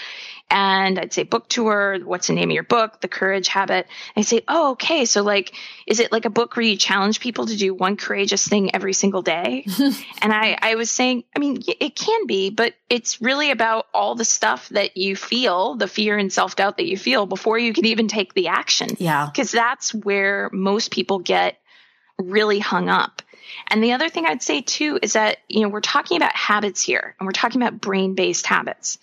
And 0.51 0.97
I'd 0.97 1.13
say 1.13 1.23
book 1.23 1.47
tour, 1.47 1.99
what's 2.03 2.27
the 2.27 2.33
name 2.33 2.49
of 2.49 2.53
your 2.53 2.63
book, 2.63 3.01
the 3.01 3.07
courage 3.07 3.47
habit. 3.47 3.87
I'd 4.15 4.25
say, 4.25 4.41
oh, 4.47 4.71
okay. 4.71 5.05
So 5.05 5.21
like, 5.21 5.53
is 5.85 5.99
it 5.99 6.11
like 6.11 6.25
a 6.25 6.29
book 6.29 6.55
where 6.55 6.65
you 6.65 6.75
challenge 6.75 7.19
people 7.19 7.45
to 7.45 7.55
do 7.55 7.73
one 7.73 7.97
courageous 7.97 8.47
thing 8.47 8.73
every 8.73 8.93
single 8.93 9.21
day? 9.21 9.65
and 10.21 10.33
I, 10.33 10.57
I 10.59 10.75
was 10.75 10.89
saying, 10.89 11.23
I 11.35 11.39
mean, 11.39 11.61
it 11.67 11.95
can 11.95 12.25
be, 12.25 12.49
but 12.49 12.73
it's 12.89 13.21
really 13.21 13.51
about 13.51 13.87
all 13.93 14.15
the 14.15 14.25
stuff 14.25 14.69
that 14.69 14.97
you 14.97 15.15
feel, 15.15 15.75
the 15.75 15.87
fear 15.87 16.17
and 16.17 16.33
self 16.33 16.55
doubt 16.55 16.77
that 16.77 16.87
you 16.87 16.97
feel 16.97 17.27
before 17.27 17.59
you 17.59 17.71
can 17.71 17.85
even 17.85 18.07
take 18.07 18.33
the 18.33 18.47
action. 18.47 18.89
Yeah. 18.97 19.29
Cause 19.35 19.51
that's 19.51 19.93
where 19.93 20.49
most 20.51 20.89
people 20.89 21.19
get 21.19 21.59
really 22.17 22.59
hung 22.59 22.89
up. 22.89 23.21
And 23.67 23.83
the 23.83 23.93
other 23.93 24.09
thing 24.09 24.25
I'd 24.25 24.41
say 24.41 24.61
too 24.61 24.97
is 25.01 25.13
that, 25.13 25.37
you 25.47 25.61
know, 25.61 25.69
we're 25.69 25.81
talking 25.81 26.17
about 26.17 26.35
habits 26.35 26.81
here 26.81 27.15
and 27.19 27.27
we're 27.27 27.33
talking 27.33 27.61
about 27.61 27.79
brain 27.79 28.15
based 28.15 28.47
habits 28.47 28.97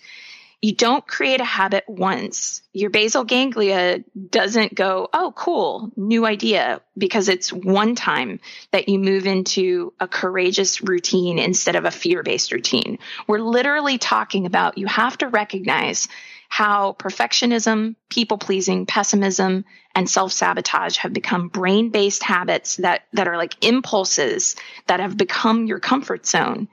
you 0.61 0.73
don't 0.73 1.05
create 1.05 1.39
a 1.39 1.45
habit 1.45 1.83
once. 1.87 2.63
Your 2.73 2.89
basal 2.89 3.23
ganglia 3.23 4.03
doesn't 4.29 4.73
go, 4.73 5.07
oh, 5.13 5.31
cool, 5.35 5.91
new 5.95 6.25
idea, 6.25 6.81
because 6.97 7.29
it's 7.29 7.53
one 7.53 7.93
time 7.93 8.39
that 8.71 8.89
you 8.89 8.97
move 8.97 9.27
into 9.27 9.93
a 9.99 10.07
courageous 10.07 10.81
routine 10.81 11.37
instead 11.37 11.75
of 11.75 11.85
a 11.85 11.91
fear 11.91 12.23
based 12.23 12.51
routine. 12.51 12.97
We're 13.27 13.39
literally 13.39 13.99
talking 13.99 14.47
about 14.47 14.79
you 14.79 14.87
have 14.87 15.17
to 15.19 15.27
recognize 15.27 16.07
how 16.49 16.93
perfectionism, 16.93 17.95
people 18.09 18.37
pleasing, 18.37 18.85
pessimism, 18.85 19.65
and 19.93 20.09
self 20.09 20.31
sabotage 20.31 20.97
have 20.97 21.13
become 21.13 21.49
brain 21.49 21.89
based 21.89 22.23
habits 22.23 22.77
that, 22.77 23.03
that 23.13 23.27
are 23.27 23.37
like 23.37 23.63
impulses 23.65 24.55
that 24.87 24.99
have 24.99 25.17
become 25.17 25.67
your 25.67 25.79
comfort 25.79 26.25
zone. 26.25 26.67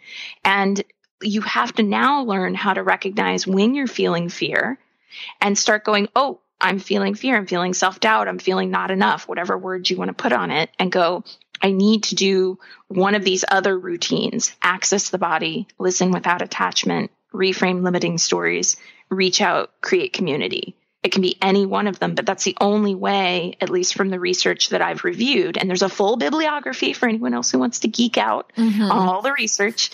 And 0.44 0.82
you 1.22 1.40
have 1.42 1.72
to 1.74 1.82
now 1.82 2.22
learn 2.22 2.54
how 2.54 2.74
to 2.74 2.82
recognize 2.82 3.46
when 3.46 3.74
you're 3.74 3.86
feeling 3.86 4.28
fear 4.28 4.78
and 5.40 5.56
start 5.56 5.84
going, 5.84 6.08
Oh, 6.14 6.40
I'm 6.60 6.78
feeling 6.78 7.14
fear. 7.14 7.36
I'm 7.36 7.46
feeling 7.46 7.74
self 7.74 8.00
doubt. 8.00 8.28
I'm 8.28 8.38
feeling 8.38 8.70
not 8.70 8.90
enough, 8.90 9.28
whatever 9.28 9.58
words 9.58 9.90
you 9.90 9.96
want 9.96 10.08
to 10.08 10.14
put 10.14 10.32
on 10.32 10.50
it, 10.50 10.70
and 10.78 10.90
go, 10.90 11.24
I 11.60 11.72
need 11.72 12.04
to 12.04 12.14
do 12.14 12.58
one 12.88 13.14
of 13.14 13.24
these 13.24 13.44
other 13.48 13.78
routines 13.78 14.52
access 14.62 15.10
the 15.10 15.18
body, 15.18 15.66
listen 15.78 16.10
without 16.10 16.42
attachment, 16.42 17.10
reframe 17.32 17.82
limiting 17.82 18.18
stories, 18.18 18.76
reach 19.10 19.40
out, 19.40 19.72
create 19.80 20.12
community. 20.12 20.76
It 21.02 21.12
can 21.12 21.20
be 21.20 21.36
any 21.42 21.66
one 21.66 21.86
of 21.86 21.98
them, 21.98 22.14
but 22.14 22.24
that's 22.24 22.44
the 22.44 22.56
only 22.62 22.94
way, 22.94 23.56
at 23.60 23.68
least 23.68 23.94
from 23.94 24.08
the 24.08 24.18
research 24.18 24.70
that 24.70 24.80
I've 24.80 25.04
reviewed. 25.04 25.58
And 25.58 25.68
there's 25.68 25.82
a 25.82 25.88
full 25.90 26.16
bibliography 26.16 26.94
for 26.94 27.06
anyone 27.06 27.34
else 27.34 27.50
who 27.50 27.58
wants 27.58 27.80
to 27.80 27.88
geek 27.88 28.16
out 28.16 28.52
mm-hmm. 28.56 28.82
on 28.82 29.08
all 29.08 29.20
the 29.20 29.32
research. 29.32 29.90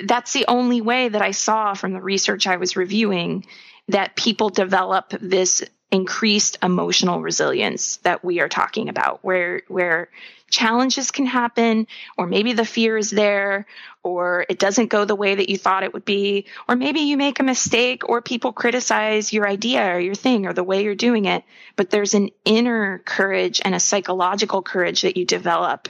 That's 0.00 0.32
the 0.32 0.46
only 0.48 0.80
way 0.80 1.08
that 1.08 1.22
I 1.22 1.32
saw 1.32 1.74
from 1.74 1.92
the 1.92 2.00
research 2.00 2.46
I 2.46 2.56
was 2.56 2.76
reviewing 2.76 3.46
that 3.88 4.16
people 4.16 4.48
develop 4.48 5.10
this 5.20 5.62
increased 5.90 6.58
emotional 6.62 7.20
resilience 7.20 7.98
that 7.98 8.24
we 8.24 8.40
are 8.40 8.48
talking 8.48 8.88
about 8.88 9.20
where 9.22 9.62
where 9.68 10.08
challenges 10.50 11.10
can 11.10 11.24
happen 11.26 11.86
or 12.18 12.26
maybe 12.26 12.52
the 12.52 12.64
fear 12.64 12.98
is 12.98 13.10
there 13.10 13.66
or 14.02 14.44
it 14.48 14.58
doesn't 14.58 14.90
go 14.90 15.04
the 15.04 15.14
way 15.14 15.36
that 15.36 15.48
you 15.48 15.56
thought 15.56 15.84
it 15.84 15.92
would 15.92 16.04
be 16.04 16.46
or 16.68 16.74
maybe 16.74 17.00
you 17.00 17.16
make 17.16 17.38
a 17.38 17.44
mistake 17.44 18.08
or 18.08 18.20
people 18.20 18.52
criticize 18.52 19.32
your 19.32 19.46
idea 19.46 19.94
or 19.94 20.00
your 20.00 20.14
thing 20.14 20.46
or 20.46 20.52
the 20.52 20.64
way 20.64 20.82
you're 20.82 20.94
doing 20.96 21.26
it. 21.26 21.44
But 21.76 21.90
there's 21.90 22.14
an 22.14 22.30
inner 22.44 22.98
courage 23.04 23.60
and 23.64 23.74
a 23.74 23.80
psychological 23.80 24.62
courage 24.62 25.02
that 25.02 25.16
you 25.16 25.24
develop 25.24 25.88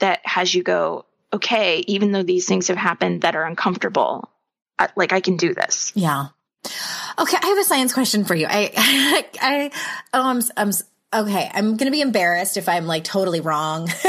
that 0.00 0.20
has 0.24 0.52
you 0.52 0.62
go 0.62 1.06
okay 1.34 1.84
even 1.86 2.12
though 2.12 2.22
these 2.22 2.46
things 2.46 2.68
have 2.68 2.76
happened 2.76 3.22
that 3.22 3.36
are 3.36 3.44
uncomfortable 3.44 4.30
like 4.96 5.12
I 5.12 5.20
can 5.20 5.36
do 5.36 5.54
this. 5.54 5.92
Yeah. 5.94 6.26
Okay, 7.18 7.36
I 7.40 7.46
have 7.46 7.58
a 7.58 7.64
science 7.64 7.92
question 7.92 8.24
for 8.24 8.34
you. 8.34 8.46
I, 8.48 8.72
I, 8.76 9.26
I 9.42 9.70
oh, 10.12 10.30
I'm, 10.30 10.42
I'm, 10.56 10.70
okay. 11.26 11.50
I'm 11.52 11.76
going 11.76 11.86
to 11.86 11.90
be 11.90 12.00
embarrassed 12.00 12.56
if 12.56 12.68
I'm 12.68 12.86
like 12.86 13.04
totally 13.04 13.40
wrong. 13.40 13.88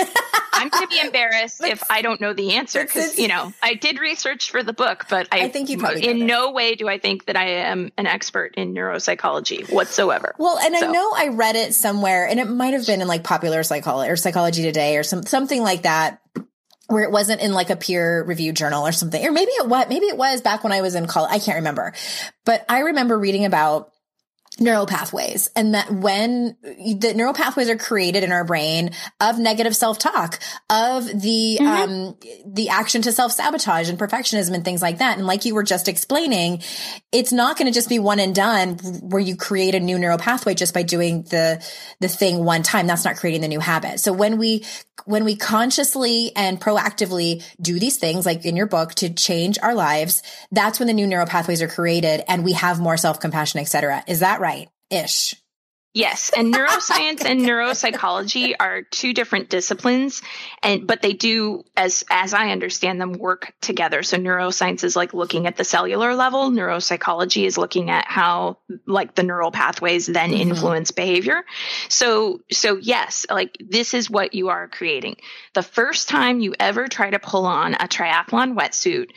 I'm 0.57 0.69
going 0.69 0.88
to 0.88 0.89
be 0.89 1.01
embarrassed 1.01 1.61
if 1.63 1.84
I 1.91 2.01
don't 2.01 2.21
know 2.21 2.32
the 2.32 2.53
answer 2.53 2.82
because 2.82 3.19
you 3.19 3.28
know 3.28 3.53
I 3.61 3.73
did 3.73 3.99
research 3.99 4.49
for 4.49 4.63
the 4.63 4.71
book, 4.71 5.05
but 5.09 5.28
I, 5.30 5.41
I 5.41 5.49
think 5.49 5.69
you 5.69 5.78
probably 5.78 6.07
in 6.07 6.26
no 6.26 6.51
way 6.51 6.76
do 6.76 6.88
I 6.88 6.97
think 6.97 7.26
that 7.26 7.36
I 7.36 7.47
am 7.67 7.91
an 7.97 8.07
expert 8.07 8.55
in 8.55 8.73
neuropsychology 8.73 9.69
whatsoever. 9.69 10.34
Well, 10.39 10.57
and 10.57 10.73
so. 10.73 10.88
I 10.88 10.91
know 10.91 11.11
I 11.13 11.28
read 11.28 11.57
it 11.57 11.73
somewhere, 11.73 12.26
and 12.26 12.39
it 12.39 12.45
might 12.45 12.73
have 12.73 12.88
been 12.88 13.01
in 13.01 13.07
like 13.07 13.23
Popular 13.23 13.63
Psychology 13.63 14.09
or 14.09 14.15
Psychology 14.15 14.63
Today 14.63 14.95
or 14.95 15.03
some 15.03 15.23
something 15.23 15.61
like 15.61 15.82
that 15.82 16.21
where 16.88 17.04
it 17.04 17.12
wasn't 17.12 17.42
in 17.42 17.54
like 17.54 17.70
a 17.70 17.76
peer 17.76 18.24
reviewed 18.24 18.56
journal 18.56 18.86
or 18.86 18.92
something. 18.92 19.26
Or 19.26 19.32
maybe 19.32 19.52
it 19.52 19.68
was, 19.68 19.88
maybe 19.90 20.06
it 20.06 20.18
was 20.18 20.42
back 20.42 20.64
when 20.64 20.74
I 20.74 20.82
was 20.82 20.96
in 20.96 21.08
college. 21.08 21.32
I 21.32 21.40
can't 21.40 21.58
remember. 21.58 21.94
But 22.46 22.66
I 22.70 22.80
remember 22.80 23.18
reading 23.18 23.46
about 23.46 23.92
neural 24.60 24.86
pathways 24.86 25.50
and 25.56 25.74
that 25.74 25.92
when 25.92 26.56
the 26.64 27.14
neural 27.14 27.34
pathways 27.34 27.70
are 27.70 27.76
created 27.76 28.24
in 28.24 28.32
our 28.32 28.46
brain 28.46 28.92
of 29.20 29.38
negative 29.38 29.76
self-talk 29.76 30.40
of 30.70 31.06
the 31.08 31.58
mm-hmm. 31.60 31.66
um 31.66 32.18
the 32.46 32.70
action 32.70 33.02
to 33.02 33.12
self-sabotage 33.12 33.90
and 33.90 34.00
perfectionism 34.00 34.54
and 34.54 34.64
things 34.64 34.82
like 34.82 35.00
that 35.00 35.18
and 35.18 35.28
like 35.28 35.44
you 35.44 35.54
were 35.54 35.64
just 35.64 35.90
explaining 35.90 36.62
it's 37.12 37.34
not 37.34 37.58
going 37.58 37.68
to 37.68 37.74
just 37.74 37.90
be 37.90 38.00
one 38.00 38.20
and 38.20 38.34
done 38.34 38.76
where 39.02 39.22
you 39.22 39.36
create 39.36 39.76
a 39.76 39.80
new 39.80 40.00
neural 40.00 40.18
pathway 40.18 40.54
just 40.54 40.74
by 40.74 40.84
doing 40.84 41.24
the 41.24 41.62
the 42.00 42.08
thing 42.08 42.46
one 42.46 42.64
time 42.64 42.88
that's 42.88 43.04
not 43.04 43.18
creating 43.18 43.42
the 43.42 43.50
new 43.50 43.60
habit 43.60 44.00
so 44.00 44.14
when 44.14 44.38
we 44.38 44.64
when 45.06 45.26
we 45.26 45.36
consciously 45.36 46.32
and 46.36 46.60
proactively 46.60 47.43
do 47.62 47.80
these 47.80 47.98
things 47.98 48.26
like 48.26 48.46
in 48.46 48.56
your 48.56 48.68
book 48.68 48.93
to 48.96 49.14
change 49.14 49.58
our 49.62 49.76
lives 49.76 50.24
that's 50.52 50.80
when 50.80 50.88
the 50.88 50.93
new 50.93 51.08
neural 51.08 51.28
pathways 51.28 51.62
are 51.62 51.68
created 51.68 52.24
and 52.28 52.43
we 52.43 52.54
have 52.54 52.80
more 52.80 52.98
self-compassion 52.98 53.60
etc 53.60 54.04
is 54.08 54.22
that 54.22 54.39
right 54.39 54.70
ish. 54.89 55.36
Yes, 55.96 56.30
and 56.36 56.54
neuroscience 56.54 57.24
and 57.24 57.39
neuropsychology 57.39 58.54
are 58.60 58.82
two 58.82 59.14
different 59.14 59.50
disciplines 59.50 60.22
and 60.62 60.86
but 60.86 61.02
they 61.02 61.14
do 61.14 61.64
as 61.78 62.04
as 62.12 62.34
I 62.34 62.50
understand 62.50 63.00
them 63.00 63.14
work 63.14 63.54
together. 63.62 64.04
So 64.04 64.18
neuroscience 64.18 64.84
is 64.84 64.98
like 64.98 65.14
looking 65.14 65.48
at 65.48 65.56
the 65.56 65.64
cellular 65.64 66.14
level, 66.14 66.52
neuropsychology 66.52 67.46
is 67.46 67.58
looking 67.58 67.89
at 67.89 68.10
how 68.10 68.58
like 68.86 69.16
the 69.16 69.24
neural 69.24 69.52
pathways 69.52 70.06
then 70.06 70.32
mm-hmm. 70.32 70.50
influence 70.50 70.91
behavior. 70.91 71.46
So 71.88 72.41
so 72.52 72.76
yes, 72.76 73.26
like 73.30 73.56
this 73.66 73.93
is 73.93 74.10
what 74.10 74.34
you 74.34 74.50
are 74.50 74.68
creating. 74.68 75.16
The 75.54 75.64
first 75.64 76.10
time 76.10 76.41
you 76.41 76.56
ever 76.60 76.89
try 76.89 77.10
to 77.10 77.20
pull 77.20 77.46
on 77.46 77.74
a 77.74 77.88
triathlon 77.88 78.58
wetsuit, 78.58 79.12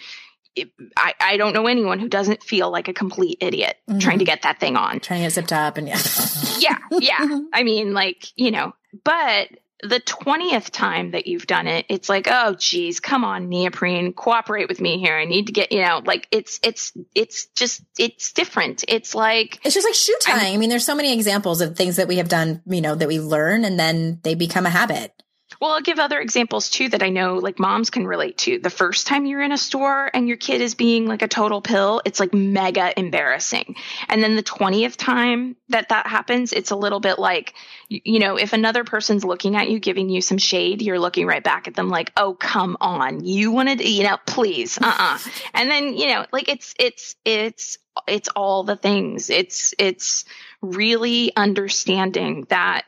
I, 0.96 1.14
I 1.20 1.36
don't 1.36 1.53
know 1.53 1.66
anyone 1.66 1.99
who 1.99 2.09
doesn't 2.09 2.42
feel 2.42 2.70
like 2.70 2.88
a 2.88 2.92
complete 2.92 3.38
idiot 3.40 3.76
mm-hmm. 3.88 3.99
trying 3.99 4.18
to 4.18 4.24
get 4.24 4.42
that 4.42 4.61
thing 4.61 4.76
on. 4.76 5.01
Trying 5.01 5.20
to 5.20 5.26
get 5.26 5.32
zipped 5.32 5.53
up 5.53 5.76
and 5.76 5.88
yeah. 5.88 6.01
yeah, 6.59 6.78
yeah. 6.90 7.40
I 7.53 7.62
mean, 7.62 7.94
like, 7.94 8.26
you 8.36 8.51
know, 8.51 8.74
but 9.05 9.49
the 9.82 10.01
20th 10.01 10.70
time 10.70 11.12
that 11.12 11.26
you've 11.26 11.46
done 11.46 11.68
it, 11.68 11.86
it's 11.88 12.09
like, 12.09 12.26
oh 12.28 12.55
geez, 12.55 12.99
come 12.99 13.24
on, 13.24 13.49
neoprene, 13.49 14.12
cooperate 14.12 14.68
with 14.68 14.80
me 14.80 14.99
here. 14.99 15.16
I 15.16 15.24
need 15.24 15.46
to 15.46 15.53
get, 15.53 15.70
you 15.70 15.82
know, 15.82 16.03
like 16.05 16.26
it's 16.30 16.59
it's 16.62 16.92
it's 17.14 17.46
just 17.55 17.82
it's 17.96 18.32
different. 18.32 18.84
It's 18.88 19.14
like 19.14 19.61
It's 19.64 19.74
just 19.74 19.86
like 19.86 19.94
shoe 19.94 20.16
tying. 20.20 20.55
I 20.55 20.59
mean, 20.59 20.68
there's 20.68 20.84
so 20.84 20.96
many 20.96 21.12
examples 21.12 21.61
of 21.61 21.76
things 21.76 21.96
that 21.96 22.09
we 22.09 22.16
have 22.16 22.28
done, 22.28 22.62
you 22.66 22.80
know, 22.80 22.94
that 22.94 23.07
we 23.07 23.20
learn 23.20 23.64
and 23.64 23.78
then 23.78 24.18
they 24.24 24.34
become 24.34 24.66
a 24.66 24.70
habit. 24.70 25.12
Well, 25.61 25.72
I'll 25.72 25.80
give 25.80 25.98
other 25.98 26.20
examples 26.20 26.70
too 26.70 26.88
that 26.90 27.02
I 27.02 27.09
know 27.09 27.36
like 27.36 27.59
moms 27.59 27.90
can 27.90 28.06
relate 28.06 28.38
to. 28.38 28.61
The 28.61 28.70
first 28.70 29.09
time 29.09 29.26
you're 29.26 29.42
in 29.42 29.50
a 29.50 29.59
store 29.59 30.09
and 30.12 30.28
your 30.28 30.36
kid 30.36 30.61
is 30.61 30.76
being 30.76 31.06
like 31.06 31.22
a 31.22 31.28
total 31.28 31.61
pill, 31.61 32.00
it's 32.04 32.20
like 32.20 32.32
mega 32.32 32.96
embarrassing. 32.98 33.74
And 34.09 34.22
then 34.22 34.36
the 34.36 34.42
20th 34.42 34.96
time 34.96 35.56
that 35.70 35.88
that 35.88 36.06
happens, 36.06 36.52
it's 36.52 36.70
a 36.70 36.76
little 36.76 37.00
bit 37.00 37.18
like, 37.18 37.54
you 37.88 38.20
know, 38.20 38.36
if 38.36 38.52
another 38.52 38.84
person's 38.84 39.24
looking 39.24 39.56
at 39.56 39.68
you, 39.68 39.80
giving 39.80 40.09
you 40.09 40.20
some 40.20 40.38
shade, 40.38 40.80
you're 40.80 41.00
looking 41.00 41.26
right 41.26 41.42
back 41.42 41.66
at 41.66 41.74
them 41.74 41.88
like, 41.88 42.12
oh, 42.16 42.34
come 42.34 42.76
on. 42.80 43.24
You 43.24 43.50
wanted, 43.50 43.78
to, 43.78 43.88
you 43.88 44.04
know, 44.04 44.18
please, 44.26 44.78
uh 44.78 44.86
uh-uh. 44.86 45.14
uh 45.14 45.18
And 45.54 45.68
then, 45.68 45.96
you 45.96 46.06
know, 46.06 46.24
like 46.32 46.48
it's, 46.48 46.74
it's, 46.78 47.16
it's, 47.24 47.78
it's 48.06 48.28
all 48.36 48.62
the 48.62 48.76
things. 48.76 49.28
It's, 49.28 49.74
it's 49.76 50.24
really 50.62 51.34
understanding 51.34 52.46
that 52.48 52.84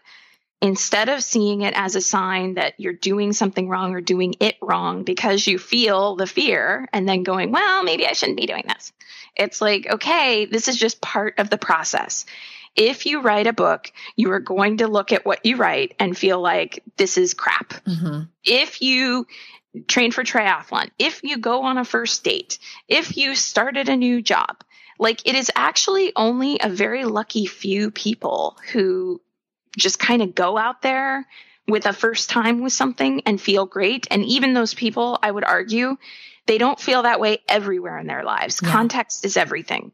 instead 0.61 1.09
of 1.09 1.23
seeing 1.23 1.63
it 1.63 1.75
as 1.75 1.97
a 1.97 2.01
sign 2.01 2.55
that 2.55 2.75
you're 2.79 2.93
doing 2.93 3.33
something 3.33 3.69
wrong 3.69 3.95
or 3.95 4.01
doing 4.01 4.35
it 4.41 4.57
wrong 4.61 5.05
because 5.05 5.47
you 5.47 5.59
feel 5.59 6.17
the 6.17 6.27
fear 6.27 6.89
and 6.93 7.09
then 7.09 7.23
going, 7.23 7.51
well, 7.51 7.83
maybe 7.83 8.07
I 8.07 8.13
shouldn't 8.13 8.39
be 8.39 8.47
doing 8.47 8.65
this. 8.69 8.93
It's 9.37 9.61
like, 9.61 9.87
okay, 9.91 10.45
this 10.45 10.69
is 10.69 10.77
just 10.77 11.01
part 11.01 11.39
of 11.39 11.49
the 11.49 11.59
process. 11.59 12.27
If 12.77 13.07
you 13.07 13.21
write 13.21 13.47
a 13.47 13.53
book, 13.53 13.91
you 14.17 14.31
are 14.33 14.41
going 14.41 14.79
to 14.79 14.87
look 14.87 15.13
at 15.13 15.25
what 15.25 15.45
you 15.45 15.57
write 15.57 15.95
and 15.99 16.17
feel 16.17 16.41
like 16.41 16.83
this 16.97 17.17
is 17.17 17.35
crap. 17.35 17.71
Mm-hmm. 17.85 18.23
If 18.45 18.83
you 18.83 19.27
train 19.89 20.13
for 20.13 20.25
triathlon, 20.25 20.91
if 20.99 21.23
you 21.23 21.39
go 21.39 21.63
on 21.63 21.79
a 21.79 21.85
first 21.85 22.23
date, 22.23 22.59
if 22.87 23.17
you 23.17 23.35
started 23.35 23.89
a 23.89 23.97
new 23.97 24.21
job, 24.21 24.63
like 24.99 25.27
it 25.27 25.35
is 25.35 25.51
actually 25.57 26.13
only 26.15 26.59
a 26.61 26.69
very 26.69 27.05
lucky 27.05 27.47
few 27.47 27.91
people 27.91 28.59
who 28.73 29.21
just 29.77 29.99
kind 29.99 30.23
of 30.23 30.35
go 30.35 30.57
out 30.57 30.83
there 30.83 31.27
with 31.67 31.87
a 31.87 31.93
first 31.93 32.31
time 32.31 32.63
with 32.63 32.73
something 32.73 33.23
and 33.27 33.41
feel 33.41 33.67
great. 33.67 34.07
And 34.11 34.25
even 34.25 34.55
those 34.55 34.75
people, 34.75 35.19
I 35.23 35.31
would 35.31 35.45
argue, 35.45 35.97
they 36.47 36.59
don't 36.59 36.81
feel 36.81 37.03
that 37.03 37.21
way 37.21 37.39
everywhere 37.49 37.99
in 37.99 38.07
their 38.07 38.25
lives. 38.25 38.61
Yeah. 38.63 38.71
Context 38.71 39.25
is 39.25 39.37
everything. 39.37 39.93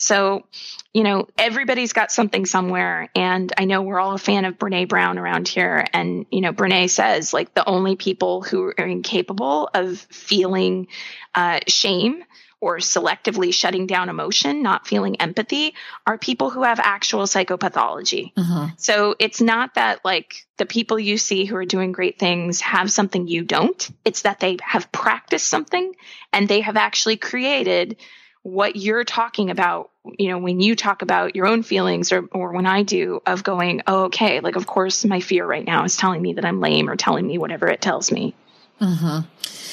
So, 0.00 0.46
you 0.94 1.02
know, 1.02 1.26
everybody's 1.36 1.92
got 1.92 2.12
something 2.12 2.46
somewhere. 2.46 3.08
And 3.16 3.52
I 3.58 3.64
know 3.64 3.82
we're 3.82 3.98
all 3.98 4.14
a 4.14 4.18
fan 4.18 4.44
of 4.44 4.56
Brene 4.56 4.88
Brown 4.88 5.18
around 5.18 5.48
here. 5.48 5.84
And, 5.92 6.24
you 6.30 6.40
know, 6.40 6.52
Brene 6.52 6.88
says 6.88 7.34
like 7.34 7.52
the 7.52 7.68
only 7.68 7.96
people 7.96 8.42
who 8.42 8.72
are 8.78 8.86
incapable 8.86 9.68
of 9.74 9.98
feeling 9.98 10.86
uh, 11.34 11.60
shame 11.66 12.22
or 12.60 12.78
selectively 12.78 13.54
shutting 13.54 13.86
down 13.86 14.08
emotion, 14.08 14.62
not 14.62 14.86
feeling 14.86 15.20
empathy, 15.20 15.74
are 16.06 16.18
people 16.18 16.50
who 16.50 16.64
have 16.64 16.80
actual 16.80 17.22
psychopathology. 17.22 18.32
Mm-hmm. 18.34 18.72
So 18.76 19.14
it's 19.18 19.40
not 19.40 19.74
that 19.74 20.04
like 20.04 20.46
the 20.56 20.66
people 20.66 20.98
you 20.98 21.18
see 21.18 21.44
who 21.44 21.56
are 21.56 21.64
doing 21.64 21.92
great 21.92 22.18
things 22.18 22.60
have 22.60 22.90
something 22.90 23.28
you 23.28 23.44
don't. 23.44 23.88
It's 24.04 24.22
that 24.22 24.40
they 24.40 24.56
have 24.62 24.90
practiced 24.90 25.46
something 25.46 25.94
and 26.32 26.48
they 26.48 26.60
have 26.60 26.76
actually 26.76 27.16
created 27.16 27.96
what 28.42 28.76
you're 28.76 29.04
talking 29.04 29.50
about, 29.50 29.90
you 30.18 30.28
know, 30.28 30.38
when 30.38 30.60
you 30.60 30.74
talk 30.74 31.02
about 31.02 31.36
your 31.36 31.46
own 31.46 31.62
feelings 31.62 32.12
or, 32.12 32.24
or 32.32 32.52
when 32.52 32.66
I 32.66 32.82
do 32.82 33.20
of 33.26 33.44
going, 33.44 33.82
oh, 33.86 34.04
okay, 34.04 34.40
like, 34.40 34.56
of 34.56 34.66
course, 34.66 35.04
my 35.04 35.20
fear 35.20 35.46
right 35.46 35.64
now 35.64 35.84
is 35.84 35.96
telling 35.96 36.22
me 36.22 36.34
that 36.34 36.44
I'm 36.44 36.60
lame 36.60 36.88
or 36.88 36.96
telling 36.96 37.26
me 37.26 37.38
whatever 37.38 37.68
it 37.68 37.80
tells 37.80 38.10
me. 38.10 38.34
Mm-hmm. 38.80 39.20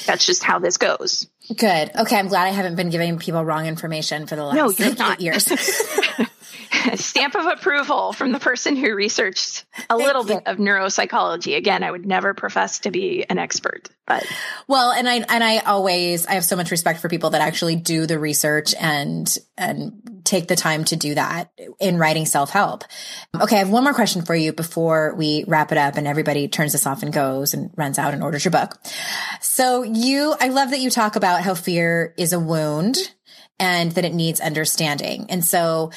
That's 0.06 0.24
just 0.24 0.42
how 0.42 0.58
this 0.58 0.76
goes. 0.76 1.26
Good. 1.48 1.90
Okay. 1.94 2.16
I'm 2.16 2.28
glad 2.28 2.46
I 2.46 2.50
haven't 2.50 2.76
been 2.76 2.90
giving 2.90 3.18
people 3.18 3.44
wrong 3.44 3.66
information 3.66 4.26
for 4.26 4.36
the 4.36 4.44
last 4.44 4.56
no, 4.56 4.70
you're 4.70 4.92
eight 4.92 4.98
not. 4.98 5.20
years. 5.20 5.46
stamp 6.94 7.34
of 7.34 7.46
approval 7.46 8.12
from 8.12 8.32
the 8.32 8.38
person 8.38 8.76
who 8.76 8.94
researched 8.94 9.64
a 9.90 9.96
little 9.96 10.24
bit 10.24 10.42
of 10.46 10.58
neuropsychology. 10.58 11.56
Again, 11.56 11.82
I 11.82 11.90
would 11.90 12.06
never 12.06 12.34
profess 12.34 12.80
to 12.80 12.90
be 12.90 13.24
an 13.28 13.38
expert, 13.38 13.88
but 14.06 14.26
well, 14.66 14.92
and 14.92 15.08
I 15.08 15.16
and 15.16 15.44
I 15.44 15.58
always 15.58 16.26
I 16.26 16.34
have 16.34 16.44
so 16.44 16.56
much 16.56 16.70
respect 16.70 17.00
for 17.00 17.08
people 17.08 17.30
that 17.30 17.40
actually 17.40 17.76
do 17.76 18.06
the 18.06 18.18
research 18.18 18.74
and 18.78 19.36
and 19.56 20.02
take 20.26 20.48
the 20.48 20.56
time 20.56 20.84
to 20.84 20.96
do 20.96 21.14
that 21.14 21.50
in 21.80 21.96
writing 21.96 22.26
self 22.26 22.50
help. 22.50 22.84
Okay, 23.34 23.56
I 23.56 23.60
have 23.60 23.70
one 23.70 23.84
more 23.84 23.94
question 23.94 24.22
for 24.22 24.34
you 24.34 24.52
before 24.52 25.14
we 25.14 25.44
wrap 25.46 25.72
it 25.72 25.78
up 25.78 25.96
and 25.96 26.06
everybody 26.06 26.48
turns 26.48 26.72
this 26.72 26.86
off 26.86 27.02
and 27.02 27.12
goes 27.12 27.54
and 27.54 27.70
runs 27.76 27.98
out 27.98 28.12
and 28.12 28.22
orders 28.22 28.44
your 28.44 28.52
book. 28.52 28.76
So 29.40 29.82
you, 29.82 30.34
I 30.40 30.48
love 30.48 30.70
that 30.70 30.80
you 30.80 30.90
talk 30.90 31.16
about 31.16 31.42
how 31.42 31.54
fear 31.54 32.14
is 32.18 32.32
a 32.32 32.40
wound 32.40 32.96
and 33.58 33.92
that 33.92 34.04
it 34.04 34.14
needs 34.14 34.40
understanding. 34.40 35.26
And 35.30 35.44
so 35.44 35.90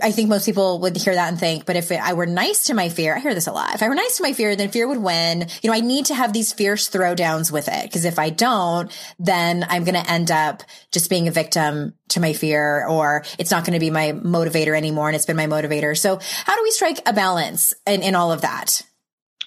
I 0.00 0.12
think 0.12 0.28
most 0.28 0.46
people 0.46 0.78
would 0.80 0.96
hear 0.96 1.14
that 1.14 1.28
and 1.28 1.40
think, 1.40 1.66
but 1.66 1.74
if 1.74 1.90
I 1.90 2.12
were 2.12 2.26
nice 2.26 2.66
to 2.66 2.74
my 2.74 2.88
fear, 2.88 3.16
I 3.16 3.20
hear 3.20 3.34
this 3.34 3.48
a 3.48 3.52
lot. 3.52 3.74
If 3.74 3.82
I 3.82 3.88
were 3.88 3.96
nice 3.96 4.16
to 4.18 4.22
my 4.22 4.32
fear, 4.32 4.54
then 4.54 4.70
fear 4.70 4.86
would 4.86 4.98
win. 4.98 5.48
You 5.60 5.70
know, 5.70 5.76
I 5.76 5.80
need 5.80 6.06
to 6.06 6.14
have 6.14 6.32
these 6.32 6.52
fierce 6.52 6.88
throwdowns 6.88 7.50
with 7.50 7.66
it. 7.66 7.92
Cause 7.92 8.04
if 8.04 8.18
I 8.18 8.30
don't, 8.30 8.96
then 9.18 9.66
I'm 9.68 9.82
going 9.82 10.00
to 10.00 10.10
end 10.10 10.30
up 10.30 10.62
just 10.92 11.10
being 11.10 11.26
a 11.26 11.32
victim 11.32 11.94
to 12.10 12.20
my 12.20 12.32
fear 12.32 12.86
or 12.86 13.24
it's 13.38 13.50
not 13.50 13.64
going 13.64 13.74
to 13.74 13.80
be 13.80 13.90
my 13.90 14.12
motivator 14.12 14.76
anymore. 14.76 15.08
And 15.08 15.16
it's 15.16 15.26
been 15.26 15.36
my 15.36 15.46
motivator. 15.46 15.98
So 15.98 16.20
how 16.44 16.54
do 16.54 16.62
we 16.62 16.70
strike 16.70 17.00
a 17.04 17.12
balance 17.12 17.74
in, 17.84 18.02
in 18.02 18.14
all 18.14 18.30
of 18.30 18.42
that? 18.42 18.82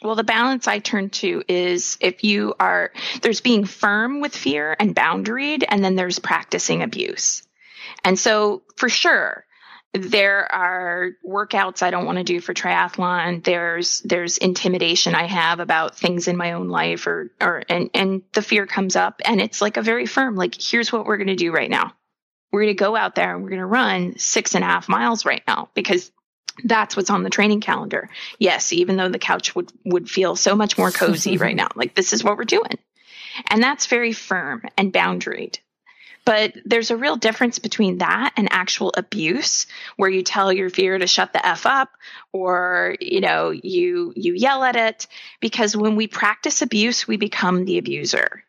Well, 0.02 0.16
the 0.16 0.24
balance 0.24 0.68
I 0.68 0.80
turn 0.80 1.12
to 1.12 1.44
is 1.48 1.98
if 2.02 2.24
you 2.24 2.56
are, 2.60 2.92
there's 3.22 3.42
being 3.42 3.66
firm 3.66 4.20
with 4.20 4.36
fear 4.36 4.76
and 4.80 4.96
boundaried, 4.96 5.64
and 5.68 5.84
then 5.84 5.96
there's 5.96 6.18
practicing 6.18 6.82
abuse. 6.82 7.44
And 8.04 8.18
so 8.18 8.64
for 8.78 8.90
sure, 8.90 9.46
there 9.94 10.50
are 10.52 11.12
workouts 11.26 11.84
I 11.84 11.92
don't 11.92 12.06
want 12.06 12.18
to 12.18 12.24
do 12.24 12.40
for 12.40 12.54
triathlon. 12.54 13.44
There's 13.44 14.00
there's 14.02 14.38
intimidation 14.38 15.16
I 15.16 15.26
have 15.26 15.60
about 15.60 15.98
things 15.98 16.28
in 16.28 16.38
my 16.38 16.54
own 16.54 16.70
life 16.70 17.08
or 17.08 17.32
or 17.42 17.64
and 17.68 17.90
and 17.94 18.22
the 18.32 18.42
fear 18.42 18.66
comes 18.66 18.96
up 18.96 19.22
and 19.26 19.42
it's 19.42 19.62
like 19.62 19.78
a 19.78 19.82
very 19.82 20.06
firm 20.06 20.36
like 20.36 20.56
here's 20.60 20.94
what 20.94 21.06
we're 21.06 21.18
going 21.18 21.28
to 21.28 21.36
do 21.36 21.52
right 21.52 21.70
now. 21.70 21.94
We're 22.52 22.64
going 22.64 22.76
to 22.76 22.84
go 22.84 22.96
out 22.96 23.16
there 23.16 23.34
and 23.34 23.44
we're 23.44 23.50
going 23.50 23.60
to 23.60 23.66
run 23.66 24.18
six 24.18 24.56
and 24.56 24.64
a 24.64 24.68
half 24.68 24.88
miles 24.88 25.26
right 25.26 25.44
now 25.48 25.70
because 25.74 26.12
that's 26.64 26.96
what's 26.96 27.10
on 27.10 27.24
the 27.24 27.30
training 27.30 27.62
calendar. 27.62 28.10
Yes, 28.40 28.72
even 28.74 28.96
though 28.96 29.10
the 29.10 29.20
couch 29.20 29.56
would 29.56 29.72
would 29.84 30.10
feel 30.10 30.38
so 30.38 30.56
much 30.56 30.78
more 30.78 30.92
cozy 30.92 31.38
right 31.38 31.56
now, 31.56 31.68
like 31.76 31.96
this 31.96 32.14
is 32.14 32.24
what 32.24 32.38
we're 32.38 32.46
doing. 32.46 32.78
And 33.48 33.62
that's 33.62 33.88
very 33.88 34.14
firm 34.14 34.64
and 34.78 34.94
boundaried. 34.94 35.60
But 36.24 36.54
there's 36.66 36.92
a 36.92 36.98
real 36.98 37.16
difference 37.16 37.58
between 37.58 37.98
that 37.98 38.34
and 38.38 38.48
actual 38.52 38.94
abuse 38.96 39.66
where 39.98 40.10
you 40.10 40.22
tell 40.22 40.54
your 40.54 40.70
fear 40.70 40.98
to 40.98 41.08
shut 41.08 41.34
the 41.34 41.46
F 41.46 41.66
up 41.66 41.90
or, 42.32 42.96
you 43.00 43.22
know, 43.22 43.50
you, 43.50 44.14
you 44.16 44.34
yell 44.34 44.64
at 44.64 44.76
it 44.76 45.08
because 45.40 45.76
when 45.76 45.96
we 45.96 46.08
practice 46.08 46.62
abuse, 46.62 47.08
we 47.08 47.18
become 47.18 47.66
the 47.66 47.80
abuser. 47.80 48.44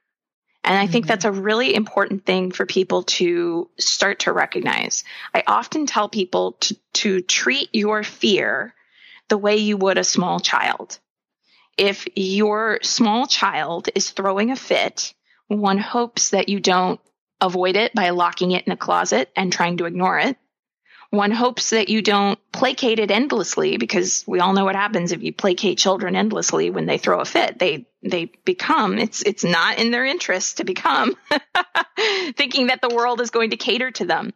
And 0.65 0.79
I 0.79 0.87
think 0.87 1.05
mm-hmm. 1.05 1.09
that's 1.09 1.25
a 1.25 1.33
really 1.33 1.75
important 1.75 2.25
thing 2.25 2.53
for 2.53 2.67
people 2.67 3.03
to 3.05 3.69
start 3.79 4.21
to 4.21 4.33
recognize. 4.33 5.03
I 5.35 5.43
often 5.47 5.87
tell 5.87 6.09
people 6.09 6.53
to, 6.61 6.77
to 6.93 7.21
treat 7.23 7.71
your 7.73 8.03
fear 8.05 8.75
the 9.29 9.39
way 9.39 9.57
you 9.57 9.77
would 9.77 9.99
a 9.99 10.05
small 10.05 10.41
child. 10.41 10.99
If 11.77 12.07
your 12.15 12.79
small 12.83 13.27
child 13.27 13.89
is 13.95 14.11
throwing 14.11 14.51
a 14.51 14.57
fit, 14.57 15.15
one 15.49 15.79
hopes 15.79 16.31
that 16.31 16.49
you 16.49 16.61
don't 16.61 17.01
avoid 17.43 17.77
it 17.77 17.93
by 17.95 18.11
locking 18.11 18.53
it 18.53 18.67
in 18.67 18.73
a 18.73 18.77
closet 18.77 19.31
and 19.37 19.53
trying 19.53 19.77
to 19.79 19.85
ignore 19.85 20.19
it. 20.19 20.39
One 21.11 21.33
hopes 21.33 21.71
that 21.71 21.91
you 21.91 22.01
don't 22.01 22.39
placate 22.53 22.99
it 22.99 23.11
endlessly 23.11 23.77
because 23.77 24.25
we 24.27 24.41
all 24.41 24.55
know 24.55 24.65
what 24.65 24.77
happens 24.77 25.13
if 25.13 25.23
you 25.23 25.31
placate 25.35 25.77
children 25.77 26.17
endlessly 26.17 26.71
when 26.71 26.87
they 26.87 26.97
throw 26.97 27.21
a 27.21 27.27
fit. 27.27 27.59
They 27.59 27.87
they 28.03 28.33
become 28.47 28.99
it's 28.99 29.21
it's 29.21 29.45
not 29.45 29.79
in 29.79 29.91
their 29.91 30.07
interest 30.07 30.57
to 30.57 30.65
become 30.65 31.15
thinking 32.37 32.69
that 32.69 32.81
the 32.81 32.95
world 32.95 33.21
is 33.21 33.31
going 33.31 33.51
to 33.51 33.59
cater 33.59 33.91
to 33.91 34.07
them. 34.07 34.33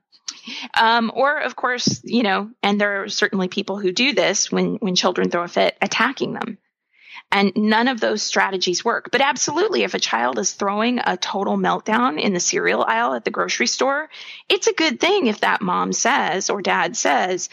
Um, 0.78 1.10
or 1.14 1.38
of 1.38 1.56
course, 1.56 2.02
you 2.04 2.22
know, 2.22 2.50
and 2.62 2.78
there 2.78 3.04
are 3.04 3.08
certainly 3.08 3.48
people 3.48 3.78
who 3.78 3.90
do 3.90 4.12
this 4.12 4.52
when 4.52 4.74
when 4.74 4.96
children 4.96 5.30
throw 5.30 5.44
a 5.44 5.48
fit, 5.48 5.78
attacking 5.80 6.34
them. 6.34 6.58
And 7.32 7.52
none 7.56 7.88
of 7.88 8.00
those 8.00 8.22
strategies 8.22 8.84
work. 8.84 9.10
But 9.10 9.20
absolutely, 9.20 9.82
if 9.82 9.94
a 9.94 9.98
child 9.98 10.38
is 10.38 10.52
throwing 10.52 11.00
a 11.00 11.16
total 11.16 11.56
meltdown 11.56 12.20
in 12.20 12.32
the 12.32 12.40
cereal 12.40 12.84
aisle 12.84 13.14
at 13.14 13.24
the 13.24 13.30
grocery 13.30 13.66
store, 13.66 14.08
it's 14.48 14.68
a 14.68 14.72
good 14.72 15.00
thing 15.00 15.26
if 15.26 15.40
that 15.40 15.60
mom 15.60 15.92
says 15.92 16.50
or 16.50 16.62
dad 16.62 16.96
says, 16.96 17.48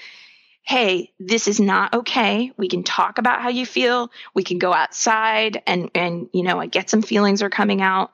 Hey, 0.65 1.11
this 1.19 1.49
is 1.49 1.59
not 1.59 1.93
okay. 1.93 2.53
We 2.55 2.69
can 2.69 2.83
talk 2.83 3.17
about 3.17 3.41
how 3.41 3.49
you 3.49 3.65
feel. 3.65 4.11
We 4.33 4.43
can 4.43 4.59
go 4.59 4.73
outside 4.73 5.61
and, 5.67 5.91
and, 5.93 6.29
you 6.31 6.43
know, 6.43 6.57
I 6.59 6.67
get 6.67 6.89
some 6.89 7.01
feelings 7.01 7.41
are 7.41 7.49
coming 7.49 7.81
out 7.81 8.11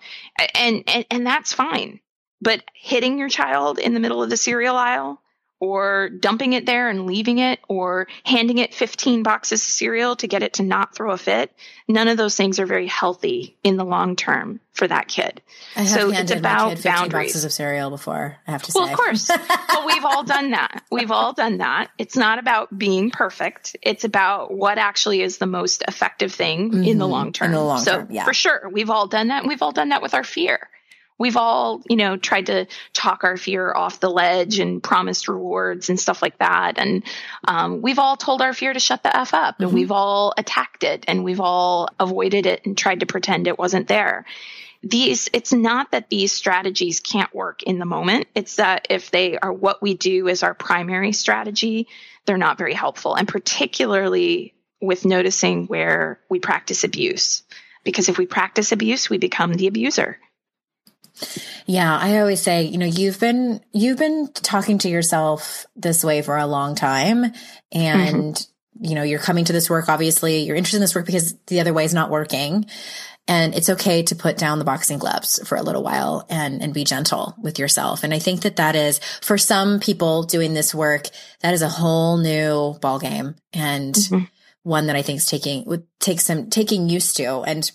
and, 0.56 0.84
and, 0.88 1.06
and 1.12 1.28
that's 1.28 1.54
fine. 1.54 2.00
But 2.42 2.64
hitting 2.74 3.20
your 3.20 3.30
child 3.30 3.78
in 3.78 3.94
the 3.94 4.00
middle 4.00 4.24
of 4.24 4.32
the 4.32 4.38
cereal 4.38 4.76
aisle, 4.76 5.22
or 5.60 6.10
dumping 6.10 6.54
it 6.54 6.66
there 6.66 6.90
and 6.90 7.06
leaving 7.06 7.40
it 7.40 7.60
or 7.68 8.08
handing 8.24 8.58
it 8.58 8.74
15 8.74 9.24
boxes 9.24 9.62
of 9.62 9.68
cereal 9.68 10.16
to 10.16 10.28
get 10.28 10.44
it 10.44 10.54
to 10.54 10.64
not 10.64 10.96
throw 10.96 11.12
a 11.12 11.18
fit 11.18 11.54
none 11.88 12.08
of 12.08 12.18
those 12.18 12.36
things 12.36 12.60
are 12.60 12.66
very 12.66 12.88
healthy 12.88 13.58
in 13.64 13.76
the 13.76 13.84
long 13.84 14.16
term 14.16 14.60
for 14.80 14.88
that 14.88 15.10
kid. 15.10 15.42
I 15.76 15.82
have 15.82 15.90
so 15.90 16.12
it's 16.12 16.32
about 16.32 16.82
boundaries. 16.84 17.12
boxes 17.12 17.44
of 17.44 17.52
cereal 17.52 17.90
before 17.90 18.38
i 18.48 18.52
have 18.52 18.64
to 18.64 18.72
well, 18.74 18.86
say. 18.88 18.94
of 18.94 18.98
course. 18.98 19.30
Well 19.70 19.86
we've 19.86 20.06
all 20.06 20.24
done 20.24 20.52
that. 20.52 20.84
We've 20.92 21.12
all 21.12 21.34
done 21.34 21.58
that. 21.58 21.90
It's 21.98 22.16
not 22.18 22.40
about 22.40 22.76
being 22.76 23.12
perfect. 23.12 23.76
It's 23.82 24.04
about 24.04 24.54
what 24.54 24.78
actually 24.78 25.22
is 25.22 25.38
the 25.38 25.46
most 25.46 25.84
effective 25.88 26.34
thing 26.34 26.72
mm-hmm. 26.72 26.84
in 26.84 26.98
the 26.98 27.08
long 27.08 27.34
term 27.34 27.48
in 27.48 27.52
the 27.54 27.64
long 27.64 27.80
so 27.80 28.00
term, 28.00 28.08
yeah. 28.12 28.26
for 28.26 28.34
sure 28.34 28.70
we've 28.72 28.90
all 28.90 29.08
done 29.08 29.28
that. 29.30 29.42
And 29.44 29.50
we've 29.50 29.62
all 29.62 29.72
done 29.72 29.90
that 29.90 30.02
with 30.02 30.14
our 30.14 30.24
fear 30.24 30.70
we've 31.20 31.38
all, 31.38 31.84
you 31.88 31.98
know, 31.98 32.18
tried 32.18 32.48
to 32.48 32.66
talk 32.94 33.24
our 33.24 33.38
fear 33.38 33.72
off 33.72 34.00
the 34.00 34.10
ledge 34.10 34.58
and 34.58 34.82
promised 34.82 35.28
rewards 35.28 35.90
and 35.90 36.00
stuff 36.00 36.24
like 36.24 36.38
that. 36.40 36.80
And 36.80 37.04
um, 37.48 37.82
we've 37.82 38.00
all 38.00 38.18
told 38.18 38.42
our 38.42 38.54
fear 38.54 38.74
to 38.74 38.80
shut 38.80 39.04
the 39.04 39.16
F 39.16 39.34
up 39.36 39.56
mm-hmm. 39.56 39.66
and 39.66 39.74
we've 39.74 39.92
all 39.92 40.34
attacked 40.36 40.84
it 40.84 41.06
and 41.08 41.24
we've 41.24 41.42
all 41.42 41.90
avoided 42.00 42.48
it 42.48 42.66
and 42.66 42.76
tried 42.76 43.02
to 43.02 43.06
pretend 43.06 43.48
it 43.48 43.60
wasn't 43.60 43.88
there. 43.88 44.26
These, 44.82 45.30
it's 45.34 45.52
not 45.52 45.92
that 45.92 46.10
these 46.10 46.32
strategies 46.32 47.02
can't 47.02 47.36
work 47.36 47.64
in 47.64 47.80
the 47.80 47.86
moment. 47.86 48.28
It's 48.34 48.56
that 48.56 48.88
if 48.90 49.12
they 49.12 49.38
are 49.38 49.52
what 49.52 49.82
we 49.82 49.94
do 49.94 50.30
as 50.30 50.42
our 50.42 50.54
primary 50.54 51.12
strategy, 51.12 51.90
they're 52.26 52.38
not 52.38 52.58
very 52.58 52.74
helpful. 52.74 53.14
And 53.14 53.28
particularly 53.28 54.54
with 54.80 55.04
noticing 55.04 55.68
where 55.68 56.22
we 56.30 56.40
practice 56.40 56.86
abuse. 56.86 57.44
Because 57.84 58.08
if 58.08 58.18
we 58.18 58.26
practice 58.26 58.72
abuse, 58.72 59.10
we 59.10 59.18
become 59.18 59.54
the 59.54 59.68
abuser. 59.68 60.18
Yeah, 61.66 61.96
I 61.96 62.20
always 62.20 62.42
say, 62.42 62.64
you 62.64 62.78
know, 62.78 62.86
you've 62.86 63.20
been 63.20 63.62
you've 63.72 63.98
been 63.98 64.32
talking 64.34 64.80
to 64.80 64.90
yourself 64.90 65.66
this 65.76 66.04
way 66.04 66.22
for 66.22 66.38
a 66.38 66.48
long 66.48 66.76
time 66.76 67.26
and 67.72 68.34
mm-hmm. 68.34 68.86
you 68.86 68.96
know, 68.96 69.04
you're 69.04 69.20
coming 69.20 69.46
to 69.46 69.54
this 69.54 69.70
work 69.70 69.90
obviously, 69.90 70.40
you're 70.42 70.56
interested 70.56 70.78
in 70.78 70.82
this 70.82 70.96
work 70.96 71.06
because 71.06 71.36
the 71.48 71.60
other 71.60 71.74
way 71.74 71.86
is 71.86 71.94
not 71.94 72.10
working. 72.10 72.66
And 73.28 73.54
it's 73.54 73.70
okay 73.70 74.02
to 74.02 74.16
put 74.16 74.38
down 74.38 74.58
the 74.58 74.66
boxing 74.66 74.98
gloves 74.98 75.40
for 75.48 75.56
a 75.56 75.62
little 75.62 75.84
while 75.84 76.26
and 76.30 76.64
and 76.64 76.74
be 76.74 76.84
gentle 76.84 77.36
with 77.40 77.60
yourself. 77.60 78.04
And 78.04 78.12
I 78.12 78.18
think 78.18 78.42
that 78.42 78.56
that 78.56 78.76
is 78.76 79.00
for 79.22 79.38
some 79.38 79.80
people 79.80 80.24
doing 80.24 80.56
this 80.56 80.74
work, 80.74 81.10
that 81.42 81.54
is 81.54 81.62
a 81.62 81.70
whole 81.70 82.18
new 82.18 82.80
ball 82.80 82.98
game 82.98 83.36
and 83.54 83.94
mm-hmm. 83.94 84.26
one 84.64 84.88
that 84.88 84.96
I 84.96 85.04
think 85.04 85.18
is 85.18 85.28
taking 85.28 85.66
would 85.66 85.86
take 86.00 86.20
some 86.20 86.50
taking 86.50 86.90
used 86.90 87.18
to. 87.18 87.42
And 87.42 87.70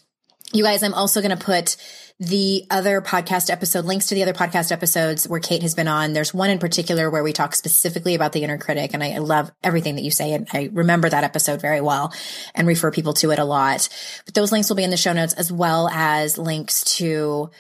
you 0.55 0.63
guys, 0.63 0.83
I'm 0.83 0.95
also 0.95 1.21
going 1.21 1.37
to 1.37 1.45
put 1.45 1.77
the 2.21 2.65
other 2.71 3.01
podcast 3.01 3.51
episode, 3.51 3.85
links 3.85 4.07
to 4.07 4.15
the 4.15 4.23
other 4.23 4.33
podcast 4.33 4.71
episodes 4.71 5.29
where 5.29 5.41
Kate 5.41 5.63
has 5.63 5.75
been 5.75 5.89
on. 5.89 6.13
There's 6.13 6.33
one 6.33 6.49
in 6.49 6.61
particular 6.61 7.11
where 7.11 7.25
we 7.25 7.33
talk 7.33 7.57
specifically 7.57 8.15
about 8.15 8.33
the 8.33 8.45
inner 8.45 8.57
critic. 8.57 8.95
And 8.95 9.03
I, 9.03 9.19
love 9.19 9.51
everything 9.65 9.97
that 9.97 10.03
you 10.03 10.13
say. 10.13 10.33
And 10.33 10.47
I 10.53 10.71
remember 10.73 11.09
that 11.09 11.25
episode 11.25 11.61
very 11.61 11.81
well 11.81 12.15
and 12.55 12.69
refer 12.69 12.93
people 12.93 13.15
to 13.15 13.33
it 13.33 13.41
a 13.41 13.45
lot. 13.45 13.89
But 14.27 14.35
those 14.35 14.53
links 14.53 14.69
will 14.69 14.77
be 14.77 14.85
in 14.85 14.91
the 14.91 14.97
show 14.97 15.13
notes 15.13 15.35
as 15.35 15.51
well 15.51 15.89
as 15.89 16.39
links 16.39 16.85
to 16.99 17.51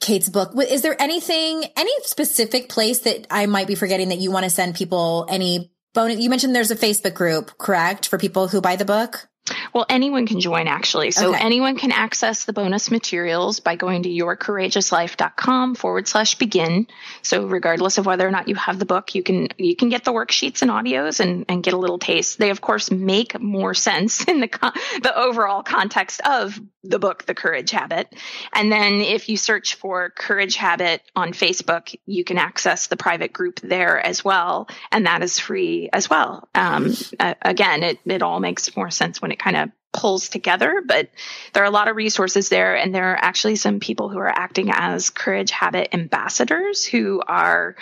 Kate's 0.00 0.28
book. 0.28 0.52
Is 0.70 0.82
there 0.82 1.00
anything, 1.00 1.64
any 1.76 1.92
specific 2.02 2.68
place 2.68 3.00
that 3.00 3.26
I 3.28 3.46
might 3.46 3.66
be 3.66 3.74
forgetting 3.74 4.10
that 4.10 4.18
you 4.18 4.30
want 4.30 4.44
to 4.44 4.50
send 4.50 4.76
people 4.76 5.26
any 5.28 5.72
bonus? 5.94 6.20
You 6.20 6.30
mentioned 6.30 6.54
there's 6.54 6.70
a 6.70 6.76
Facebook 6.76 7.14
group, 7.14 7.58
correct? 7.58 8.08
For 8.08 8.18
people 8.18 8.46
who 8.46 8.60
buy 8.60 8.76
the 8.76 8.84
book? 8.84 9.28
Well, 9.72 9.86
anyone 9.88 10.26
can 10.26 10.40
join 10.40 10.66
actually. 10.68 11.10
So 11.12 11.30
Okay. 11.30 11.44
anyone 11.44 11.76
can 11.76 11.92
access 11.92 12.44
the 12.44 12.52
bonus 12.52 12.90
materials 12.90 13.60
by 13.60 13.76
going 13.76 14.02
to 14.04 14.08
yourcourageouslife.com 14.08 15.74
forward 15.74 16.08
slash 16.08 16.34
begin. 16.36 16.86
So 17.22 17.46
regardless 17.46 17.98
of 17.98 18.06
whether 18.06 18.26
or 18.26 18.30
not 18.30 18.48
you 18.48 18.54
have 18.54 18.78
the 18.78 18.84
book, 18.86 19.14
you 19.14 19.22
can 19.22 19.48
you 19.58 19.76
can 19.76 19.88
get 19.88 20.04
the 20.04 20.12
worksheets 20.12 20.62
and 20.62 20.70
audios 20.70 21.20
and, 21.20 21.44
and 21.48 21.62
get 21.62 21.74
a 21.74 21.78
little 21.78 21.98
taste. 21.98 22.38
They 22.38 22.50
of 22.50 22.60
course 22.60 22.90
make 22.90 23.40
more 23.40 23.74
sense 23.74 24.24
in 24.24 24.40
the 24.40 24.48
con- 24.48 24.72
the 25.02 25.16
overall 25.16 25.62
context 25.62 26.20
of 26.26 26.60
the 26.88 26.98
book, 27.00 27.26
The 27.26 27.34
Courage 27.34 27.72
Habit. 27.72 28.14
And 28.52 28.70
then 28.70 29.00
if 29.00 29.28
you 29.28 29.36
search 29.36 29.74
for 29.74 30.10
Courage 30.10 30.54
Habit 30.54 31.02
on 31.16 31.32
Facebook, 31.32 31.94
you 32.06 32.22
can 32.22 32.38
access 32.38 32.86
the 32.86 32.96
private 32.96 33.32
group 33.32 33.58
there 33.60 33.98
as 33.98 34.24
well. 34.24 34.68
And 34.92 35.06
that 35.06 35.22
is 35.22 35.40
free 35.40 35.88
as 35.92 36.08
well. 36.08 36.48
Um, 36.54 36.94
uh, 37.18 37.34
again, 37.42 37.82
it, 37.82 37.98
it 38.06 38.22
all 38.22 38.38
makes 38.38 38.76
more 38.76 38.90
sense 38.90 39.20
when 39.20 39.32
it 39.32 39.35
kind 39.38 39.56
of 39.56 39.70
pulls 39.92 40.28
together, 40.28 40.82
but 40.84 41.08
there 41.52 41.62
are 41.62 41.66
a 41.66 41.70
lot 41.70 41.88
of 41.88 41.96
resources 41.96 42.48
there. 42.48 42.76
And 42.76 42.94
there 42.94 43.12
are 43.12 43.18
actually 43.18 43.56
some 43.56 43.80
people 43.80 44.08
who 44.08 44.18
are 44.18 44.28
acting 44.28 44.70
as 44.70 45.10
Courage 45.10 45.50
Habit 45.50 45.94
ambassadors 45.94 46.84
who 46.84 47.22
are 47.26 47.76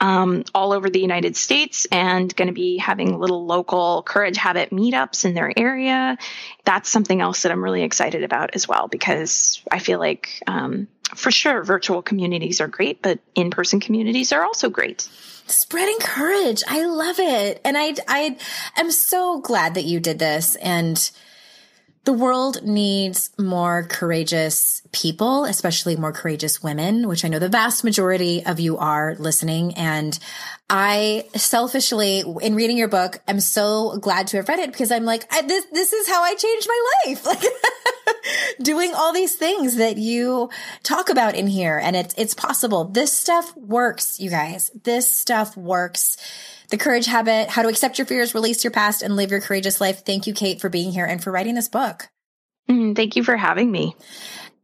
um, 0.00 0.44
all 0.54 0.72
over 0.72 0.88
the 0.88 1.00
United 1.00 1.36
States 1.36 1.86
and 1.90 2.34
going 2.34 2.46
to 2.48 2.54
be 2.54 2.78
having 2.78 3.18
little 3.18 3.44
local 3.44 4.02
Courage 4.02 4.36
Habit 4.36 4.70
meetups 4.70 5.24
in 5.24 5.34
their 5.34 5.52
area. 5.56 6.16
That's 6.64 6.88
something 6.88 7.20
else 7.20 7.42
that 7.42 7.52
I'm 7.52 7.62
really 7.62 7.82
excited 7.82 8.22
about 8.22 8.54
as 8.54 8.68
well 8.68 8.88
because 8.88 9.60
I 9.70 9.78
feel 9.80 9.98
like, 9.98 10.42
um, 10.46 10.88
for 11.14 11.30
sure, 11.30 11.62
virtual 11.62 12.02
communities 12.02 12.60
are 12.60 12.68
great, 12.68 13.02
but 13.02 13.18
in 13.34 13.50
person 13.50 13.80
communities 13.80 14.32
are 14.32 14.44
also 14.44 14.68
great. 14.68 15.08
Spreading 15.46 15.98
courage. 16.00 16.62
I 16.68 16.84
love 16.84 17.18
it. 17.18 17.60
And 17.64 17.76
I, 17.78 17.94
I 18.06 18.36
am 18.76 18.90
so 18.90 19.40
glad 19.40 19.74
that 19.74 19.84
you 19.84 20.00
did 20.00 20.18
this. 20.18 20.56
And 20.56 21.10
the 22.08 22.14
world 22.14 22.62
needs 22.62 23.28
more 23.38 23.82
courageous 23.82 24.80
people, 24.92 25.44
especially 25.44 25.94
more 25.94 26.10
courageous 26.10 26.62
women, 26.62 27.06
which 27.06 27.22
I 27.22 27.28
know 27.28 27.38
the 27.38 27.50
vast 27.50 27.84
majority 27.84 28.46
of 28.46 28.58
you 28.58 28.78
are 28.78 29.14
listening. 29.18 29.74
And 29.74 30.18
I 30.70 31.26
selfishly, 31.36 32.24
in 32.40 32.54
reading 32.54 32.78
your 32.78 32.88
book, 32.88 33.20
I'm 33.28 33.40
so 33.40 33.98
glad 33.98 34.28
to 34.28 34.38
have 34.38 34.48
read 34.48 34.58
it 34.58 34.72
because 34.72 34.90
I'm 34.90 35.04
like, 35.04 35.28
this, 35.28 35.66
this 35.70 35.92
is 35.92 36.08
how 36.08 36.22
I 36.22 36.34
changed 36.34 36.66
my 36.66 36.84
life. 37.04 37.26
Like 37.26 37.44
doing 38.62 38.94
all 38.94 39.12
these 39.12 39.34
things 39.34 39.76
that 39.76 39.98
you 39.98 40.48
talk 40.82 41.10
about 41.10 41.34
in 41.34 41.46
here. 41.46 41.78
And 41.78 41.94
it's, 41.94 42.14
it's 42.16 42.32
possible. 42.32 42.84
This 42.84 43.12
stuff 43.12 43.54
works, 43.54 44.18
you 44.18 44.30
guys. 44.30 44.70
This 44.82 45.10
stuff 45.10 45.58
works. 45.58 46.16
The 46.70 46.76
Courage 46.76 47.06
Habit, 47.06 47.48
How 47.48 47.62
to 47.62 47.68
Accept 47.68 47.98
Your 47.98 48.06
Fears, 48.06 48.34
Release 48.34 48.62
Your 48.62 48.70
Past, 48.70 49.02
and 49.02 49.16
Live 49.16 49.30
Your 49.30 49.40
Courageous 49.40 49.80
Life. 49.80 50.04
Thank 50.04 50.26
you, 50.26 50.34
Kate, 50.34 50.60
for 50.60 50.68
being 50.68 50.92
here 50.92 51.06
and 51.06 51.22
for 51.22 51.30
writing 51.30 51.54
this 51.54 51.68
book. 51.68 52.08
Mm, 52.68 52.94
thank 52.94 53.16
you 53.16 53.24
for 53.24 53.36
having 53.36 53.70
me. 53.70 53.96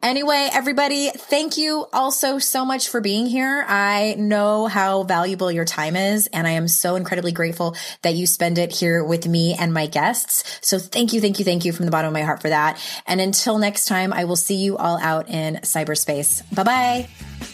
Anyway, 0.03 0.51
everybody, 0.53 1.09
thank 1.09 1.57
you 1.57 1.87
also 1.91 2.39
so 2.39 2.67
much 2.67 2.91
for 2.91 3.01
being 3.01 3.25
here. 3.25 3.65
I 3.67 4.17
know 4.19 4.67
how 4.67 5.05
valuable 5.05 5.51
your 5.51 5.65
time 5.65 5.97
is, 5.97 6.27
and 6.27 6.47
I 6.47 6.51
am 6.51 6.69
so 6.69 6.97
incredibly 6.97 7.33
grateful 7.33 7.75
that 8.03 8.13
you 8.13 8.27
spend 8.27 8.59
it 8.59 8.71
here 8.71 9.03
with 9.03 9.27
me 9.27 9.55
and 9.59 9.73
my 9.73 9.87
guests. 9.87 10.59
So 10.61 10.79
thank 10.79 11.15
you, 11.15 11.23
thank 11.23 11.39
you, 11.39 11.45
thank 11.47 11.65
you 11.65 11.73
from 11.73 11.87
the 11.87 11.91
bottom 11.91 12.09
of 12.09 12.13
my 12.13 12.21
heart 12.21 12.43
for 12.43 12.51
that. 12.51 12.79
And 13.07 13.19
until 13.19 13.57
next 13.57 13.87
time, 13.87 14.13
I 14.13 14.25
will 14.25 14.37
see 14.37 14.57
you 14.57 14.77
all 14.77 14.99
out 14.99 15.31
in 15.31 15.55
cyberspace. 15.63 16.43
Bye 16.55 16.65
bye. 16.65 17.54